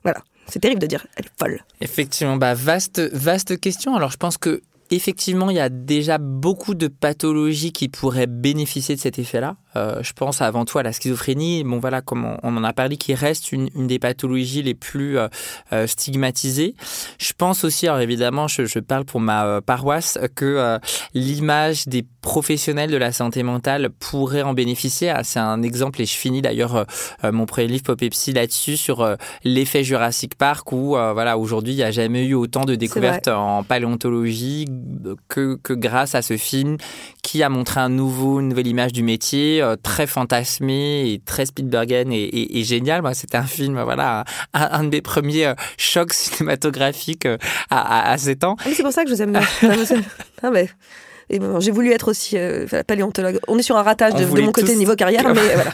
Voilà, 0.02 0.22
c'est 0.46 0.60
terrible 0.60 0.80
de 0.80 0.86
dire 0.86 1.06
elle 1.16 1.26
est 1.26 1.38
folle. 1.38 1.60
Effectivement, 1.80 2.36
bah 2.36 2.54
vaste 2.54 3.00
vaste 3.12 3.58
question. 3.60 3.94
Alors 3.94 4.10
je 4.10 4.16
pense 4.16 4.38
que 4.38 4.62
effectivement, 4.90 5.50
il 5.50 5.56
y 5.56 5.60
a 5.60 5.68
déjà 5.68 6.18
beaucoup 6.18 6.74
de 6.74 6.88
pathologies 6.88 7.72
qui 7.72 7.88
pourraient 7.88 8.26
bénéficier 8.26 8.94
de 8.94 9.00
cet 9.00 9.18
effet-là. 9.18 9.56
Euh, 9.76 10.02
je 10.02 10.12
pense 10.12 10.40
avant 10.40 10.64
tout 10.64 10.78
à 10.78 10.82
la 10.82 10.92
schizophrénie, 10.92 11.64
bon 11.64 11.78
voilà, 11.78 12.00
comme 12.00 12.24
on, 12.24 12.36
on 12.42 12.56
en 12.56 12.64
a 12.64 12.72
parlé, 12.72 12.96
qui 12.96 13.14
reste 13.14 13.52
une, 13.52 13.68
une 13.74 13.86
des 13.86 13.98
pathologies 13.98 14.62
les 14.62 14.74
plus 14.74 15.18
euh, 15.18 15.28
euh, 15.72 15.86
stigmatisées. 15.86 16.74
Je 17.18 17.32
pense 17.36 17.64
aussi, 17.64 17.86
alors 17.88 18.00
évidemment, 18.00 18.48
je, 18.48 18.64
je 18.64 18.78
parle 18.78 19.04
pour 19.04 19.20
ma 19.20 19.46
euh, 19.46 19.60
paroisse, 19.60 20.18
que 20.34 20.78
l'image 21.14 21.86
des 21.86 22.04
professionnels 22.20 22.90
de 22.90 22.96
la 22.96 23.12
santé 23.12 23.42
mentale 23.42 23.90
pourrait 23.90 24.42
en 24.42 24.54
bénéficier. 24.54 25.10
Ah, 25.10 25.24
C'est 25.24 25.38
un 25.38 25.62
exemple, 25.62 26.00
et 26.00 26.06
je 26.06 26.14
finis 26.14 26.42
d'ailleurs 26.42 26.86
mon 27.22 27.46
premier 27.46 27.66
livre 27.68 27.82
Pop 27.84 28.02
et 28.02 28.10
Psy 28.10 28.32
là-dessus, 28.32 28.76
sur 28.76 29.16
l'effet 29.44 29.84
Jurassic 29.84 30.36
Park, 30.36 30.72
où 30.72 30.90
voilà, 30.90 31.38
aujourd'hui, 31.38 31.72
il 31.72 31.76
n'y 31.76 31.82
a 31.82 31.90
jamais 31.90 32.24
eu 32.24 32.34
autant 32.34 32.64
de 32.64 32.74
découvertes 32.74 33.28
en 33.28 33.62
paléontologie 33.62 34.66
que, 35.28 35.56
que 35.62 35.72
grâce 35.72 36.14
à 36.14 36.22
ce 36.22 36.36
film 36.36 36.76
qui 37.22 37.42
a 37.42 37.48
montré 37.48 37.80
un 37.80 37.88
nouveau, 37.88 38.40
une 38.40 38.48
nouvelle 38.48 38.66
image 38.66 38.92
du 38.92 39.02
métier, 39.02 39.63
très 39.82 40.06
fantasmé 40.06 41.12
et 41.12 41.20
très 41.24 41.46
Spielbergen 41.46 42.12
et, 42.12 42.22
et, 42.22 42.60
et 42.60 42.64
génial. 42.64 43.02
Moi, 43.02 43.14
c'était 43.14 43.36
un 43.36 43.44
film, 43.44 43.80
voilà, 43.82 44.24
un, 44.52 44.68
un, 44.72 44.84
de 44.84 44.88
mes 44.88 45.00
premiers 45.00 45.46
euh, 45.46 45.54
chocs 45.76 46.12
cinématographiques 46.12 47.26
euh, 47.26 47.38
à, 47.70 48.10
à, 48.10 48.12
à 48.12 48.18
7 48.18 48.44
ans. 48.44 48.56
Oui, 48.66 48.72
c'est 48.74 48.82
pour 48.82 48.92
ça 48.92 49.04
que 49.04 49.10
je 49.10 49.14
vous 49.14 49.22
aime 49.22 49.38
mais... 50.52 50.68
Bon, 51.38 51.58
j'ai 51.58 51.70
voulu 51.70 51.90
être 51.90 52.08
aussi 52.10 52.36
euh, 52.36 52.66
paléontologue. 52.86 53.40
On 53.48 53.58
est 53.58 53.62
sur 53.62 53.76
un 53.78 53.82
ratage 53.82 54.14
de, 54.14 54.24
de 54.24 54.40
mon 54.42 54.52
côté 54.52 54.72
tous... 54.72 54.78
niveau 54.78 54.94
carrière, 54.94 55.26
mais 55.32 55.40
voilà. 55.54 55.72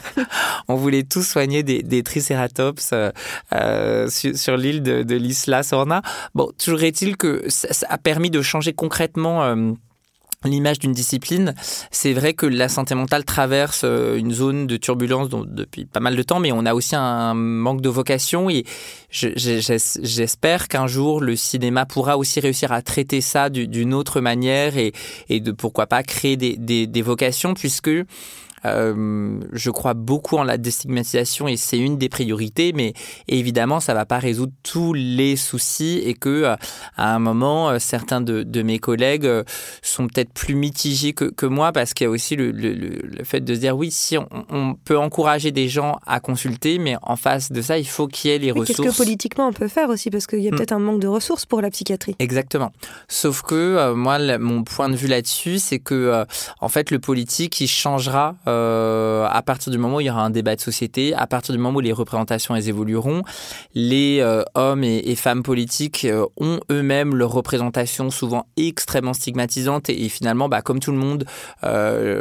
On 0.68 0.76
voulait 0.76 1.02
tous 1.02 1.26
soigner 1.26 1.64
des, 1.64 1.82
des 1.82 2.04
tricératops 2.04 2.92
euh, 2.92 4.08
sur, 4.08 4.36
sur 4.36 4.56
l'île 4.56 4.82
de, 4.82 5.02
de 5.02 5.16
l'Isla 5.16 5.64
Sorna. 5.64 6.02
Bon, 6.36 6.50
toujours 6.56 6.82
est-il 6.84 7.16
que 7.16 7.42
ça, 7.48 7.72
ça, 7.72 7.86
a 7.90 7.98
permis 7.98 8.30
de 8.30 8.42
changer 8.42 8.72
concrètement. 8.72 9.42
Euh, 9.42 9.72
l'image 10.48 10.78
d'une 10.78 10.92
discipline. 10.92 11.54
C'est 11.90 12.14
vrai 12.14 12.32
que 12.32 12.46
la 12.46 12.70
santé 12.70 12.94
mentale 12.94 13.26
traverse 13.26 13.82
euh, 13.84 14.16
une 14.16 14.32
zone 14.32 14.66
de 14.66 14.78
turbulence 14.78 15.28
depuis 15.28 15.84
pas 15.84 16.00
mal 16.00 16.16
de 16.16 16.22
temps, 16.22 16.40
mais 16.40 16.50
on 16.50 16.64
a 16.64 16.72
aussi 16.72 16.96
un 16.96 17.34
manque 17.34 17.82
de 17.82 17.90
vocation 17.90 18.48
et 18.48 18.64
j'espère 19.10 20.68
qu'un 20.68 20.86
jour 20.86 21.20
le 21.20 21.36
cinéma 21.36 21.84
pourra 21.84 22.16
aussi 22.16 22.40
réussir 22.40 22.72
à 22.72 22.80
traiter 22.80 23.20
ça 23.20 23.50
d'une 23.50 23.92
autre 23.92 24.22
manière 24.22 24.78
et, 24.78 24.92
de 25.28 25.52
pourquoi 25.52 25.86
pas 25.86 26.02
créer 26.02 26.38
des, 26.38 26.56
des 26.56 27.02
vocations 27.02 27.52
puisque 27.52 27.90
Euh, 28.64 29.40
je 29.52 29.70
crois 29.70 29.94
beaucoup 29.94 30.36
en 30.36 30.44
la 30.44 30.58
déstigmatisation 30.58 31.48
et 31.48 31.56
c'est 31.56 31.78
une 31.78 31.98
des 31.98 32.08
priorités, 32.08 32.72
mais 32.72 32.92
évidemment, 33.28 33.80
ça 33.80 33.94
va 33.94 34.06
pas 34.06 34.18
résoudre 34.18 34.52
tous 34.62 34.92
les 34.92 35.36
soucis 35.36 36.00
et 36.04 36.14
que 36.14 36.28
euh, 36.28 36.56
à 36.96 37.14
un 37.14 37.18
moment, 37.18 37.70
euh, 37.70 37.78
certains 37.78 38.20
de, 38.20 38.42
de 38.42 38.62
mes 38.62 38.78
collègues 38.78 39.28
sont 39.82 40.06
peut-être 40.08 40.32
plus 40.32 40.54
mitigés 40.54 41.12
que, 41.12 41.24
que 41.24 41.46
moi 41.46 41.72
parce 41.72 41.94
qu'il 41.94 42.04
y 42.04 42.08
a 42.08 42.10
aussi 42.10 42.36
le, 42.36 42.50
le, 42.50 42.74
le, 42.74 43.24
fait 43.24 43.40
de 43.40 43.54
se 43.54 43.60
dire 43.60 43.76
oui, 43.76 43.90
si 43.90 44.18
on, 44.18 44.28
on, 44.50 44.74
peut 44.74 44.98
encourager 44.98 45.52
des 45.52 45.68
gens 45.68 45.98
à 46.06 46.20
consulter, 46.20 46.78
mais 46.78 46.96
en 47.02 47.16
face 47.16 47.52
de 47.52 47.62
ça, 47.62 47.78
il 47.78 47.86
faut 47.86 48.06
qu'il 48.06 48.30
y 48.30 48.34
ait 48.34 48.38
les 48.38 48.52
mais 48.52 48.60
ressources. 48.60 48.80
Qu'est-ce 48.80 48.98
que 48.98 49.02
politiquement 49.02 49.48
on 49.48 49.52
peut 49.52 49.68
faire 49.68 49.88
aussi 49.88 50.10
parce 50.10 50.26
qu'il 50.26 50.40
y 50.40 50.48
a 50.48 50.50
peut-être 50.50 50.72
un 50.72 50.78
manque 50.78 51.00
de 51.00 51.08
ressources 51.08 51.46
pour 51.46 51.60
la 51.60 51.70
psychiatrie. 51.70 52.16
Exactement. 52.18 52.72
Sauf 53.08 53.42
que 53.42 53.54
euh, 53.54 53.94
moi, 53.94 54.18
mon 54.38 54.64
point 54.64 54.88
de 54.88 54.96
vue 54.96 55.08
là-dessus, 55.08 55.58
c'est 55.58 55.78
que 55.78 55.94
euh, 55.94 56.24
en 56.60 56.68
fait, 56.68 56.90
le 56.90 56.98
politique, 56.98 57.60
il 57.60 57.68
changera 57.68 58.36
euh, 58.50 59.26
à 59.30 59.42
partir 59.42 59.70
du 59.70 59.78
moment 59.78 59.96
où 59.96 60.00
il 60.00 60.06
y 60.06 60.10
aura 60.10 60.22
un 60.22 60.30
débat 60.30 60.56
de 60.56 60.60
société, 60.60 61.14
à 61.14 61.26
partir 61.26 61.54
du 61.54 61.60
moment 61.60 61.78
où 61.78 61.80
les 61.80 61.92
représentations 61.92 62.56
elles 62.56 62.68
évolueront. 62.68 63.22
Les 63.74 64.18
euh, 64.20 64.42
hommes 64.54 64.84
et, 64.84 65.14
femmes 65.14 65.42
politiques 65.42 66.04
euh, 66.04 66.26
ont 66.38 66.60
eux-mêmes 66.70 67.14
leur 67.14 67.30
représentation 67.30 68.10
souvent 68.10 68.46
extrêmement 68.56 69.12
stigmatisante 69.12 69.90
et, 69.90 70.08
finalement, 70.08 70.48
bah, 70.48 70.62
comme 70.62 70.80
tout 70.80 70.92
le 70.92 70.98
monde, 70.98 71.24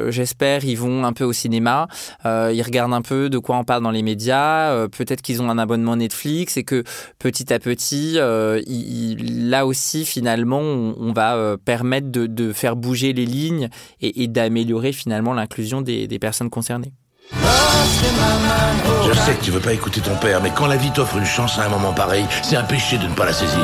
j'espère, 0.09 0.65
ils 0.65 0.77
vont 0.77 1.05
un 1.05 1.13
peu 1.13 1.23
au 1.23 1.33
cinéma, 1.33 1.87
ils 2.25 2.61
regardent 2.61 2.93
un 2.93 3.01
peu 3.01 3.29
de 3.29 3.37
quoi 3.37 3.57
on 3.57 3.63
parle 3.63 3.83
dans 3.83 3.91
les 3.91 4.03
médias, 4.03 4.87
peut-être 4.87 5.21
qu'ils 5.21 5.41
ont 5.41 5.49
un 5.49 5.57
abonnement 5.57 5.95
Netflix 5.95 6.57
et 6.57 6.63
que 6.63 6.83
petit 7.17 7.53
à 7.53 7.59
petit, 7.59 8.15
là 8.15 9.65
aussi, 9.65 10.05
finalement, 10.05 10.59
on, 10.59 11.13
va 11.13 11.57
permettre 11.63 12.09
de, 12.09 12.53
faire 12.53 12.75
bouger 12.75 13.13
les 13.13 13.25
lignes 13.25 13.69
et, 14.01 14.23
et 14.23 14.27
d'améliorer 14.27 14.91
finalement 14.91 15.33
l'inclusion 15.33 15.81
des, 15.81 16.07
des 16.07 16.18
personnes 16.19 16.49
concernées. 16.49 16.93
Je 17.32 19.13
sais 19.13 19.34
que 19.34 19.43
tu 19.43 19.51
veux 19.51 19.60
pas 19.60 19.73
écouter 19.73 20.01
ton 20.01 20.15
père, 20.15 20.41
mais 20.41 20.51
quand 20.55 20.67
la 20.67 20.77
vie 20.77 20.91
t'offre 20.91 21.17
une 21.17 21.25
chance 21.25 21.58
à 21.60 21.65
un 21.65 21.69
moment 21.69 21.93
pareil, 21.93 22.25
c'est 22.43 22.55
un 22.55 22.63
péché 22.63 22.97
de 22.97 23.08
ne 23.08 23.13
pas 23.13 23.25
la 23.25 23.34
saisir. 23.34 23.60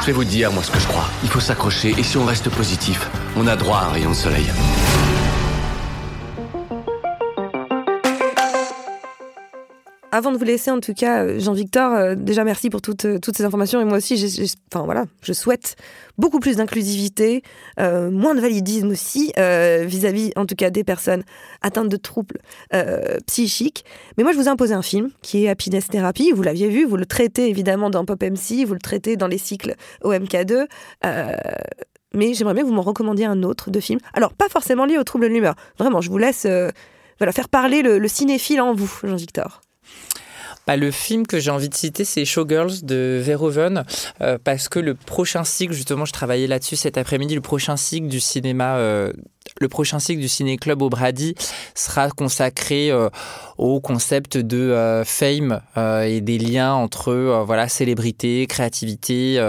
Je 0.00 0.06
vais 0.06 0.12
vous 0.12 0.24
dire, 0.24 0.52
moi, 0.52 0.62
ce 0.62 0.70
que 0.70 0.78
je 0.78 0.86
crois. 0.86 1.06
Il 1.22 1.28
faut 1.28 1.40
s'accrocher, 1.40 1.94
et 1.98 2.02
si 2.02 2.16
on 2.16 2.24
reste 2.24 2.48
positif, 2.50 3.08
on 3.36 3.46
a 3.46 3.56
droit 3.56 3.78
à 3.78 3.84
un 3.86 3.90
rayon 3.90 4.10
de 4.10 4.14
soleil. 4.14 4.46
Avant 10.10 10.32
de 10.32 10.38
vous 10.38 10.44
laisser, 10.44 10.70
en 10.70 10.80
tout 10.80 10.94
cas, 10.94 11.38
Jean-Victor, 11.38 11.92
euh, 11.92 12.14
déjà 12.14 12.42
merci 12.42 12.70
pour 12.70 12.80
toutes, 12.80 13.04
euh, 13.04 13.18
toutes 13.18 13.36
ces 13.36 13.44
informations. 13.44 13.78
Et 13.78 13.84
moi 13.84 13.98
aussi, 13.98 14.14
enfin, 14.72 14.86
voilà, 14.86 15.04
je 15.20 15.34
souhaite 15.34 15.76
beaucoup 16.16 16.40
plus 16.40 16.56
d'inclusivité, 16.56 17.42
euh, 17.78 18.10
moins 18.10 18.34
de 18.34 18.40
validisme 18.40 18.88
aussi, 18.88 19.32
euh, 19.38 19.84
vis-à-vis, 19.86 20.32
en 20.36 20.46
tout 20.46 20.54
cas, 20.54 20.70
des 20.70 20.82
personnes 20.82 21.24
atteintes 21.60 21.90
de 21.90 21.96
troubles 21.98 22.38
euh, 22.72 23.18
psychiques. 23.26 23.84
Mais 24.16 24.24
moi, 24.24 24.32
je 24.32 24.38
vous 24.38 24.46
ai 24.46 24.48
imposé 24.48 24.72
un 24.72 24.80
film 24.80 25.10
qui 25.20 25.44
est 25.44 25.50
Happiness 25.50 25.88
Therapy. 25.88 26.32
Vous 26.32 26.42
l'aviez 26.42 26.68
vu, 26.68 26.86
vous 26.86 26.96
le 26.96 27.04
traitez 27.04 27.50
évidemment 27.50 27.90
dans 27.90 28.06
Pop 28.06 28.22
MC, 28.22 28.64
vous 28.64 28.74
le 28.74 28.80
traitez 28.80 29.16
dans 29.18 29.28
les 29.28 29.38
cycles 29.38 29.74
OMK2. 30.04 30.68
mais 32.14 32.32
j'aimerais 32.32 32.54
bien 32.54 32.62
que 32.62 32.68
vous 32.68 32.74
m'en 32.74 32.80
recommandiez 32.80 33.26
un 33.26 33.42
autre 33.42 33.70
de 33.70 33.78
film. 33.78 34.00
Alors, 34.14 34.32
pas 34.32 34.48
forcément 34.48 34.86
lié 34.86 34.96
aux 34.96 35.04
troubles 35.04 35.24
de 35.28 35.34
l'humeur. 35.34 35.54
Vraiment, 35.78 36.00
je 36.00 36.08
vous 36.08 36.18
laisse 36.18 36.42
faire 36.42 37.48
parler 37.50 37.82
le, 37.82 37.98
le 37.98 38.08
cinéphile 38.08 38.62
en 38.62 38.72
vous, 38.72 38.90
Jean-Victor. 39.04 39.60
Bah, 40.68 40.76
le 40.76 40.90
film 40.90 41.26
que 41.26 41.40
j'ai 41.40 41.50
envie 41.50 41.70
de 41.70 41.74
citer, 41.74 42.04
c'est 42.04 42.26
Showgirls 42.26 42.82
de 42.84 43.18
Verhoeven, 43.24 43.84
euh, 44.20 44.36
parce 44.44 44.68
que 44.68 44.78
le 44.78 44.94
prochain 44.94 45.42
cycle, 45.42 45.72
justement, 45.72 46.04
je 46.04 46.12
travaillais 46.12 46.46
là-dessus 46.46 46.76
cet 46.76 46.98
après-midi, 46.98 47.34
le 47.34 47.40
prochain 47.40 47.78
cycle 47.78 48.06
du 48.06 48.20
cinéma, 48.20 48.76
euh, 48.76 49.10
le 49.62 49.68
prochain 49.68 49.98
cycle 49.98 50.20
du 50.20 50.28
Ciné 50.28 50.58
Club 50.58 50.82
au 50.82 50.90
Brady 50.90 51.34
sera 51.74 52.10
consacré 52.10 52.90
euh, 52.90 53.08
au 53.56 53.80
concept 53.80 54.36
de 54.36 55.02
fame 55.06 55.62
et 56.04 56.20
des 56.20 56.36
liens 56.36 56.74
entre 56.74 57.42
voilà 57.46 57.66
célébrité, 57.68 58.46
créativité 58.46 59.40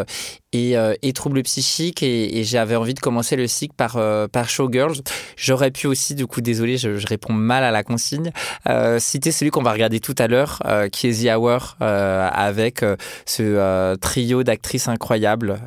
et, 0.54 0.78
euh, 0.78 0.96
et, 1.02 1.14
troubles 1.14 1.44
psychiques 1.44 2.02
et, 2.04 2.44
j'avais 2.44 2.76
envie 2.76 2.94
de 2.94 3.00
commencer 3.00 3.36
le 3.36 3.48
cycle 3.48 3.76
par 3.76 3.98
euh, 3.98 4.28
Showgirls. 4.48 5.02
J'aurais 5.38 5.72
pu 5.72 5.88
aussi 5.88 6.16
du 6.16 6.26
coup 6.26 6.42
désolé 6.42 6.78
je, 6.78 7.06
réponds 7.06 7.34
mal 7.34 7.64
à 7.64 7.72
la 7.72 7.84
consigne 7.84 8.32
euh, 8.68 9.00
citer 9.00 9.32
celui 9.32 9.52
qu'on 9.52 9.62
va 9.62 9.72
regarder 9.72 10.00
tout 10.00 10.16
à 10.18 10.28
l'heure 10.28 10.62
qui 10.92 11.08
est 11.08 11.24
The 11.24 11.38
Hour 11.38 11.76
avec 11.80 12.84
ce 13.26 13.96
trio 13.98 14.44
d'actrices 14.44 14.88
incroyables 14.88 15.60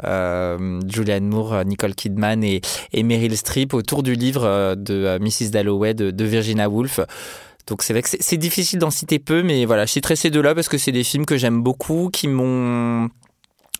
Julianne 0.88 1.26
Moore, 1.26 1.64
Nicole 1.64 1.94
Kidman 1.94 2.42
et, 2.42 2.60
Meryl 2.94 3.36
Streep 3.36 3.74
autour 3.74 4.02
du 4.02 4.14
livre 4.14 4.74
de 4.74 5.18
Mrs 5.18 5.50
Dalloway 5.50 5.94
de, 5.94 6.10
de 6.10 6.24
Virginia 6.24 6.68
Woolf. 6.68 7.00
Donc 7.66 7.82
c'est 7.82 7.92
vrai 7.92 8.02
que 8.02 8.08
c'est 8.08 8.36
difficile 8.36 8.78
d'en 8.78 8.90
citer 8.90 9.18
peu, 9.18 9.42
mais 9.42 9.64
voilà, 9.64 9.86
je 9.86 9.92
citerai 9.92 10.16
ces 10.16 10.30
deux-là 10.30 10.54
parce 10.54 10.68
que 10.68 10.78
c'est 10.78 10.92
des 10.92 11.04
films 11.04 11.26
que 11.26 11.36
j'aime 11.36 11.62
beaucoup, 11.62 12.10
qui 12.12 12.26
m'ont 12.26 13.08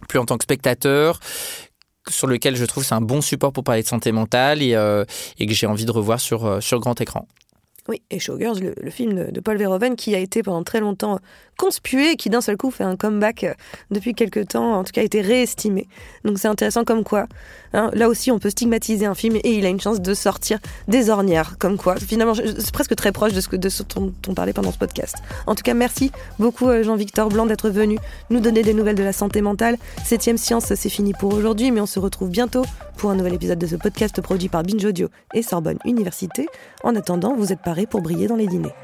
plus 0.08 0.18
en 0.18 0.24
tant 0.24 0.38
que 0.38 0.44
spectateur, 0.44 1.20
sur 2.08 2.26
lequel 2.26 2.56
je 2.56 2.64
trouve 2.64 2.84
c'est 2.84 2.94
un 2.94 3.00
bon 3.00 3.20
support 3.20 3.52
pour 3.52 3.64
parler 3.64 3.82
de 3.82 3.88
santé 3.88 4.12
mentale 4.12 4.62
et, 4.62 4.74
euh, 4.74 5.04
que 5.38 5.52
j'ai 5.52 5.66
envie 5.66 5.84
de 5.84 5.92
revoir 5.92 6.20
sur, 6.20 6.46
euh, 6.46 6.60
sur 6.60 6.80
grand 6.80 7.00
écran. 7.00 7.26
Oui, 7.88 8.00
et 8.10 8.20
Showgirls, 8.20 8.60
le, 8.60 8.74
le, 8.80 8.90
film 8.90 9.32
de, 9.32 9.40
Paul 9.40 9.56
Verhoeven, 9.56 9.96
qui 9.96 10.14
a 10.14 10.18
été 10.18 10.42
pendant 10.42 10.62
très 10.62 10.78
longtemps 10.78 11.18
conspué, 11.56 12.16
qui 12.16 12.30
d'un 12.30 12.40
seul 12.40 12.56
coup 12.56 12.70
fait 12.70 12.84
un 12.84 12.96
comeback 12.96 13.46
depuis 13.90 14.14
quelques 14.14 14.48
temps, 14.48 14.74
en 14.74 14.84
tout 14.84 14.92
cas 14.92 15.00
a 15.00 15.04
été 15.04 15.20
réestimé. 15.20 15.88
Donc 16.24 16.38
c'est 16.38 16.48
intéressant 16.48 16.84
comme 16.84 17.04
quoi, 17.04 17.26
hein, 17.72 17.90
là 17.94 18.08
aussi 18.08 18.30
on 18.30 18.38
peut 18.38 18.50
stigmatiser 18.50 19.06
un 19.06 19.14
film 19.14 19.36
et 19.36 19.52
il 19.52 19.64
a 19.64 19.68
une 19.68 19.80
chance 19.80 20.00
de 20.00 20.14
sortir 20.14 20.58
des 20.88 21.10
ornières, 21.10 21.56
comme 21.58 21.76
quoi. 21.76 21.96
Finalement, 21.96 22.34
c'est 22.34 22.72
presque 22.72 22.96
très 22.96 23.12
proche 23.12 23.32
de 23.32 23.40
ce, 23.40 23.48
que, 23.48 23.56
de 23.56 23.68
ce 23.68 23.82
dont 23.82 24.12
on 24.28 24.34
parlait 24.34 24.52
pendant 24.52 24.72
ce 24.72 24.78
podcast. 24.78 25.16
En 25.46 25.54
tout 25.54 25.62
cas, 25.62 25.74
merci 25.74 26.10
beaucoup 26.38 26.68
Jean-Victor 26.82 27.28
Blanc 27.28 27.46
d'être 27.46 27.70
venu 27.70 27.98
nous 28.30 28.40
donner 28.40 28.62
des 28.62 28.74
nouvelles 28.74 28.96
de 28.96 29.02
la 29.02 29.12
santé 29.12 29.40
mentale. 29.40 29.76
Septième 30.04 30.38
Science, 30.38 30.74
c'est 30.74 30.88
fini 30.88 31.12
pour 31.12 31.32
aujourd'hui, 31.34 31.70
mais 31.70 31.80
on 31.80 31.86
se 31.86 31.98
retrouve 31.98 32.30
bientôt 32.30 32.64
pour 32.96 33.10
un 33.10 33.14
nouvel 33.14 33.34
épisode 33.34 33.58
de 33.58 33.66
ce 33.66 33.76
podcast 33.76 34.20
produit 34.20 34.48
par 34.48 34.62
Binge 34.62 34.84
Audio 34.84 35.08
et 35.34 35.42
Sorbonne 35.42 35.78
Université. 35.84 36.48
En 36.82 36.96
attendant, 36.96 37.34
vous 37.36 37.52
êtes 37.52 37.62
parés 37.62 37.86
pour 37.86 38.02
briller 38.02 38.26
dans 38.26 38.36
les 38.36 38.46
dîners. 38.46 38.74